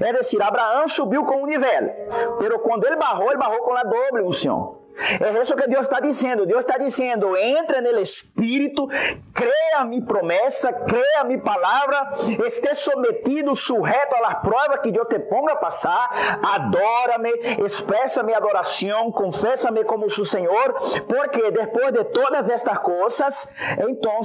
É 0.00 0.12
decir, 0.12 0.42
Abraão 0.42 0.86
subiu 0.86 1.24
com 1.24 1.42
um 1.42 1.46
nível, 1.46 1.90
pero 2.38 2.58
quando 2.58 2.86
ele 2.86 2.96
barrou, 2.96 3.28
ele 3.28 3.38
barrou 3.38 3.62
com 3.62 3.74
a 3.74 3.82
doble 3.82 4.22
unção. 4.24 4.85
É 5.20 5.40
isso 5.40 5.54
que 5.54 5.68
Deus 5.68 5.86
está 5.86 6.00
dizendo. 6.00 6.46
Deus 6.46 6.60
está 6.60 6.78
dizendo: 6.78 7.36
entra 7.36 7.80
no 7.80 7.98
Espírito, 7.98 8.86
creia 9.34 9.84
mi 9.84 10.02
promessa, 10.02 10.72
creia 10.72 11.24
mi 11.24 11.38
palavra, 11.38 12.12
esteja 12.46 12.74
sometido, 12.74 13.54
sujeito 13.54 14.14
às 14.24 14.40
provas 14.40 14.80
que 14.80 14.90
Deus 14.90 15.06
te 15.08 15.18
ponga 15.18 15.52
a 15.52 15.56
passar, 15.56 16.10
adora-me, 16.42 17.30
expressa 17.64 18.22
minha 18.22 18.38
adoração, 18.38 19.12
confessa-me 19.12 19.84
como 19.84 20.08
seu 20.08 20.24
Senhor, 20.24 20.72
porque 21.06 21.50
depois 21.50 21.92
de 21.92 22.04
todas 22.04 22.48
estas 22.48 22.78
coisas, 22.78 23.48
então 23.78 24.20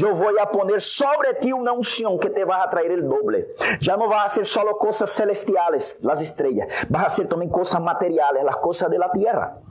eu 0.00 0.14
vou 0.14 0.38
a 0.40 0.46
poner 0.46 0.80
sobre 0.80 1.34
ti 1.34 1.52
uma 1.52 1.72
unção 1.72 2.18
que 2.18 2.30
te 2.30 2.44
vai 2.44 2.60
a 2.60 2.68
trazer 2.68 2.98
o 2.98 3.08
doble. 3.08 3.46
Já 3.80 3.96
não 3.96 4.08
vai 4.08 4.28
ser 4.28 4.44
só 4.44 4.64
coisas 4.74 5.10
celestiales, 5.10 6.00
as 6.08 6.20
estrelas, 6.20 6.86
vai 6.88 7.08
ser 7.10 7.26
também 7.26 7.48
coisas 7.48 7.78
materiais, 7.80 8.46
as 8.46 8.56
coisas 8.56 8.90
da 8.90 9.08
terra. 9.08 9.67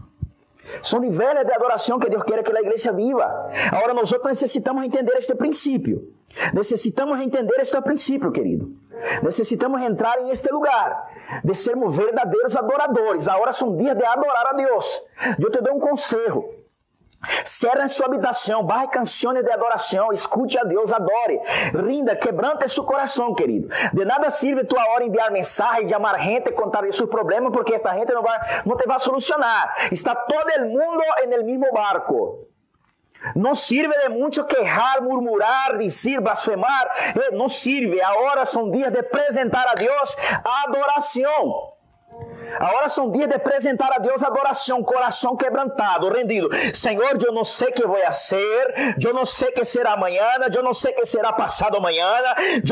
São 0.81 0.99
níveis 0.99 1.45
de 1.45 1.53
adoração 1.53 1.99
que 1.99 2.09
Deus 2.09 2.23
quer 2.23 2.43
que 2.43 2.55
a 2.55 2.61
igreja 2.61 2.91
viva. 2.91 3.49
Agora, 3.71 3.93
nós 3.93 4.11
necessitamos 4.25 4.83
entender 4.83 5.15
este 5.15 5.35
princípio. 5.35 6.13
Necessitamos 6.53 7.19
entender 7.19 7.55
este 7.59 7.81
princípio, 7.81 8.31
querido. 8.31 8.71
Necessitamos 9.23 9.81
entrar 9.81 10.19
em 10.21 10.29
este 10.29 10.51
lugar 10.51 11.11
de 11.43 11.53
sermos 11.53 11.97
verdadeiros 11.97 12.55
adoradores. 12.55 13.27
Agora 13.27 13.51
são 13.51 13.75
dias 13.75 13.95
de 13.95 14.03
adorar 14.03 14.47
a 14.47 14.53
Deus. 14.53 15.03
Eu 15.39 15.51
te 15.51 15.61
dou 15.61 15.75
um 15.75 15.79
conselho. 15.79 16.56
Cerra 17.43 17.83
em 17.83 17.87
sua 17.87 18.05
habitação, 18.05 18.63
barre 18.63 18.87
canções 18.87 19.43
de 19.43 19.51
adoração, 19.51 20.11
escute 20.11 20.57
a 20.57 20.63
Deus, 20.63 20.93
adore, 20.93 21.39
rinda, 21.73 22.15
quebrante 22.15 22.67
seu 22.69 22.83
coração, 22.83 23.33
querido. 23.33 23.67
De 23.93 24.05
nada 24.05 24.29
sirve 24.29 24.63
tua 24.65 24.83
hora 24.91 25.03
enviar 25.03 25.31
mensagem, 25.31 25.89
chamar 25.89 26.19
gente, 26.19 26.51
contar 26.51 26.83
seus 26.91 27.09
problemas, 27.09 27.51
porque 27.51 27.73
esta 27.73 27.93
gente 27.93 28.13
não, 28.13 28.21
vai, 28.21 28.39
não 28.65 28.77
te 28.77 28.85
vai 28.85 28.99
solucionar. 28.99 29.73
Está 29.91 30.15
todo 30.15 30.65
mundo 30.65 31.03
en 31.23 31.33
el 31.33 31.43
mismo 31.43 31.71
barco. 31.73 32.47
Não 33.35 33.55
sirve 33.55 33.97
de 33.97 34.09
muito 34.09 34.45
quejar, 34.45 35.01
murmurar, 35.01 35.77
dizer, 35.77 36.21
blasfemar. 36.21 36.89
Eh, 37.15 37.31
não 37.31 37.47
sirve. 37.47 38.01
Agora 38.01 38.45
são 38.45 38.69
dias 38.69 38.91
de 38.91 38.99
apresentar 38.99 39.67
a 39.67 39.73
Deus 39.73 40.15
adoração. 40.65 41.73
Agora 42.59 42.89
são 42.89 43.11
dias 43.11 43.27
de 43.27 43.35
apresentar 43.35 43.89
a 43.93 43.99
Deus 43.99 44.23
adoração, 44.23 44.83
coração 44.83 45.35
quebrantado, 45.35 46.09
rendido. 46.09 46.49
Senhor, 46.73 47.17
eu 47.23 47.31
não 47.31 47.43
sei 47.43 47.69
o 47.69 47.71
que 47.71 47.85
vou 47.85 47.97
ser, 48.11 48.95
eu 49.03 49.13
não 49.13 49.25
sei 49.25 49.49
o 49.49 49.53
que 49.53 49.65
será 49.65 49.93
amanhã, 49.93 50.23
eu 50.53 50.63
não 50.63 50.73
sei 50.73 50.91
o 50.91 50.95
que 50.95 51.05
será 51.05 51.33
passado 51.33 51.77
amanhã, 51.77 52.07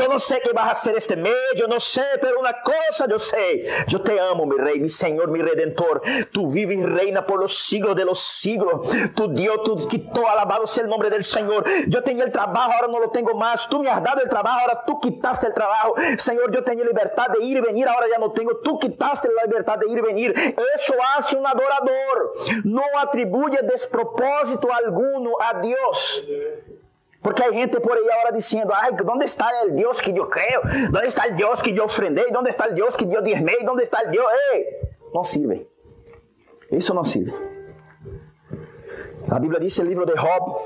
eu 0.00 0.08
não 0.08 0.18
sei 0.18 0.38
o 0.38 0.40
que 0.40 0.52
vai 0.52 0.74
ser 0.74 0.96
este 0.96 1.16
mês, 1.16 1.60
eu 1.60 1.68
não 1.68 1.80
sei, 1.80 2.18
pero 2.20 2.40
uma 2.40 2.52
coisa 2.52 3.06
eu 3.08 3.18
sei. 3.18 3.66
Eu 3.92 3.98
te 3.98 4.18
amo, 4.18 4.46
meu 4.46 4.62
rei, 4.62 4.78
meu 4.78 4.88
Senhor, 4.88 5.28
meu 5.28 5.44
redentor. 5.44 6.00
Tu 6.32 6.46
vives 6.46 6.78
e 6.78 6.86
reina 6.86 7.22
por 7.22 7.40
los 7.40 7.66
siglos 7.66 7.94
de 7.94 8.04
los 8.04 8.18
siglos. 8.18 8.88
Tu 9.14 9.28
Deus, 9.28 9.62
tu 9.64 9.76
quitó, 9.88 10.26
alabado 10.26 10.66
sea 10.66 10.84
el 10.84 10.90
nombre 10.90 11.10
del 11.10 11.24
Senhor. 11.24 11.64
Eu 11.92 12.02
tenho 12.02 12.26
o 12.26 12.30
trabalho, 12.30 12.72
agora 12.72 12.88
não 12.88 12.98
lo 12.98 13.08
tenho 13.08 13.34
mais. 13.34 13.66
Tu 13.66 13.78
me 13.78 13.88
has 13.88 14.02
dado 14.02 14.22
o 14.22 14.28
trabalho, 14.28 14.60
agora 14.60 14.76
tu 14.86 14.98
quitaste 14.98 15.46
o 15.46 15.52
trabalho. 15.52 15.94
Senhor, 16.18 16.54
eu 16.54 16.62
tenho 16.62 16.84
liberdade 16.84 17.38
de 17.38 17.44
ir 17.44 17.56
e 17.56 17.60
venir, 17.60 17.88
agora 17.88 18.08
já 18.08 18.18
não 18.18 18.30
tenho. 18.30 18.54
Tu 18.56 18.78
quitaste 18.78 19.28
a 19.28 19.46
de 19.76 19.90
ir 19.90 19.98
e 19.98 20.02
venir. 20.02 20.34
Eso 20.74 20.94
hace 21.16 21.36
un 21.36 21.46
adorador. 21.46 22.34
No 22.64 22.82
atribuye 22.98 23.58
despropósito 23.62 24.68
alguno 24.72 25.32
a 25.40 25.60
Dios. 25.60 26.28
Porque 27.22 27.42
hay 27.42 27.54
gente 27.54 27.80
por 27.80 27.92
ahí 27.92 28.04
ahora 28.16 28.30
diciendo, 28.32 28.72
ay, 28.76 28.92
¿dónde 29.04 29.24
está 29.24 29.50
el 29.64 29.74
Dios 29.74 30.00
que 30.00 30.12
yo 30.12 30.28
creo? 30.28 30.60
¿Dónde 30.90 31.08
está 31.08 31.24
el 31.24 31.34
Dios 31.34 31.60
que 31.60 31.72
yo 31.72 31.84
ofrendé? 31.84 32.26
¿Dónde 32.30 32.50
está 32.50 32.66
el 32.66 32.74
Dios 32.76 32.96
que 32.96 33.08
yo 33.08 33.20
diezmé? 33.20 33.54
¿Dónde 33.64 33.82
está 33.82 34.00
el 34.02 34.12
Dios? 34.12 34.24
¡Eh! 34.54 34.94
No 35.12 35.24
sirve. 35.24 35.68
Eso 36.70 36.94
no 36.94 37.04
sirve. 37.04 37.32
La 39.26 39.40
Biblia 39.40 39.58
dice 39.58 39.82
el 39.82 39.88
libro 39.88 40.06
de 40.06 40.16
Job 40.16 40.56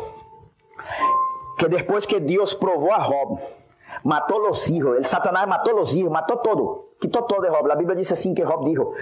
que 1.56 1.66
después 1.68 2.06
que 2.06 2.20
Dios 2.20 2.56
probó 2.56 2.92
a 2.94 3.00
Job, 3.00 3.38
mató 4.02 4.38
los 4.38 4.70
hijos, 4.70 4.96
el 4.96 5.04
Satanás 5.04 5.46
mató 5.46 5.72
los 5.72 5.94
hijos, 5.94 6.10
mató 6.10 6.38
todo. 6.40 6.89
Quitó 7.00 7.24
todo 7.24 7.42
de 7.42 7.48
Job. 7.48 7.70
A 7.70 7.74
Bíblia 7.74 7.96
diz 7.96 8.12
assim 8.12 8.34
que 8.34 8.44
Job 8.44 8.64
dijo, 8.64 8.92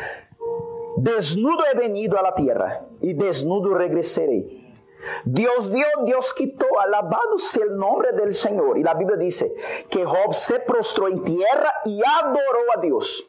desnudo 0.97 1.65
he 1.73 1.77
venido 1.77 2.19
a 2.19 2.23
la 2.23 2.35
tierra 2.35 2.87
y 3.01 3.13
desnudo 3.15 3.75
regresaré. 3.75 4.59
Dios 5.25 5.73
dio, 5.73 5.87
Dios 6.05 6.35
quitó, 6.35 6.67
alabado 6.81 7.39
sea 7.39 7.65
el 7.65 7.77
nombre 7.77 8.13
del 8.13 8.33
Señor. 8.33 8.79
Y 8.79 8.83
la 8.83 8.95
Biblia 8.95 9.17
dice 9.17 9.55
que 9.91 10.05
Job 10.05 10.33
se 10.33 10.61
prostró 10.61 11.09
en 11.09 11.23
tierra 11.23 11.73
y 11.85 12.01
adoró 12.05 12.61
a 12.77 12.81
Dios. 12.81 13.29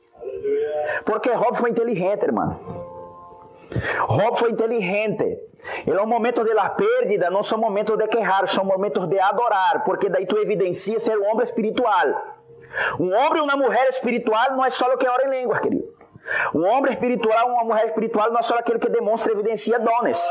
Porque 1.05 1.29
Job 1.31 1.55
foi 1.55 1.69
inteligente, 1.69 2.25
irmão. 2.25 2.59
Job 4.07 4.35
foi 4.35 4.51
inteligente. 4.51 5.49
Ele 5.85 5.97
é 5.97 6.01
um 6.01 6.07
momento 6.07 6.43
de 6.43 6.53
la 6.53 6.69
pérdida, 6.69 7.29
não 7.29 7.43
são 7.43 7.59
momentos 7.59 7.97
de 7.97 8.07
quejar, 8.07 8.47
são 8.47 8.63
momentos 8.63 9.07
de 9.07 9.19
adorar, 9.19 9.83
porque 9.83 10.09
daí 10.09 10.25
tu 10.25 10.37
evidencia 10.37 10.97
ser 10.97 11.17
um 11.17 11.25
homem 11.29 11.45
espiritual. 11.45 12.38
Um 12.99 13.13
homem 13.13 13.41
e 13.41 13.41
uma 13.41 13.55
mulher 13.55 13.87
espiritual 13.87 14.51
não 14.51 14.63
é 14.63 14.69
só 14.69 14.91
o 14.93 14.97
que 14.97 15.07
ora 15.07 15.27
em 15.27 15.41
língua, 15.41 15.59
querido. 15.59 15.99
Um 16.53 16.65
homem 16.65 16.91
espiritual, 16.91 17.47
uma 17.47 17.63
mulher 17.63 17.87
espiritual 17.87 18.29
não 18.29 18.39
é 18.39 18.41
só 18.41 18.55
aquele 18.55 18.77
que 18.77 18.89
demonstra 18.89 19.31
e 19.31 19.35
evidencia 19.35 19.79
dones, 19.79 20.21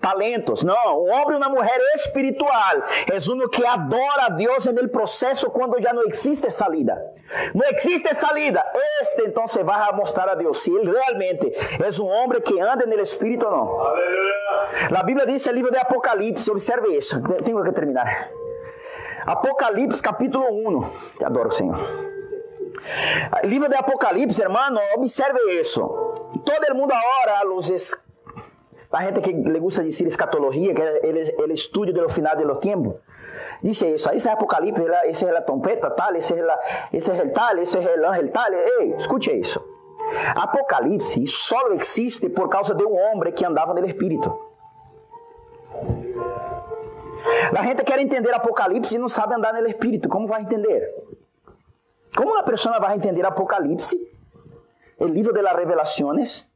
talentos. 0.00 0.62
Não, 0.64 1.04
um 1.04 1.12
homem 1.12 1.34
e 1.34 1.36
uma 1.36 1.48
mulher 1.48 1.78
espiritual 1.94 2.82
é 3.12 3.32
um 3.32 3.48
que 3.48 3.66
adora 3.66 4.26
a 4.26 4.28
Deus 4.30 4.66
no 4.66 4.88
processo 4.88 5.50
quando 5.50 5.80
já 5.82 5.92
não 5.92 6.04
existe 6.04 6.50
salida. 6.50 6.94
Não 7.54 7.66
existe 7.66 8.14
salida. 8.14 8.64
Este 9.00 9.22
então 9.22 9.46
se 9.46 9.62
vai 9.64 9.92
mostrar 9.92 10.28
a 10.28 10.34
Deus 10.34 10.58
se 10.58 10.74
ele 10.74 10.90
realmente 10.90 11.50
é 11.50 12.02
um 12.02 12.06
homem 12.06 12.40
que 12.40 12.58
anda 12.60 12.86
no 12.86 13.00
Espírito 13.00 13.46
ou 13.46 13.52
não. 13.52 13.80
Aleluia. 13.80 14.34
A 14.96 15.02
Bíblia 15.02 15.26
diz 15.26 15.46
no 15.46 15.52
livro 15.52 15.70
de 15.70 15.78
Apocalipse, 15.78 16.50
observe 16.50 16.96
isso. 16.96 17.22
Tenho 17.42 17.62
que 17.62 17.72
terminar. 17.72 18.30
Apocalipse 19.26 20.02
capítulo 20.02 20.46
1. 20.50 21.16
Que 21.18 21.24
adoro 21.24 21.48
o 21.48 21.52
Senhor. 21.52 21.78
Livro 23.44 23.68
de 23.68 23.76
Apocalipse, 23.76 24.42
hermano, 24.42 24.80
observe 24.96 25.58
isso. 25.58 25.82
Todo 26.44 26.74
mundo 26.74 26.92
agora, 26.92 27.48
os 27.54 27.70
es... 27.70 28.04
a 28.92 29.02
gente 29.04 29.20
que 29.20 29.32
le 29.32 29.58
gusta 29.58 29.82
dizer 29.82 30.06
escatologia, 30.06 30.74
que 30.74 30.82
é 30.82 31.42
o 31.42 31.50
estudio 31.50 31.94
de 31.94 32.12
final 32.12 32.36
de 32.36 32.44
los 32.44 32.58
tiempos. 32.60 32.96
Dice 33.62 33.94
isso, 33.94 34.10
esse 34.12 34.28
é 34.28 34.32
Apocalipse, 34.32 34.82
esse 35.06 35.26
é 35.26 35.36
a 35.36 35.42
trompeta 35.42 35.90
tal, 35.90 36.14
esse 36.14 36.34
é, 36.34 36.42
la, 36.42 36.58
esse 36.92 37.10
é 37.10 37.16
el 37.16 37.32
tal, 37.32 37.58
esse 37.58 37.78
é 37.78 37.94
el 37.94 38.04
ángel 38.04 38.30
tal. 38.30 38.52
Ei, 38.52 38.94
escute 38.96 39.32
isso. 39.32 39.64
Apocalipse 40.36 41.26
só 41.26 41.72
existe 41.72 42.28
por 42.28 42.48
causa 42.48 42.74
de 42.74 42.84
um 42.84 42.94
homem 42.94 43.32
que 43.32 43.44
andava 43.44 43.72
no 43.72 43.84
Espírito. 43.86 44.38
A 47.56 47.62
gente 47.62 47.82
quer 47.84 47.98
entender 47.98 48.32
Apocalipse 48.32 48.96
e 48.96 48.98
não 48.98 49.08
sabe 49.08 49.34
andar 49.34 49.54
no 49.54 49.66
Espírito. 49.66 50.08
Como 50.08 50.26
vai 50.26 50.42
entender? 50.42 50.94
Como 52.16 52.32
uma 52.32 52.42
pessoa 52.42 52.78
vai 52.78 52.96
entender 52.96 53.24
Apocalipse, 53.24 53.96
o 54.98 55.06
livro 55.06 55.32
de 55.32 55.42
las 55.42 55.56
revelações? 55.56 56.50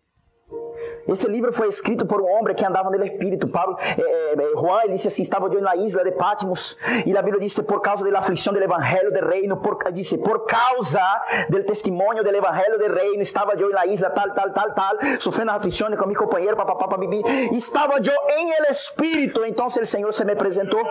Esse 1.08 1.26
livro 1.26 1.52
foi 1.52 1.68
escrito 1.68 2.04
por 2.06 2.20
um 2.20 2.26
homem 2.26 2.54
que 2.54 2.64
andava 2.64 2.90
no 2.90 3.02
Espírito. 3.02 3.48
Pablo, 3.48 3.76
eh, 3.80 4.34
eh, 4.38 4.52
Juan 4.54 4.82
ele 4.84 4.92
disse 4.92 5.08
assim: 5.08 5.22
estava 5.22 5.48
eu 5.48 5.60
na 5.62 5.74
isla 5.76 6.04
de 6.04 6.12
Patmos 6.12 6.76
e 7.06 7.16
a 7.16 7.22
Bíblia 7.22 7.40
diz 7.40 7.58
por 7.60 7.80
causa 7.80 8.08
da 8.08 8.18
aflição 8.18 8.52
do 8.52 8.62
Evangelho 8.62 9.10
do 9.10 9.26
Reino, 9.26 9.56
por, 9.56 9.78
disse 9.92 10.18
por 10.18 10.44
causa 10.44 11.00
do 11.48 11.62
testemunho 11.64 12.22
do 12.22 12.28
Evangelho 12.28 12.78
do 12.78 12.92
Reino, 12.92 13.22
estava 13.22 13.54
eu 13.54 13.70
na 13.70 13.86
isla 13.86 14.10
tal, 14.10 14.30
tal, 14.30 14.50
tal, 14.50 14.74
tal, 14.74 14.96
sofrendo 15.18 15.50
aflições 15.52 15.98
com 15.98 16.06
meu 16.06 16.16
companheiro, 16.16 16.56
papapá, 16.56 16.96
bibi. 16.98 17.22
Estava 17.52 17.94
eu 17.94 18.36
em 18.38 18.50
el 18.52 18.64
Espírito. 18.70 19.44
Então 19.46 19.66
o 19.66 19.70
Senhor 19.70 20.12
se 20.12 20.24
me 20.24 20.32
apresentou. 20.32 20.84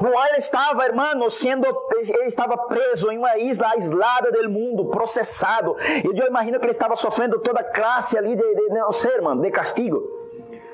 Juan 0.00 0.36
estava, 0.36 0.84
irmão, 0.86 1.30
sendo, 1.30 1.66
ele 1.94 2.24
estava 2.24 2.56
preso 2.56 3.10
em 3.12 3.18
uma 3.18 3.38
isla 3.38 3.70
aislada 3.70 4.30
do 4.32 4.50
mundo, 4.50 4.86
processado. 4.86 5.76
E 6.04 6.18
eu 6.18 6.26
imagino 6.26 6.58
que 6.58 6.64
ele 6.64 6.72
estava 6.72 6.96
sofrendo 6.96 7.38
toda 7.38 7.62
classe 7.62 8.18
ali 8.18 8.34
de, 8.34 8.54
de 8.54 8.68
não 8.70 8.90
sei, 8.90 9.12
irmão, 9.12 9.38
de 9.38 9.50
castigo. 9.50 10.02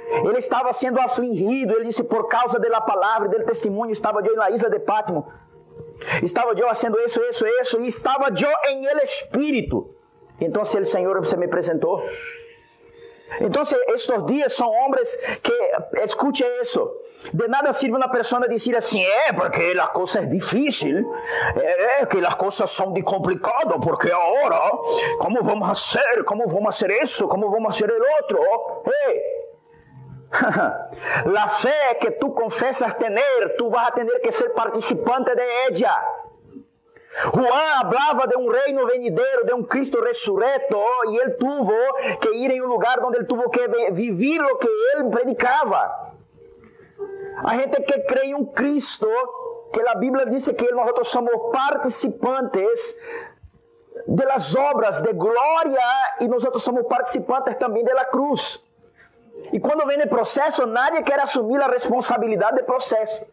Ele 0.08 0.38
estava 0.38 0.72
sendo 0.72 1.00
afligido, 1.00 1.74
ele 1.74 1.84
disse, 1.84 2.04
por 2.04 2.28
causa 2.28 2.58
da 2.58 2.80
palavra, 2.80 3.28
do 3.28 3.44
testemunho, 3.44 3.90
estava 3.90 4.20
eu 4.24 4.36
na 4.36 4.50
isla 4.50 4.70
de 4.70 4.78
Pátimo. 4.78 5.30
Estava 6.22 6.52
eu 6.52 6.66
fazendo 6.66 6.98
isso, 7.00 7.20
isso, 7.24 7.46
isso, 7.60 7.80
e 7.80 7.86
estava 7.86 8.28
eu 8.28 8.70
em 8.70 8.86
el 8.86 8.98
Espírito. 8.98 9.94
Então, 10.40 10.62
o 10.62 10.64
Senhor 10.64 11.24
se 11.26 11.36
me 11.36 11.46
apresentou. 11.46 12.02
Então, 13.40 13.62
estes 13.62 14.26
dias 14.26 14.52
são 14.52 14.70
homens 14.70 15.16
que, 15.42 15.52
escute 16.04 16.44
isso, 16.60 16.90
de 17.32 17.48
nada 17.48 17.72
sirve 17.72 17.96
uma 17.96 18.10
pessoa 18.10 18.48
dizer 18.48 18.76
assim, 18.76 19.02
é 19.02 19.32
porque 19.32 19.76
a 19.80 19.86
coisa 19.88 20.20
é 20.20 20.26
difícil, 20.26 21.10
é 21.56 22.06
que 22.06 22.18
as 22.18 22.34
coisas 22.34 22.68
são 22.70 22.92
de 22.92 23.02
complicado, 23.02 23.78
porque 23.80 24.10
agora, 24.10 24.70
como 25.18 25.42
vamos 25.42 25.66
fazer, 25.66 26.24
como 26.24 26.46
vamos 26.46 26.78
fazer 26.78 27.02
isso, 27.02 27.26
como 27.28 27.50
vamos 27.50 27.78
fazer 27.78 27.90
o 27.90 28.02
outro? 28.20 28.38
Hey. 28.86 29.22
la 31.26 31.48
fe 31.48 31.96
que 32.00 32.10
tu 32.12 32.34
confesas 32.34 32.98
tener, 32.98 33.54
tu 33.56 33.70
vas 33.70 33.88
a 33.88 33.92
tener 33.92 34.20
que 34.20 34.32
ser 34.32 34.52
participante 34.52 35.34
de 35.34 35.44
ella. 35.68 35.94
Juan 37.32 37.46
hablaba 37.78 38.26
de 38.26 38.36
un 38.36 38.52
reino 38.52 38.84
venidero, 38.86 39.44
de 39.44 39.54
un 39.54 39.64
Cristo 39.64 40.00
resurrecto, 40.00 40.82
y 41.12 41.16
él 41.18 41.36
tuvo 41.38 41.72
que 42.20 42.36
ir 42.36 42.50
en 42.50 42.62
un 42.62 42.68
lugar 42.68 43.00
donde 43.00 43.18
él 43.18 43.26
tuvo 43.26 43.48
que 43.50 43.68
vivir 43.92 44.40
lo 44.42 44.58
que 44.58 44.68
él 44.96 45.08
predicaba. 45.10 46.13
A 47.42 47.56
gente 47.56 47.80
que 47.82 48.00
cree 48.00 48.30
em 48.30 48.34
um 48.34 48.44
Cristo, 48.44 49.08
que 49.72 49.80
a 49.86 49.94
Bíblia 49.94 50.26
diz 50.26 50.48
que 50.48 50.70
nós 50.72 51.08
somos 51.08 51.50
participantes 51.52 52.96
de 54.06 54.24
las 54.24 54.54
obras 54.54 55.00
de 55.00 55.12
glória 55.12 55.80
e 56.20 56.28
nós 56.28 56.46
somos 56.62 56.86
participantes 56.86 57.56
também 57.56 57.84
da 57.84 58.04
cruz. 58.04 58.64
E 59.52 59.58
quando 59.58 59.86
vem 59.86 60.00
o 60.02 60.08
processo, 60.08 60.66
nadie 60.66 61.02
quer 61.02 61.18
assumir 61.20 61.60
a 61.60 61.66
responsabilidade 61.66 62.58
do 62.58 62.64
processo. 62.64 63.24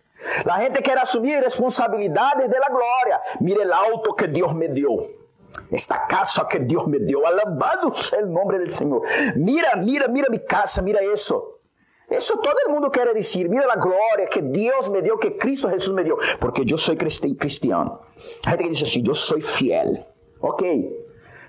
A 0.46 0.62
gente 0.62 0.82
quer 0.82 0.98
assumir 0.98 1.42
responsabilidade 1.42 2.48
da 2.48 2.70
glória. 2.70 3.22
Mire 3.40 3.66
o 3.66 3.74
auto 3.74 4.14
que 4.14 4.28
Deus 4.28 4.54
me 4.54 4.68
deu. 4.68 5.20
Esta 5.72 5.98
casa 6.00 6.46
que 6.46 6.60
Deus 6.60 6.88
me 6.88 7.00
deu. 7.00 7.26
Alabado 7.26 7.94
seja 7.94 8.24
o 8.24 8.30
nome 8.30 8.60
do 8.60 8.70
Senhor. 8.70 9.02
Mira, 9.36 9.76
mira, 9.78 10.08
mira 10.08 10.30
minha 10.30 10.44
casa, 10.44 10.82
mira 10.82 11.04
isso. 11.04 11.61
Eso 12.12 12.38
todo 12.40 12.56
el 12.68 12.74
mundo 12.74 12.92
quiere 12.92 13.14
decir. 13.14 13.50
Mira 13.50 13.66
la 13.66 13.76
gloria 13.76 14.28
que 14.30 14.42
Dios 14.42 14.90
me 14.90 15.02
dio, 15.02 15.18
que 15.18 15.38
Cristo 15.38 15.70
Jesús 15.70 15.94
me 15.94 16.04
dio. 16.04 16.18
Porque 16.40 16.66
yo 16.66 16.78
soy 16.78 16.98
cristiano. 16.98 18.02
Hay 18.46 18.52
gente 18.52 18.64
que 18.64 18.70
dice 18.70 18.84
así, 18.84 19.02
yo 19.02 19.14
soy 19.14 19.42
fiel. 19.42 20.06
Ok. 20.42 20.64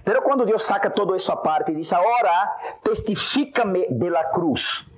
Pero 0.05 0.23
cuando 0.23 0.45
Dios 0.45 0.63
saca 0.63 0.93
todo 0.93 1.15
eso 1.15 1.33
aparte 1.33 1.73
y 1.73 1.75
dice, 1.75 1.97
ahora 1.97 2.53
testifícame 2.83 3.87
de 3.91 4.11
la 4.11 4.31
cruz. 4.31 4.89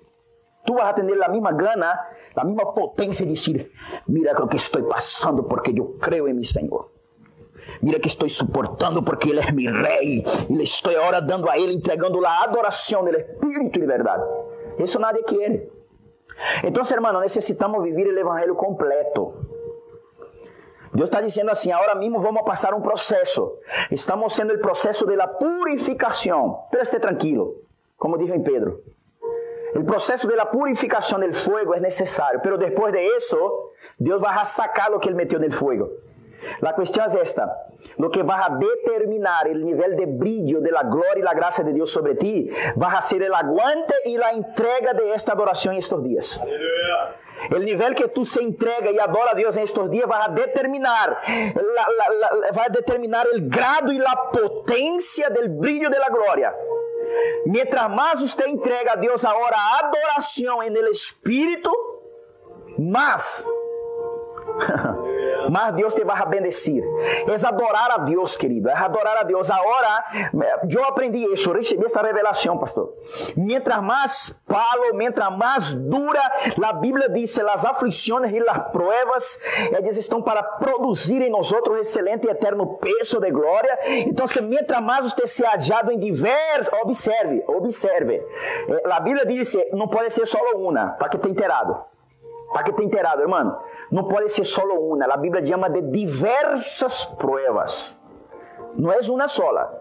Tú 0.66 0.74
vas 0.74 0.92
a 0.92 0.94
tener 0.94 1.16
la 1.16 1.28
misma 1.28 1.52
gana, 1.52 1.98
la 2.34 2.44
misma 2.44 2.72
potencia 2.72 3.24
de 3.24 3.30
decir, 3.30 3.72
mira 4.06 4.32
lo 4.32 4.48
que 4.48 4.56
estoy 4.56 4.82
pasando 4.82 5.46
porque 5.46 5.74
yo 5.74 5.98
creo 5.98 6.26
en 6.28 6.36
mi 6.36 6.44
Señor. 6.44 6.90
Mira 7.80 7.98
que 7.98 8.08
estou 8.08 8.28
suportando 8.28 9.02
porque 9.02 9.30
Ele 9.30 9.40
é 9.40 9.52
meu 9.52 9.72
rei. 9.72 10.22
E 10.50 10.54
le 10.54 10.64
estou 10.64 10.94
agora 10.96 11.20
dando 11.20 11.48
a 11.48 11.56
Ele, 11.56 11.74
entregando 11.74 12.24
a 12.24 12.42
adoração 12.42 13.04
do 13.04 13.10
Espírito 13.10 13.80
de 13.80 13.86
verdade. 13.86 14.22
Isso 14.78 14.98
nadie 14.98 15.22
quer. 15.22 15.68
Então, 16.64 16.82
hermano, 16.90 17.20
necessitamos 17.20 17.82
viver 17.82 18.06
o 18.06 18.18
evangelho 18.18 18.54
completo. 18.54 19.34
Deus 20.92 21.08
está 21.08 21.20
dizendo 21.20 21.50
assim: 21.50 21.72
agora 21.72 21.94
mesmo 21.94 22.20
vamos 22.20 22.42
passar 22.42 22.72
um 22.74 22.80
processo. 22.80 23.58
Estamos 23.90 24.32
sendo 24.32 24.54
o 24.54 24.58
processo 24.60 25.04
da 25.06 25.26
purificação. 25.26 26.64
Pero 26.70 26.82
esté 26.82 26.98
tranquilo, 26.98 27.62
como 27.98 28.16
dijo 28.16 28.34
em 28.34 28.42
Pedro. 28.42 28.82
O 29.74 29.82
processo 29.84 30.28
da 30.28 30.46
purificação 30.46 31.18
do 31.18 31.32
fogo 31.34 31.74
é 31.74 31.80
necessário, 31.80 32.40
pero 32.40 32.56
depois 32.56 32.92
de 32.92 33.00
isso, 33.16 33.36
Deus 33.98 34.22
vai 34.22 34.44
sacar 34.44 34.92
o 34.92 35.00
que 35.00 35.08
ele 35.08 35.16
meteu 35.16 35.40
no 35.40 35.50
fogo. 35.50 35.90
A 36.62 36.72
questão 36.72 37.04
é 37.04 37.20
esta: 37.20 37.44
lo 37.99 38.11
que 38.11 38.22
va 38.22 38.47
a 38.47 38.57
determinar 38.57 39.49
el 39.49 39.64
nivel 39.64 39.97
de 39.97 40.07
brillo 40.07 40.61
de 40.61 40.70
la 40.70 40.82
gloria 40.82 41.18
y 41.18 41.22
la 41.22 41.34
gracia 41.34 41.64
de 41.64 41.72
Dios 41.72 41.90
sobre 41.90 42.14
ti, 42.14 42.49
va 42.80 42.92
a 42.92 43.03
ser 43.03 43.22
el 43.22 43.34
aguante 43.34 43.95
y 44.05 44.16
la 44.16 44.30
entrega 44.30 44.92
de 44.92 45.12
esta 45.12 45.32
adoración 45.32 45.74
estos 45.74 46.03
días. 46.03 46.42
El 47.51 47.64
nivel 47.64 47.95
que 47.95 48.09
tú 48.09 48.24
se 48.24 48.40
entrega 48.40 48.90
y 48.90 48.99
adora 48.99 49.32
a 49.32 49.34
Dios 49.34 49.57
en 49.57 49.64
estos 49.64 49.90
días 49.90 50.09
va 50.11 50.24
a 50.24 50.28
determinar, 50.28 51.18
la, 51.55 51.62
la, 51.62 52.14
la, 52.14 52.51
va 52.57 52.64
a 52.64 52.72
determinar 52.72 53.26
el 53.32 53.49
grado 53.49 53.92
y 53.92 53.99
la 53.99 54.30
potencia 54.32 55.28
del 55.28 55.51
brillo 55.51 55.90
de 55.90 55.99
la 55.99 56.09
gloria. 56.09 56.55
Mientras 57.45 57.90
más 57.90 58.22
usted 58.22 58.47
entrega 58.47 58.92
a 58.92 58.97
Dios 58.97 59.24
ahora 59.24 59.57
adoración 59.82 60.62
en 60.62 60.76
el 60.76 60.88
Espíritu, 60.88 61.70
más 62.78 63.47
mas 65.50 65.74
Deus 65.74 65.94
te 65.94 66.04
vai 66.04 66.20
a 66.20 66.24
bendecir. 66.26 66.82
É 67.28 67.46
adorar 67.46 67.90
a 67.92 67.98
Deus, 67.98 68.36
querido. 68.36 68.68
É 68.68 68.76
adorar 68.76 69.18
a 69.18 69.22
Deus. 69.22 69.50
Agora, 69.50 70.04
eu 70.70 70.84
aprendi 70.84 71.24
isso, 71.32 71.52
recebi 71.52 71.84
esta 71.84 72.02
revelação, 72.02 72.58
pastor. 72.58 72.94
Mientras 73.36 73.82
mais 73.82 74.40
palo, 74.46 74.94
mientras 74.94 75.36
mais 75.36 75.74
dura, 75.74 76.20
a 76.62 76.72
Bíblia 76.72 77.08
diz, 77.08 77.38
as 77.38 77.64
aflições 77.64 78.32
e 78.32 78.48
as 78.48 78.70
pruebas, 78.70 79.40
estão 79.98 80.22
para 80.22 80.42
produzir 80.42 81.20
em 81.22 81.30
nós 81.30 81.52
outro 81.52 81.76
excelente 81.76 82.26
e 82.26 82.30
eterno 82.30 82.78
peso 82.78 83.20
de 83.20 83.30
glória. 83.30 83.78
Então, 84.06 84.26
mientras 84.42 84.80
mais 84.80 85.12
você 85.12 85.26
se 85.26 85.44
hallado 85.44 85.92
em 85.92 85.98
diversos, 85.98 86.72
observe, 86.82 87.42
observe. 87.46 88.14
Eh, 88.68 88.82
a 88.90 89.00
Bíblia 89.00 89.26
diz, 89.26 89.56
não 89.72 89.88
pode 89.88 90.10
ser 90.10 90.26
só 90.26 90.38
uma, 90.54 90.90
para 90.90 91.08
que 91.08 91.18
tenha 91.18 91.32
inteirado. 91.32 91.93
Para 92.55 92.66
que 92.66 92.72
te 92.72 92.84
enterado, 92.84 93.20
hermano. 93.20 93.59
No 93.90 94.07
puede 94.07 94.28
ser 94.28 94.46
solo 94.46 94.78
una. 94.78 95.09
La 95.09 95.16
Biblia 95.16 95.42
llama 95.42 95.68
de 95.68 95.82
diversas 95.82 97.05
pruebas. 97.18 98.00
No 98.76 98.92
es 98.92 99.09
una 99.09 99.26
sola. 99.26 99.76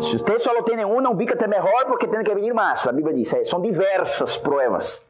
Se 0.00 0.16
usted 0.16 0.38
solo 0.38 0.64
tiene 0.64 0.84
una, 0.84 1.10
ubícate 1.10 1.46
mejor 1.46 1.86
porque 1.86 2.08
tiene 2.08 2.24
que 2.24 2.34
venir 2.34 2.52
más. 2.52 2.84
La 2.86 2.90
Biblia 2.90 3.14
dice, 3.14 3.44
son 3.44 3.62
diversas 3.62 4.36
pruebas. 4.36 5.06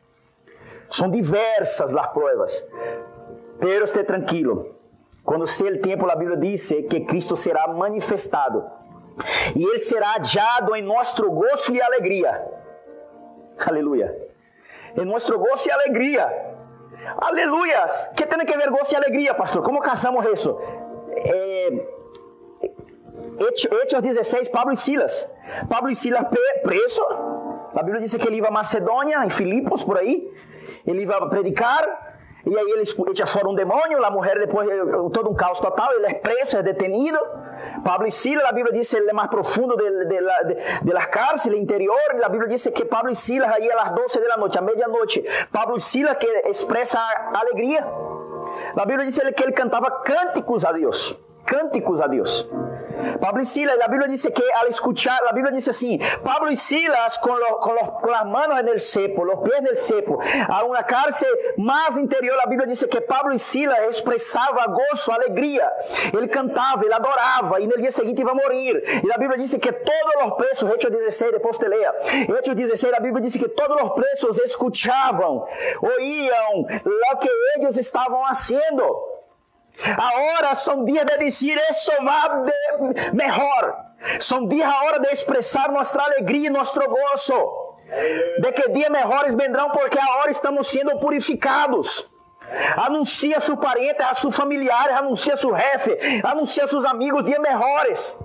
Son 0.88 1.10
diversas 1.10 1.94
las 1.94 2.08
pruebas. 2.08 2.68
Pero 3.58 3.84
esté 3.84 4.04
tranquilo. 4.04 4.76
Quando 5.24 5.46
ser 5.46 5.78
o 5.78 5.80
tempo, 5.80 6.06
a 6.10 6.16
Bíblia 6.16 6.36
diz 6.36 6.68
que 6.90 7.06
Cristo 7.06 7.34
será 7.34 7.66
manifestado. 7.66 8.70
E 9.56 9.64
Ele 9.64 9.78
será 9.78 10.12
hallado 10.12 10.76
em 10.76 10.82
nosso 10.82 11.30
gozo 11.30 11.72
e 11.72 11.80
alegria. 11.80 12.46
Aleluia 13.66 14.23
en 14.96 15.08
nuestro 15.08 15.38
gozo 15.38 15.68
y 15.68 15.72
alegría. 15.72 16.28
Aleluyas. 17.20 18.10
¿Qué 18.16 18.26
tiene 18.26 18.46
que 18.46 18.56
ver 18.56 18.70
gozo 18.70 18.92
y 18.92 18.96
alegría, 18.96 19.36
pastor? 19.36 19.62
¿Cómo 19.62 19.80
casamos 19.80 20.24
eso? 20.26 20.58
Eh, 21.16 21.88
Hechos 23.82 24.02
16, 24.02 24.48
Pablo 24.50 24.72
y 24.72 24.76
Silas. 24.76 25.34
Pablo 25.68 25.90
y 25.90 25.94
Silas 25.94 26.26
preso. 26.62 27.02
La 27.74 27.82
Biblia 27.82 28.00
dice 28.00 28.18
que 28.18 28.28
él 28.28 28.36
iba 28.36 28.48
a 28.48 28.52
Macedonia, 28.52 29.20
en 29.22 29.30
Filipos, 29.30 29.84
por 29.84 29.98
ahí. 29.98 30.30
Él 30.86 31.00
iba 31.00 31.16
a 31.16 31.28
predicar. 31.28 32.13
E 32.46 32.58
aí 32.58 32.70
eles 32.72 32.94
echam 33.10 33.26
fora 33.26 33.48
um 33.48 33.54
demônio, 33.54 34.04
a 34.04 34.10
mulher 34.10 34.38
depois, 34.38 34.68
todo 35.12 35.30
um 35.30 35.34
caos 35.34 35.58
total, 35.60 35.92
ele 35.92 36.06
é 36.06 36.14
preso, 36.14 36.58
é 36.58 36.62
detenido. 36.62 37.18
Pablo 37.82 38.06
e 38.06 38.10
Silas, 38.10 38.44
a 38.44 38.52
Bíblia 38.52 38.72
diz 38.72 38.90
que 38.90 38.96
ele 38.96 39.10
é 39.10 39.12
mais 39.12 39.30
profundo 39.30 39.76
de, 39.76 39.90
de, 39.90 40.06
de, 40.06 40.84
de 40.84 40.92
las 40.92 41.06
cárceles 41.06 41.58
interior. 41.58 41.98
A 42.22 42.28
Bíblia 42.28 42.48
diz 42.48 42.66
que 42.66 42.84
Pablo 42.84 43.10
e 43.10 43.14
Silas, 43.14 43.50
aí 43.50 43.70
às 43.70 43.92
12 43.92 44.20
da 44.28 44.36
noite, 44.36 44.58
à 44.58 44.62
meia-noite, 44.62 45.24
Pablo 45.50 45.76
e 45.76 45.80
Silas 45.80 46.16
que 46.18 46.26
expressa 46.48 47.00
alegria. 47.34 47.86
A 48.76 48.84
Bíblia 48.84 49.06
diz 49.06 49.18
que 49.18 49.42
ele 49.42 49.52
cantava 49.52 49.90
cânticos 50.02 50.64
a 50.64 50.72
Deus. 50.72 51.18
Cânticos 51.46 52.00
a 52.00 52.06
Deus. 52.06 52.48
Pablo 53.20 53.42
y 53.42 53.44
Silas, 53.44 53.76
la 53.78 53.88
Biblia 53.88 54.08
dice 54.08 54.32
que 54.32 54.42
al 54.60 54.68
escuchar, 54.68 55.20
la 55.24 55.32
Biblia 55.32 55.52
dice 55.52 55.70
así, 55.70 55.98
Pablo 56.22 56.50
y 56.50 56.56
Silas 56.56 57.18
con, 57.18 57.38
lo, 57.38 57.74
los, 57.74 57.90
con, 58.00 58.10
las 58.10 58.24
manos 58.26 58.60
en 58.60 58.68
el 58.68 58.80
cepo, 58.80 59.24
cepo, 59.76 60.18
a 60.48 60.64
una 60.64 60.84
cárcel 60.84 61.30
más 61.56 61.98
interior, 61.98 62.36
la 62.36 62.48
Biblia 62.48 62.66
dice 62.66 62.88
que 62.88 63.00
Pablo 63.00 63.34
y 63.34 63.38
Silas 63.38 63.78
expresaba 63.84 64.66
gozo, 64.66 65.12
alegría, 65.12 65.70
él 66.12 66.28
cantaba, 66.30 66.82
él 66.82 66.92
adoraba 66.92 67.60
y 67.60 67.64
en 67.64 67.72
el 67.72 67.80
día 67.80 67.90
siguiente 67.90 68.22
iba 68.22 68.32
a 68.32 68.34
morir. 68.34 68.82
Y 69.02 69.06
la 69.06 69.16
Biblia 69.16 69.36
dice 69.38 69.58
que 69.58 69.72
todos 69.72 70.14
los 70.22 70.34
presos, 70.34 70.70
Hechos 70.70 70.90
16, 70.90 71.32
después 71.32 71.58
te 71.58 71.68
lea, 71.68 71.92
Hechos 72.38 72.56
16, 72.56 72.92
la 72.92 73.00
Biblia 73.00 73.22
dice 73.22 73.38
que 73.38 73.48
todos 73.48 73.80
los 73.80 73.92
presos 73.92 74.40
escuchaban, 74.40 75.40
oían 75.80 76.66
lo 76.84 77.18
que 77.20 77.28
ellos 77.58 77.76
estaban 77.76 78.22
haciendo. 78.28 79.13
Agora 79.82 80.54
são 80.54 80.84
dias 80.84 81.04
de 81.04 81.18
dizer 81.18 81.58
isso 81.70 81.92
vai 82.02 82.44
de 82.44 83.12
melhor. 83.12 83.84
São 84.20 84.46
dias 84.46 84.72
agora 84.72 85.00
de 85.00 85.08
expressar 85.08 85.70
nossa 85.70 86.00
alegria 86.00 86.48
e 86.48 86.50
nosso 86.50 86.78
gozo. 86.80 87.74
De 88.40 88.52
que 88.52 88.70
dias 88.70 88.90
melhores 88.90 89.34
vendrão 89.34 89.70
porque 89.70 89.98
agora 89.98 90.30
estamos 90.30 90.68
sendo 90.68 90.98
purificados. 90.98 92.10
Anuncia 92.76 93.38
a 93.38 93.40
seu 93.40 93.56
parente, 93.56 94.02
a 94.02 94.14
seus 94.14 94.36
familiares, 94.36 94.96
anuncia 94.96 95.34
a 95.34 95.36
seu 95.36 95.56
jefe, 95.56 95.96
anuncia 96.22 96.64
a 96.64 96.66
seus 96.66 96.84
amigos 96.84 97.24
dias 97.24 97.40
melhores. 97.40 98.18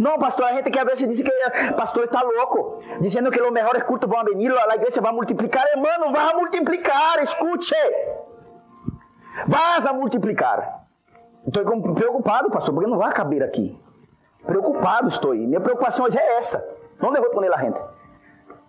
Não, 0.00 0.18
pastor, 0.18 0.46
a 0.46 0.52
gente 0.52 0.70
que 0.70 0.78
às 0.78 0.84
vezes 0.84 1.08
diz 1.08 1.20
que 1.20 1.72
pastor 1.72 2.04
está 2.04 2.22
louco, 2.22 2.82
dizendo 3.00 3.30
que 3.30 3.42
os 3.42 3.52
melhores 3.52 3.82
cultos 3.82 4.08
vão 4.08 4.24
vir, 4.24 4.56
a 4.56 4.74
igreja 4.76 5.00
vai 5.00 5.12
multiplicar. 5.12 5.64
Hermano, 5.66 6.12
vai 6.12 6.34
multiplicar, 6.34 7.18
escute. 7.20 7.74
Vas 9.48 9.84
a 9.84 9.92
multiplicar. 9.92 10.83
Estou 11.46 11.94
preocupado, 11.94 12.50
pastor, 12.50 12.74
porque 12.74 12.88
não 12.88 12.98
vai 12.98 13.12
caber 13.12 13.42
aqui. 13.42 13.78
Preocupado 14.46 15.08
estou. 15.08 15.34
Minha 15.34 15.60
preocupação 15.60 16.06
é 16.06 16.36
essa. 16.36 16.64
Não 17.00 17.12
devo 17.12 17.30
poner 17.30 17.52
a 17.52 17.58
gente. 17.58 17.80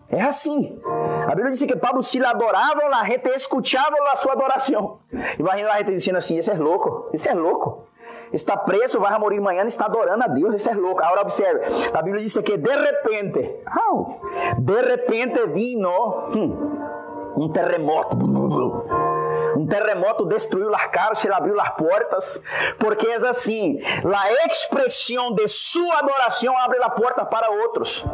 É 0.10 0.22
assim. 0.22 0.80
A 1.28 1.34
Bíblia 1.36 1.52
diz 1.52 1.64
que 1.64 1.76
Pablo, 1.76 2.04
se 2.04 2.20
lhe 2.20 2.26
adoravam, 2.26 2.94
a 2.94 3.04
gente 3.06 3.28
escutava 3.30 3.96
a 4.12 4.16
sua 4.16 4.34
adoração. 4.34 5.00
Imagina 5.40 5.72
a 5.72 5.78
gente 5.78 5.92
dizendo 5.92 6.18
assim: 6.18 6.38
esse 6.38 6.52
é 6.52 6.56
louco, 6.56 7.10
esse 7.14 7.28
é 7.28 7.34
louco. 7.34 7.86
Está 8.32 8.56
preso, 8.58 9.00
vai 9.00 9.18
morrer 9.18 9.40
amanhã, 9.40 9.64
está 9.66 9.86
adorando 9.86 10.24
a 10.24 10.28
Deus, 10.28 10.54
esse 10.54 10.70
é 10.70 10.74
louco. 10.74 11.02
Agora 11.02 11.22
observe, 11.22 11.62
a 11.94 12.02
Bíblia 12.02 12.24
diz 12.24 12.38
que 12.38 12.58
de 12.58 12.76
repente, 12.76 13.56
de 14.60 14.82
repente 14.82 15.48
vino 15.48 15.90
hum, 16.36 17.34
um 17.38 17.50
terremoto. 17.50 18.16
Um 19.56 19.66
terremoto 19.66 20.26
destruiu 20.26 20.74
as 20.74 20.88
cárceles, 20.88 21.36
abriu 21.36 21.60
as 21.60 21.70
portas, 21.70 22.44
porque 22.78 23.08
é 23.08 23.16
assim, 23.16 23.80
a 24.04 24.46
expressão 24.48 25.34
de 25.34 25.48
sua 25.48 26.00
adoração 26.00 26.58
abre 26.58 26.82
a 26.84 26.90
porta 26.90 27.26
para 27.26 27.50
outros. 27.50 28.06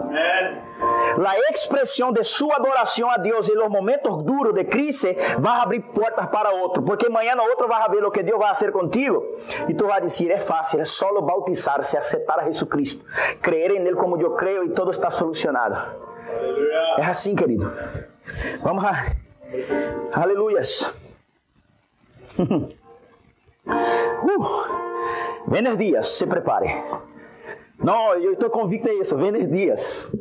A 1.26 1.52
expressão 1.52 2.12
de 2.12 2.24
sua 2.24 2.56
adoração 2.56 3.10
a 3.10 3.18
Deus 3.18 3.50
em 3.50 3.56
los 3.56 3.70
momentos 3.70 4.24
duros 4.24 4.54
de 4.54 4.64
crise 4.66 5.16
vai 5.40 5.60
abrir 5.62 5.82
portas 5.82 6.28
para 6.28 6.52
outro, 6.52 6.84
porque 6.84 7.08
amanhã 7.08 7.36
outro 7.42 7.68
vai 7.68 7.90
ver 7.90 8.04
o 8.04 8.12
que 8.12 8.24
Deus 8.24 8.40
vai 8.40 8.50
fazer 8.50 8.72
contigo 8.72 9.26
e 9.68 9.74
tu 9.74 9.88
vai 9.88 10.02
dizer, 10.02 10.32
é 10.32 10.40
fácil, 10.40 10.80
é 10.80 10.84
só 10.84 11.12
bautizar-se, 11.22 11.98
aceitar 11.98 12.40
a 12.40 12.44
Jesus 12.44 12.70
Cristo, 12.70 13.06
crer 13.42 13.72
em 13.72 13.86
Ele 13.86 13.96
como 13.96 14.20
eu 14.20 14.32
creio 14.36 14.66
e 14.66 14.70
todo 14.70 14.92
está 14.92 15.10
solucionado. 15.10 15.76
É 16.98 17.06
assim, 17.06 17.36
querido. 17.36 17.72
Vamos 18.64 18.84
lá. 18.84 18.94
Aleluias. 20.14 21.01
uh, 24.28 24.82
Vener 25.48 25.76
Dias, 25.76 26.08
se 26.08 26.26
prepare. 26.26 26.68
Não, 27.84 28.14
eu 28.14 28.34
estou 28.34 28.50
convicto 28.50 28.90
disso. 28.90 29.18
Vener 29.18 29.48
Dias. 29.48 30.16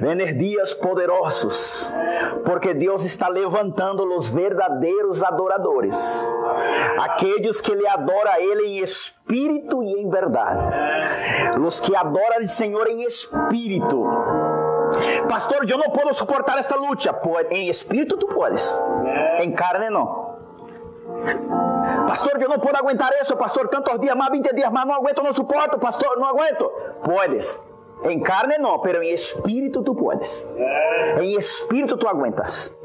Vener 0.00 0.34
Dias 0.34 0.74
poderosos. 0.74 1.94
Porque 2.44 2.74
Deus 2.74 3.04
está 3.04 3.28
levantando 3.28 4.04
os 4.14 4.28
verdadeiros 4.28 5.22
adoradores. 5.22 6.28
Aqueles 6.98 7.60
que 7.60 7.72
lhe 7.74 7.86
adoram 7.86 8.32
a 8.32 8.40
Ele 8.40 8.66
em 8.66 8.78
espírito 8.78 9.82
e 9.82 9.92
em 9.92 10.10
verdade. 10.10 10.60
Os 11.64 11.80
que 11.80 11.94
adoram 11.94 12.40
o 12.40 12.48
Senhor 12.48 12.88
em 12.88 13.04
espírito. 13.04 14.04
Pastor, 15.28 15.64
eu 15.68 15.78
não 15.78 15.90
posso 15.90 16.14
suportar 16.14 16.58
esta 16.58 16.74
luta. 16.74 17.14
Em 17.50 17.68
espírito 17.68 18.16
tu 18.16 18.26
podes. 18.26 18.76
Em 19.38 19.52
carne 19.52 19.88
não. 19.88 20.27
Pastor, 22.06 22.40
eu 22.40 22.48
não 22.48 22.58
posso 22.58 22.76
aguentar 22.76 23.10
isso, 23.20 23.36
pastor, 23.36 23.68
tantos 23.68 23.98
dias 24.00 24.16
mais, 24.16 24.30
20 24.30 24.54
dias 24.54 24.70
mais, 24.70 24.86
não 24.86 24.94
aguento, 24.94 25.22
não 25.22 25.32
suporto, 25.32 25.78
pastor, 25.78 26.18
não 26.18 26.26
aguento. 26.26 26.70
Puedes. 27.02 27.62
Em 28.04 28.20
carne 28.20 28.58
não, 28.58 28.78
pero 28.80 29.02
em 29.02 29.12
espírito 29.12 29.82
tu 29.82 29.94
puedes. 29.94 30.48
Em 31.20 31.36
espírito 31.36 31.96
tu 31.96 32.06
aguentas. 32.06 32.76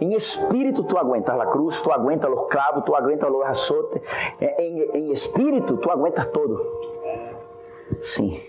Em 0.00 0.14
espírito 0.14 0.82
tu 0.82 0.98
aguentas 0.98 1.38
a 1.38 1.46
cruz, 1.46 1.82
tu 1.82 1.92
aguentas 1.92 2.30
os 2.30 2.48
clavos, 2.48 2.84
tu 2.84 2.94
aguentas 2.94 3.30
os 3.30 3.46
azotes. 3.46 4.02
Em, 4.40 4.90
em 4.94 5.10
espírito 5.10 5.76
tu 5.76 5.90
aguentas 5.90 6.26
todo. 6.26 6.60
Sim, 8.00 8.40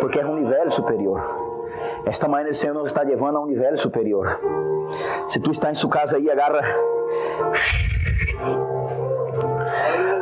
porque 0.00 0.20
é 0.20 0.26
um 0.26 0.36
nível 0.36 0.70
superior. 0.70 1.22
Esta 2.04 2.28
manhã 2.28 2.48
o 2.50 2.54
Senhor 2.54 2.74
nos 2.74 2.90
está 2.90 3.02
levando 3.02 3.36
a 3.36 3.40
um 3.40 3.46
nível 3.46 3.76
superior. 3.76 4.40
Se 5.26 5.40
tu 5.40 5.50
está 5.50 5.70
em 5.70 5.74
sua 5.74 5.88
casa 5.88 6.16
aí, 6.16 6.30
agarra 6.30 6.60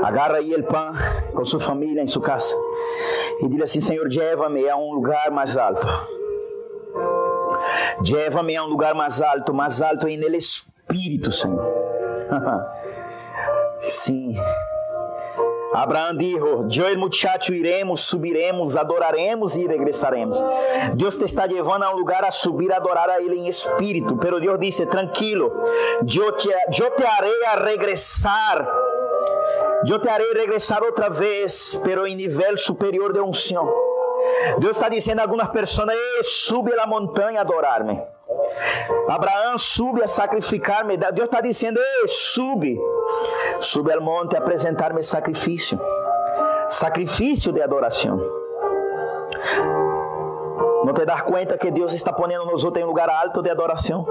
Agarra 0.02 0.36
aí 0.36 0.54
o 0.54 0.62
pão 0.64 0.92
com 1.34 1.44
sua 1.44 1.60
família 1.60 2.02
em 2.02 2.06
sua 2.06 2.22
casa 2.22 2.54
e 3.40 3.48
diga 3.48 3.64
assim: 3.64 3.80
Senhor, 3.80 4.08
leva-me 4.10 4.68
a 4.68 4.76
um 4.76 4.92
lugar 4.92 5.30
mais 5.30 5.56
alto. 5.56 5.86
Leva-me 8.10 8.56
a 8.56 8.64
um 8.64 8.68
lugar 8.68 8.94
mais 8.94 9.20
alto, 9.20 9.54
mais 9.54 9.82
alto 9.82 10.08
em 10.08 10.22
el 10.22 10.34
espírito, 10.34 11.30
Senhor. 11.30 11.64
Sim. 13.80 14.32
Abraão 15.72 16.16
disse: 16.16 16.80
Eu 16.80 16.90
e 16.90 16.94
o 16.94 16.98
muchacho 16.98 17.54
iremos, 17.54 18.00
subiremos, 18.02 18.76
adoraremos 18.76 19.56
e 19.56 19.66
regressaremos. 19.66 20.42
Deus 20.94 21.16
te 21.16 21.24
está 21.24 21.44
levando 21.44 21.84
a 21.84 21.94
um 21.94 21.96
lugar 21.96 22.24
a 22.24 22.30
subir, 22.30 22.72
a 22.72 22.76
adorar 22.76 23.08
a 23.08 23.20
Ele 23.20 23.36
em 23.36 23.46
espírito. 23.46 24.16
Pero 24.16 24.40
Deus 24.40 24.58
disse: 24.58 24.86
Tranquilo, 24.86 25.52
eu 26.00 26.32
te, 26.32 26.48
eu 26.48 26.90
te 26.96 27.04
harei 27.04 27.44
a 27.46 27.64
regressar. 27.64 28.66
Eu 29.88 29.98
te 29.98 30.08
harei 30.08 30.32
regressar 30.34 30.82
outra 30.82 31.08
vez, 31.08 31.80
pero 31.82 32.06
em 32.06 32.14
nível 32.14 32.56
superior 32.56 33.12
de 33.12 33.20
unção. 33.20 33.66
Deus 34.58 34.76
está 34.76 34.88
dizendo 34.88 35.20
a 35.20 35.22
algumas 35.22 35.48
pessoas: 35.48 35.94
Sube 36.22 36.72
a 36.78 36.86
montanha 36.86 37.40
adorar-me. 37.40 38.00
Abraão 39.08 39.56
sube 39.56 40.02
a 40.02 40.06
sacrificar-me. 40.06 40.96
Deus 40.96 41.28
está 41.28 41.40
dizendo: 41.40 41.78
Ei, 41.78 42.08
sube. 42.08 42.78
Sube 43.60 43.92
ao 43.92 44.00
monte 44.00 44.36
a 44.36 44.38
apresentar-me 44.38 45.02
sacrifício. 45.02 45.78
Sacrifício 46.68 47.52
de 47.52 47.62
adoração. 47.62 48.18
Não 50.84 50.94
te 50.94 51.04
das 51.04 51.22
conta 51.22 51.58
que 51.58 51.70
Deus 51.70 51.92
está 51.92 52.12
ponendo 52.12 52.44
nos 52.46 52.64
outros 52.64 52.82
em 52.82 52.84
um 52.84 52.88
lugar 52.88 53.08
alto 53.08 53.42
de 53.42 53.50
adoração? 53.50 54.06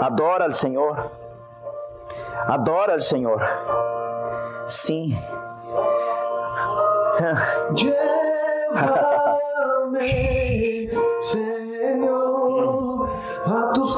Adora 0.00 0.44
ao 0.44 0.52
Senhor. 0.52 1.10
Adora 2.46 2.94
ao 2.94 3.00
Senhor. 3.00 3.40
Sim. 4.66 5.14
a 13.46 13.72
tus 13.74 13.96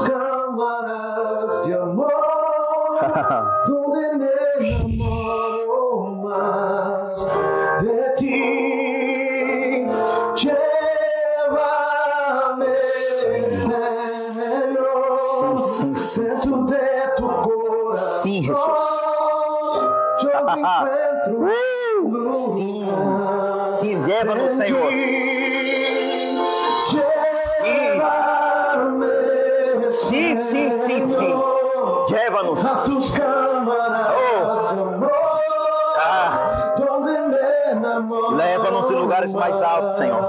lugares 39.23 39.33
mais 39.33 39.61
altos, 39.61 39.97
Senhor. 39.97 40.21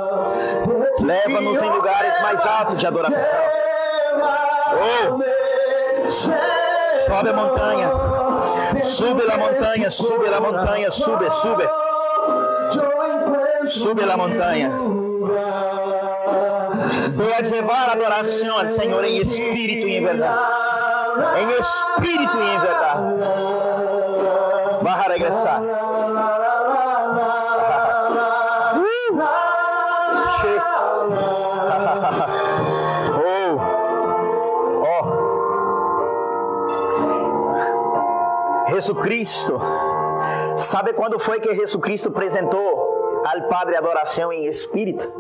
Leva-nos 1.03 1.62
em 1.62 1.70
lugares 1.70 2.22
mais 2.22 2.40
altos 2.40 2.78
de 2.78 2.86
adoração. 2.86 3.40
Oh. 4.82 6.11
Sobe 7.07 7.28
a 7.28 7.32
montanha. 7.32 7.90
Sube 8.82 9.22
a 9.30 9.36
montanha, 9.36 9.90
sube 9.90 10.28
a 10.28 10.40
montanha, 10.40 10.90
sube, 10.90 11.30
sube. 11.30 11.68
Sube 13.66 14.03
a 14.03 14.16
montanha. 14.16 14.70
Pode 17.16 17.51
levar 17.51 17.88
a 17.88 17.92
adoração 17.92 18.59
ao 18.59 18.68
Senhor 18.68 19.05
em 19.05 19.18
espírito 19.18 19.88
e 19.88 19.97
em 19.97 20.05
verdade. 20.05 20.40
Em 21.40 21.51
espírito 21.59 22.38
e 22.38 22.55
em 22.55 22.59
verdade. 22.59 23.03
Vai 24.82 25.09
regressar. 25.09 25.62
Oh. 33.24 33.59
oh. 38.66 38.70
Jesus 38.70 38.98
Cristo. 39.02 39.61
Sabe 40.57 40.92
quando 40.94 41.18
foi 41.18 41.40
que 41.40 41.55
Jesus 41.55 41.82
Cristo 41.82 42.09
apresentou 42.09 43.22
ao 43.24 43.48
Padre 43.48 43.76
adoração 43.76 44.32
em 44.32 44.46
espírito? 44.46 45.12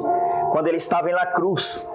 quando 0.54 0.68
ele 0.68 0.76
estava 0.76 1.10
em 1.10 1.12
la 1.12 1.26
cruz. 1.26 1.90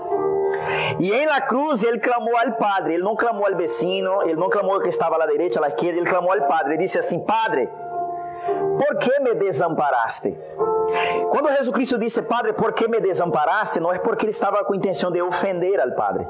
E 0.99 1.09
em 1.13 1.25
la 1.25 1.39
cruz 1.39 1.81
ele 1.81 1.97
clamou 1.97 2.35
ao 2.35 2.51
Padre, 2.57 2.95
ele 2.95 3.03
não 3.03 3.15
clamou 3.15 3.47
ao 3.47 3.55
vecino, 3.55 4.21
ele 4.23 4.35
não 4.35 4.49
clamou 4.49 4.81
que 4.81 4.89
estava 4.89 5.15
à 5.15 5.25
direita, 5.25 5.63
à 5.63 5.69
esquerda, 5.69 5.97
ele 5.97 6.05
clamou 6.05 6.33
ao 6.33 6.45
Padre. 6.45 6.73
Ele 6.73 6.83
disse 6.83 6.99
assim: 6.99 7.21
Padre, 7.21 7.69
por 8.77 8.97
que 8.97 9.17
me 9.21 9.33
desamparaste? 9.35 10.37
Quando 11.29 11.49
Jesus 11.49 11.69
Cristo 11.69 11.97
disse, 11.97 12.21
Padre, 12.23 12.53
por 12.53 12.73
que 12.73 12.87
me 12.87 12.99
desamparaste? 12.99 13.79
Não 13.79 13.91
é 13.91 13.99
porque 13.99 14.25
ele 14.25 14.31
estava 14.31 14.63
com 14.63 14.73
a 14.73 14.75
intenção 14.75 15.11
de 15.11 15.21
ofender 15.21 15.79
ao 15.79 15.91
Padre. 15.91 16.27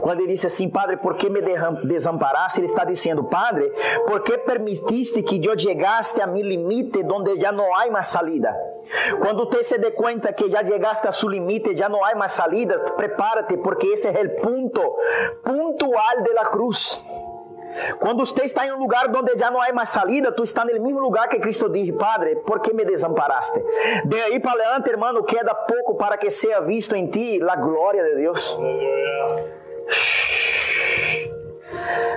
Quando 0.00 0.20
ele 0.20 0.32
disse 0.32 0.46
assim, 0.46 0.68
Padre, 0.68 0.96
por 0.98 1.16
que 1.16 1.30
me 1.30 1.40
desamparaste? 1.84 2.60
Ele 2.60 2.66
está 2.66 2.84
dizendo, 2.84 3.24
Padre, 3.24 3.72
por 4.06 4.20
que 4.20 4.38
permitiste 4.38 5.22
que 5.22 5.44
eu 5.44 5.58
chegasse 5.58 6.20
a 6.20 6.26
meu 6.26 6.42
limite 6.42 7.02
onde 7.04 7.40
já 7.40 7.50
não 7.50 7.74
há 7.74 7.90
mais 7.90 8.06
salida? 8.06 8.54
Quando 9.18 9.44
você 9.46 9.62
se 9.62 9.78
dê 9.78 9.90
conta 9.90 10.32
que 10.32 10.50
já 10.50 10.64
chegaste 10.64 11.08
a 11.08 11.12
seu 11.12 11.28
limite, 11.28 11.76
já 11.76 11.88
não 11.88 12.04
há 12.04 12.14
mais 12.14 12.32
salida, 12.32 12.78
prepárate, 12.96 13.56
porque 13.58 13.86
esse 13.88 14.08
é 14.08 14.22
o 14.22 14.40
ponto 14.42 14.96
puntual 15.44 16.22
da 16.34 16.44
cruz. 16.44 17.04
Quando 17.98 18.24
você 18.24 18.44
está 18.44 18.66
em 18.66 18.72
um 18.72 18.78
lugar 18.78 19.06
onde 19.14 19.38
já 19.38 19.50
não 19.50 19.60
há 19.60 19.72
mais 19.72 19.88
salida, 19.88 20.30
tu 20.32 20.42
está 20.42 20.64
no 20.64 20.72
mesmo 20.72 21.00
lugar 21.00 21.28
que 21.28 21.38
Cristo 21.38 21.68
disse, 21.68 21.92
Padre, 21.92 22.36
por 22.36 22.60
que 22.60 22.72
me 22.72 22.84
desamparaste? 22.84 23.62
De 24.04 24.20
aí 24.20 24.40
para 24.40 24.52
adiante, 24.52 24.90
hermano, 24.90 25.24
queda 25.24 25.54
pouco 25.54 25.94
para 25.96 26.16
que 26.16 26.30
seja 26.30 26.60
visto 26.60 26.94
em 26.94 27.06
ti 27.06 27.40
a 27.42 27.56
glória 27.56 28.02
de 28.04 28.16
Deus. 28.16 28.58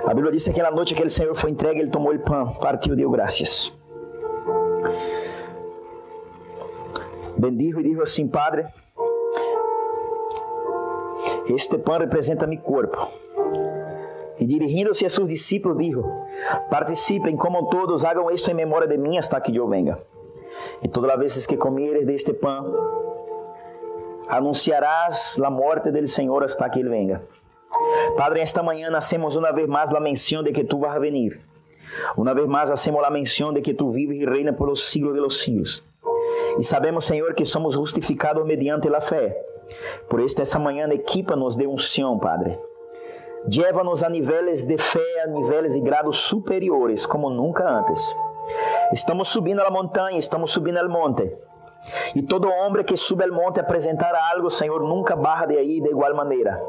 A 0.06 0.14
Bíblia 0.14 0.32
diz 0.32 0.44
que 0.44 0.52
aquela 0.52 0.72
noite 0.72 0.94
que 0.94 1.04
o 1.04 1.10
Senhor 1.10 1.34
foi 1.34 1.52
entregue, 1.52 1.80
ele 1.80 1.90
tomou 1.90 2.14
o 2.14 2.20
pão, 2.20 2.54
partiu 2.56 2.94
e 2.94 2.98
deu 2.98 3.10
graças. 3.10 3.76
Bendijo 7.38 7.80
e 7.80 7.84
disse 7.84 8.02
assim, 8.02 8.28
Padre, 8.28 8.66
este 11.48 11.78
pão 11.78 11.98
representa 11.98 12.46
meu 12.46 12.60
corpo 12.60 13.26
e 14.40 14.46
dirigindo-se 14.46 15.06
a 15.06 15.10
seus 15.10 15.28
discípulos, 15.28 15.78
dijo: 15.78 16.04
Participem, 16.70 17.36
como 17.36 17.70
todos, 17.70 18.04
hagan 18.04 18.30
esto 18.32 18.52
em 18.52 18.54
memória 18.54 18.88
de 18.88 18.98
mim 18.98 19.18
hasta 19.18 19.40
que 19.40 19.56
eu 19.56 19.68
venga. 19.68 19.98
E 20.82 20.88
todas 20.88 21.12
as 21.12 21.20
vezes 21.20 21.48
que 21.48 21.58
comieres 21.58 22.06
deste 22.06 22.34
pão, 22.34 22.74
anunciarás 24.28 25.40
a 25.42 25.50
morte 25.50 25.92
del 25.92 26.08
Senhor 26.08 26.44
hasta 26.44 26.70
que 26.70 26.80
Ele 26.80 26.90
venga. 26.90 27.24
Padre, 28.18 28.42
esta 28.42 28.64
manhã 28.64 28.90
hacemos 28.96 29.36
uma 29.36 29.52
vez 29.52 29.68
mais 29.68 29.94
a 29.94 30.00
menção 30.00 30.44
de 30.44 30.52
que 30.52 30.64
tu 30.64 30.80
vas 30.80 30.96
a 30.96 31.00
venir. 31.00 31.42
Uma 32.18 32.34
vez 32.34 32.48
mais 32.48 32.72
hacemos 32.72 33.04
a 33.04 33.10
menção 33.10 33.54
de 33.54 33.62
que 33.62 33.74
tu 33.74 33.90
vives 33.92 34.20
e 34.20 34.26
reinas 34.26 34.56
por 34.56 34.68
los 34.68 34.86
siglos 34.86 35.14
de 35.14 35.20
los 35.20 35.40
siglos. 35.40 35.86
E 36.58 36.64
sabemos, 36.64 37.06
Senhor, 37.06 37.34
que 37.34 37.46
somos 37.46 37.74
justificados 37.74 38.46
mediante 38.46 38.88
a 38.94 39.02
fé. 39.02 39.38
Por 40.10 40.22
isso, 40.22 40.42
esta 40.42 40.60
manhã, 40.60 40.88
equipa-nos 40.92 41.56
de 41.56 41.68
unção, 41.68 42.18
Padre 42.18 42.58
Leva-nos 43.54 44.04
a 44.04 44.10
níveis 44.10 44.66
de 44.66 44.78
fé, 44.78 45.22
a 45.24 45.28
níveis 45.28 45.74
de 45.74 45.82
grados 45.82 46.18
superiores, 46.18 47.06
como 47.06 47.30
nunca 47.30 47.68
antes. 47.68 48.16
Estamos 48.92 49.28
subindo 49.28 49.62
a 49.62 49.70
montanha, 49.70 50.18
estamos 50.18 50.52
subindo 50.52 50.78
ao 50.78 50.90
monte. 50.90 51.36
E 52.16 52.24
todo 52.24 52.50
homem 52.50 52.84
que 52.84 52.98
sube 52.98 53.24
ao 53.24 53.32
monte 53.32 53.60
apresentar 53.60 54.14
algo, 54.34 54.50
Senhor, 54.50 54.82
nunca 54.82 55.16
barra 55.16 55.46
de 55.46 55.58
aí 55.58 55.82
de 55.82 55.90
igual 55.90 56.16
maneira. 56.16 56.62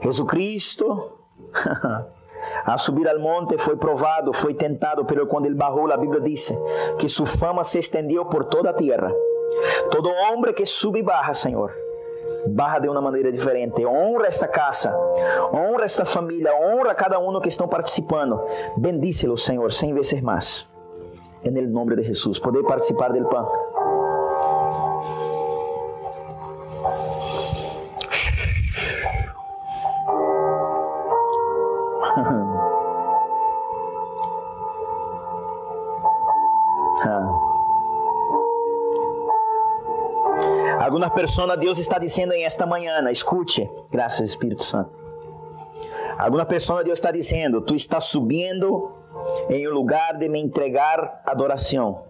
Jesucristo, 0.00 1.12
a 2.64 2.76
subir 2.78 3.08
ao 3.08 3.18
monte, 3.18 3.58
foi 3.58 3.76
provado, 3.76 4.32
foi 4.32 4.54
tentado, 4.54 5.04
pero 5.04 5.26
quando 5.26 5.46
ele 5.46 5.54
barrou, 5.54 5.90
a 5.92 5.96
Bíblia 5.96 6.20
diz 6.20 6.52
que 6.98 7.08
sua 7.08 7.26
fama 7.26 7.64
se 7.64 7.78
estendeu 7.78 8.24
por 8.26 8.44
toda 8.44 8.70
a 8.70 8.74
terra. 8.74 9.12
Todo 9.90 10.08
homem 10.08 10.54
que 10.54 10.64
sube 10.64 11.00
e 11.00 11.02
barra, 11.02 11.34
Senhor, 11.34 11.72
barra 12.46 12.78
de 12.78 12.88
uma 12.88 13.00
maneira 13.00 13.30
diferente. 13.30 13.84
Honra 13.84 14.26
esta 14.26 14.48
casa, 14.48 14.96
honra 15.52 15.84
esta 15.84 16.04
família, 16.04 16.52
honra 16.54 16.94
cada 16.94 17.18
um 17.18 17.40
que 17.40 17.48
estão 17.48 17.68
participando. 17.68 18.40
Bendícelo, 18.76 19.36
Senhor, 19.36 19.70
cem 19.70 19.94
vezes 19.94 20.20
mais. 20.20 20.70
No 21.44 21.68
nome 21.68 21.96
de 21.96 22.02
Jesus. 22.04 22.38
Poder 22.38 22.62
participar 22.62 23.12
do 23.12 23.24
pão. 23.26 23.71
Pessoas 41.22 41.56
Deus 41.56 41.78
está 41.78 42.00
dizendo 42.00 42.32
em 42.32 42.42
esta 42.42 42.66
manhã, 42.66 43.08
escute, 43.08 43.70
graças 43.92 44.30
Espírito 44.30 44.64
Santo. 44.64 44.90
Algumas 46.18 46.48
pessoas 46.48 46.84
Deus 46.84 46.98
está 46.98 47.12
dizendo, 47.12 47.60
tu 47.60 47.76
estás 47.76 48.06
subindo 48.06 48.92
em 49.48 49.68
um 49.68 49.70
lugar 49.70 50.18
de 50.18 50.28
me 50.28 50.40
entregar 50.40 51.22
adoração, 51.24 52.02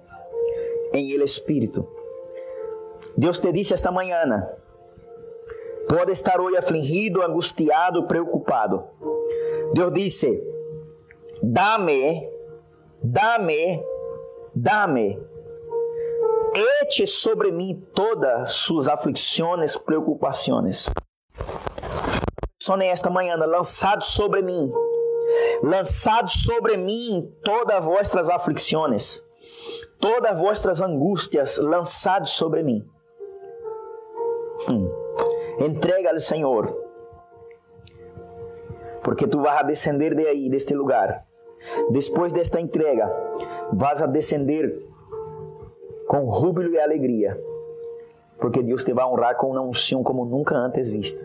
em 0.95 1.11
Ele 1.11 1.25
Espírito. 1.25 1.87
Deus 3.15 3.39
te 3.39 3.53
disse 3.53 3.75
esta 3.75 3.93
manhã, 3.93 4.49
pode 5.91 6.11
estar 6.11 6.41
hoje 6.41 6.57
afligido, 6.57 7.21
angustiado, 7.21 8.07
preocupado. 8.07 8.83
Deus 9.75 9.93
disse, 9.93 10.43
dame, 11.43 12.31
dame, 13.03 13.79
dame 14.55 15.32
eche 16.55 17.07
sobre 17.07 17.51
mim 17.51 17.87
todas 17.95 18.51
suas 18.51 18.89
aflições, 18.89 19.77
preocupações. 19.77 20.91
Só 22.61 22.77
nesta 22.77 23.11
manhã, 23.11 23.37
lançado 23.37 24.03
sobre 24.03 24.43
mim, 24.43 24.73
lançado 25.63 26.29
sobre 26.29 26.77
mim 26.77 27.33
todas 27.43 27.77
as 27.77 27.85
vossas 27.87 28.31
aflições, 28.31 29.25
todas 30.01 30.33
as 30.33 30.41
vossas 30.41 30.81
angústias, 30.81 31.59
lançado 31.59 32.29
sobre 32.29 32.63
mim. 32.63 32.87
Hum. 34.69 34.91
Entrega 35.59 36.11
ao 36.11 36.19
Senhor, 36.19 36.67
porque 39.03 39.27
tu 39.27 39.41
vas 39.41 39.61
a 39.61 39.63
descender 39.63 40.15
de 40.15 40.27
aí, 40.27 40.49
deste 40.49 40.75
lugar. 40.75 41.27
Depois 41.91 42.33
desta 42.33 42.61
entrega, 42.61 43.11
vas 43.73 44.03
a 44.03 44.07
descender 44.07 44.92
com 46.13 46.31
júbilo 46.31 46.75
e 46.75 46.79
alegria, 46.79 47.35
porque 48.39 48.63
Deus 48.63 48.85
te 48.85 48.93
vai 48.93 49.03
honrar 49.07 49.35
com 49.39 49.47
uma 49.53 49.63
unção 49.63 50.03
como 50.03 50.27
nunca 50.27 50.55
antes 50.55 50.91
vista. 50.91 51.25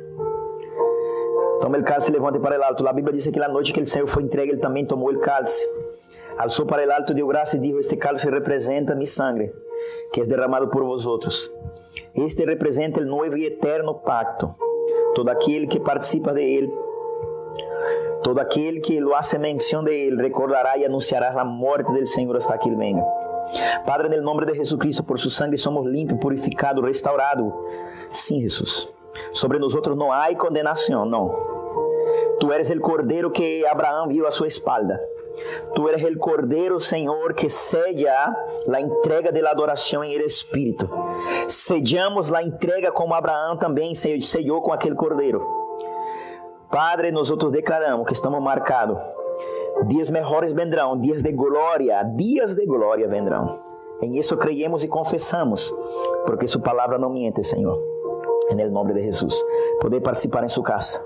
Toma 1.59 1.77
o 1.77 1.83
cálice 1.83 2.09
e 2.09 2.13
levante 2.13 2.39
para 2.39 2.57
o 2.57 2.63
alto. 2.63 2.87
A 2.87 2.93
Bíblia 2.93 3.13
diz 3.13 3.27
que 3.27 3.37
na 3.37 3.49
noite 3.49 3.73
que 3.73 3.81
o 3.81 3.85
Senhor 3.85 4.07
foi 4.07 4.23
entregue, 4.23 4.53
ele 4.53 4.61
também 4.61 4.85
tomou 4.85 5.11
o 5.11 5.19
cálice. 5.19 5.67
Alçou 6.37 6.65
para 6.65 6.87
o 6.87 6.91
alto, 6.93 7.13
deu 7.13 7.27
graça 7.27 7.57
e 7.57 7.59
disse: 7.59 7.79
Este 7.79 7.97
cálice 7.97 8.29
representa 8.29 8.95
mi 8.95 9.05
sangue, 9.05 9.51
que 10.13 10.21
é 10.21 10.23
derramado 10.23 10.69
por 10.69 10.85
vosotros. 10.85 11.53
Este 12.15 12.45
representa 12.45 13.01
o 13.01 13.05
novo 13.05 13.37
e 13.37 13.45
eterno 13.45 13.93
pacto. 13.93 14.49
Todo 15.13 15.27
aquele 15.27 15.67
que 15.67 15.81
participa 15.81 16.31
de 16.31 16.41
ele, 16.41 16.71
todo 18.23 18.39
aquele 18.39 18.79
que 18.79 19.01
lo 19.01 19.13
hace 19.15 19.37
menção 19.37 19.83
de 19.83 19.91
ele, 19.91 20.21
recordará 20.21 20.77
e 20.77 20.85
anunciará 20.85 21.37
a 21.37 21.43
morte 21.43 21.91
do 21.91 22.05
Senhor 22.05 22.37
hasta 22.37 22.57
que 22.57 22.69
ele 22.69 22.77
venga. 22.77 23.16
Padre, 23.85 24.09
no 24.15 24.23
nome 24.23 24.45
de 24.45 24.53
Jesucristo, 24.55 25.03
por 25.03 25.17
su 25.17 25.29
sangue 25.29 25.57
somos 25.57 25.85
limpios, 25.85 26.19
purificados, 26.19 26.83
restaurados. 26.83 27.51
Sim, 28.09 28.41
Jesus. 28.41 28.93
Sobre 29.31 29.57
nós 29.59 29.73
não 29.95 30.11
há 30.11 30.33
condenação, 30.35 31.05
não. 31.05 31.29
Tu 32.39 32.51
eres 32.51 32.69
o 32.69 32.79
cordeiro 32.79 33.31
que 33.31 33.65
Abraão 33.65 34.07
viu 34.07 34.27
a 34.27 34.31
sua 34.31 34.47
espalda. 34.47 35.01
Tu 35.75 35.87
eres 35.89 36.03
o 36.03 36.19
cordeiro, 36.19 36.79
Senhor, 36.79 37.33
que 37.33 37.49
sella 37.49 38.35
a 38.73 38.81
entrega 38.81 39.31
de 39.31 39.41
la 39.41 39.51
adoração 39.51 40.03
em 40.03 40.17
espírito. 40.23 40.89
Sejamos 41.47 42.33
a 42.33 42.41
entrega 42.43 42.91
como 42.91 43.13
Abraão 43.13 43.57
também 43.57 43.93
sellou 43.93 44.61
com 44.61 44.73
aquele 44.73 44.95
cordeiro. 44.95 45.39
Padre, 46.71 47.11
nós 47.11 47.31
outros 47.31 47.51
declaramos 47.51 48.05
que 48.05 48.13
estamos 48.13 48.41
marcados 48.41 48.97
Dias 49.85 50.09
melhores 50.09 50.53
vendrão, 50.53 50.99
dias 50.99 51.21
de 51.21 51.31
glória, 51.31 52.03
dias 52.15 52.55
de 52.55 52.65
glória 52.65 53.07
vendrão. 53.07 53.61
Em 54.01 54.17
isso 54.17 54.35
creemos 54.37 54.83
e 54.83 54.87
confessamos, 54.87 55.73
porque 56.25 56.47
Sua 56.47 56.61
palavra 56.61 56.97
não 56.97 57.09
miente, 57.09 57.43
Senhor. 57.43 57.79
Em 58.49 58.69
nome 58.69 58.93
de 58.93 59.03
Jesus. 59.03 59.43
Poder 59.81 60.01
participar 60.01 60.43
em 60.43 60.47
sua 60.47 60.63
casa. 60.63 61.03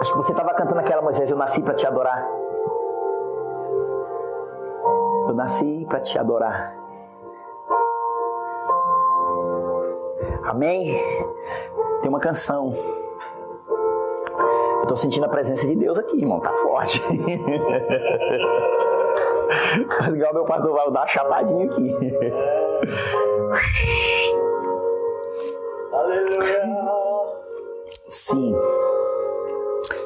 Acho 0.00 0.12
que 0.12 0.16
você 0.16 0.32
estava 0.32 0.54
cantando 0.54 0.80
aquela 0.80 1.02
Moisés, 1.02 1.30
eu 1.30 1.36
nasci 1.36 1.62
para 1.62 1.74
te 1.74 1.86
adorar. 1.86 2.28
Eu 5.28 5.34
nasci 5.34 5.86
para 5.88 6.00
te 6.00 6.18
adorar. 6.18 6.77
Amém? 10.48 10.94
Tem 12.00 12.08
uma 12.08 12.20
canção. 12.20 12.72
Eu 14.80 14.86
tô 14.86 14.96
sentindo 14.96 15.26
a 15.26 15.28
presença 15.28 15.66
de 15.66 15.76
Deus 15.76 15.98
aqui, 15.98 16.16
irmão. 16.16 16.40
Tá 16.40 16.50
forte. 16.54 17.02
Mas 20.00 20.14
igual 20.14 20.32
meu 20.32 20.44
pastor 20.44 20.72
vai 20.72 20.90
dar 20.90 21.00
uma 21.00 21.06
chapadinha 21.06 21.66
aqui. 21.66 21.94
Aleluia. 25.92 26.66
Sim. 28.06 28.54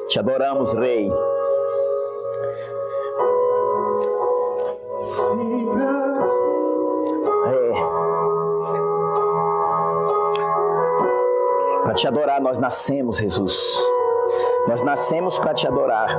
Te 0.09 0.19
adoramos, 0.19 0.73
Rei. 0.73 1.09
Te 12.03 12.07
adorar, 12.09 12.41
nós 12.41 12.59
nascemos, 12.59 13.17
Jesus. 13.17 13.81
Nós 14.67 14.81
nascemos 14.81 15.39
para 15.39 15.53
te 15.53 15.65
adorar. 15.65 16.09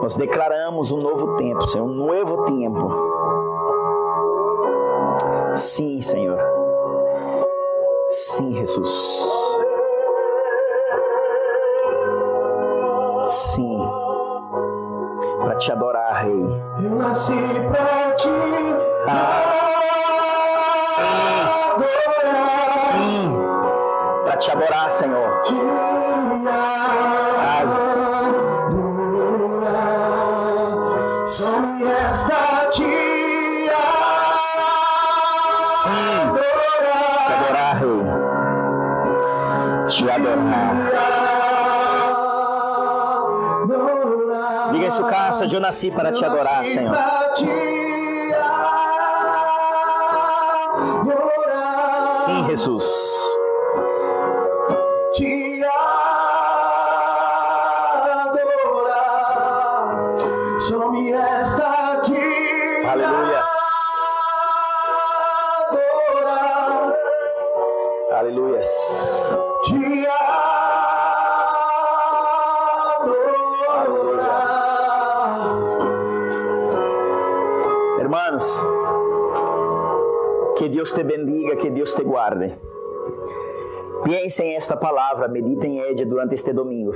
Nós 0.00 0.16
declaramos 0.16 0.90
um 0.90 1.00
novo 1.00 1.36
tempo, 1.36 1.64
Senhor, 1.68 1.86
um 1.86 1.94
novo 1.94 2.44
tempo. 2.46 2.90
Sim, 5.54 6.00
Senhor. 6.00 6.36
Sim, 8.08 8.54
Jesus. 8.54 9.28
Sim. 13.28 13.78
Para 15.42 15.54
te 15.58 15.70
adorar, 15.70 16.24
Rei. 16.24 16.60
Eu 16.82 16.96
nasci 16.96 17.34
pra 17.70 18.10
te 18.16 18.28
adorar. 19.06 19.62
Sim. 20.88 21.46
Para 23.36 23.51
te 24.42 24.50
adorar, 24.50 24.90
Senhor. 24.90 25.42
Só 31.26 31.60
me 31.60 31.84
resta 31.84 32.70
te 32.70 32.82
Te 39.88 40.10
adorar. 40.10 40.82
Diga 44.72 44.90
sua 44.90 45.08
casa, 45.08 45.46
eu 45.46 45.60
nasci 45.60 45.90
para 45.90 46.10
te 46.10 46.24
adorar, 46.24 46.64
Senhor. 46.64 46.96
Sim, 52.24 52.46
Jesus. 52.48 53.11
Pense 84.32 84.44
em 84.44 84.54
esta 84.54 84.78
palavra, 84.78 85.28
medite 85.28 85.66
em 85.66 85.80
ella 85.80 86.06
durante 86.06 86.32
este 86.32 86.54
domingo. 86.54 86.92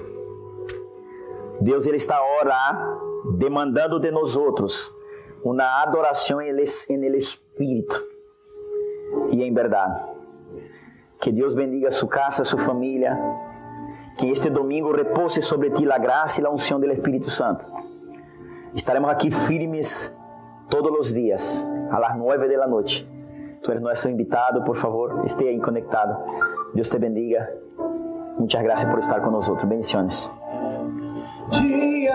Deus 1.61 1.87
ele 1.87 1.99
está 1.99 2.17
ahora 2.17 2.99
demandando 3.37 4.01
de 4.01 4.11
nós 4.11 4.39
outros 4.39 4.97
uma 5.45 5.83
adoração 5.83 6.41
em 6.41 6.49
el, 6.49 6.65
en 6.89 7.05
el 7.05 7.15
Espírito 7.15 8.03
e 9.29 9.43
em 9.43 9.53
verdade. 9.53 10.03
Que 11.21 11.31
Deus 11.31 11.53
bendiga 11.53 11.91
sua 11.91 12.09
casa, 12.09 12.43
sua 12.43 12.59
família. 12.59 13.15
Que 14.17 14.31
este 14.31 14.49
domingo 14.49 14.91
repose 14.93 15.43
sobre 15.43 15.69
ti 15.73 15.87
a 15.93 15.99
graça 15.99 16.41
e 16.41 16.47
a 16.47 16.51
unção 16.51 16.81
do 16.81 16.91
Espírito 16.91 17.29
Santo. 17.29 17.67
Estaremos 18.73 19.11
aqui 19.11 19.31
firmes 19.31 20.17
todos 20.71 20.91
os 20.99 21.13
dias, 21.13 21.71
a 21.91 21.99
las 21.99 22.17
nueve 22.17 22.49
de 22.49 22.57
la 22.57 22.67
noche. 22.67 23.07
Tu 23.63 23.73
eres 23.73 23.83
nuestro 23.83 24.11
invitado, 24.11 24.65
por 24.65 24.77
favor, 24.77 25.23
esté 25.27 25.49
aí 25.49 25.61
conectado. 25.61 26.17
Deus 26.77 26.91
te 26.91 26.99
bendiga. 26.99 27.49
Muchas 28.37 28.63
gracias 28.63 28.91
por 28.91 28.99
estar 28.99 29.23
con 29.23 29.33
nosotros. 29.33 29.67
Bendiciones. 29.67 30.31
te 31.51 32.11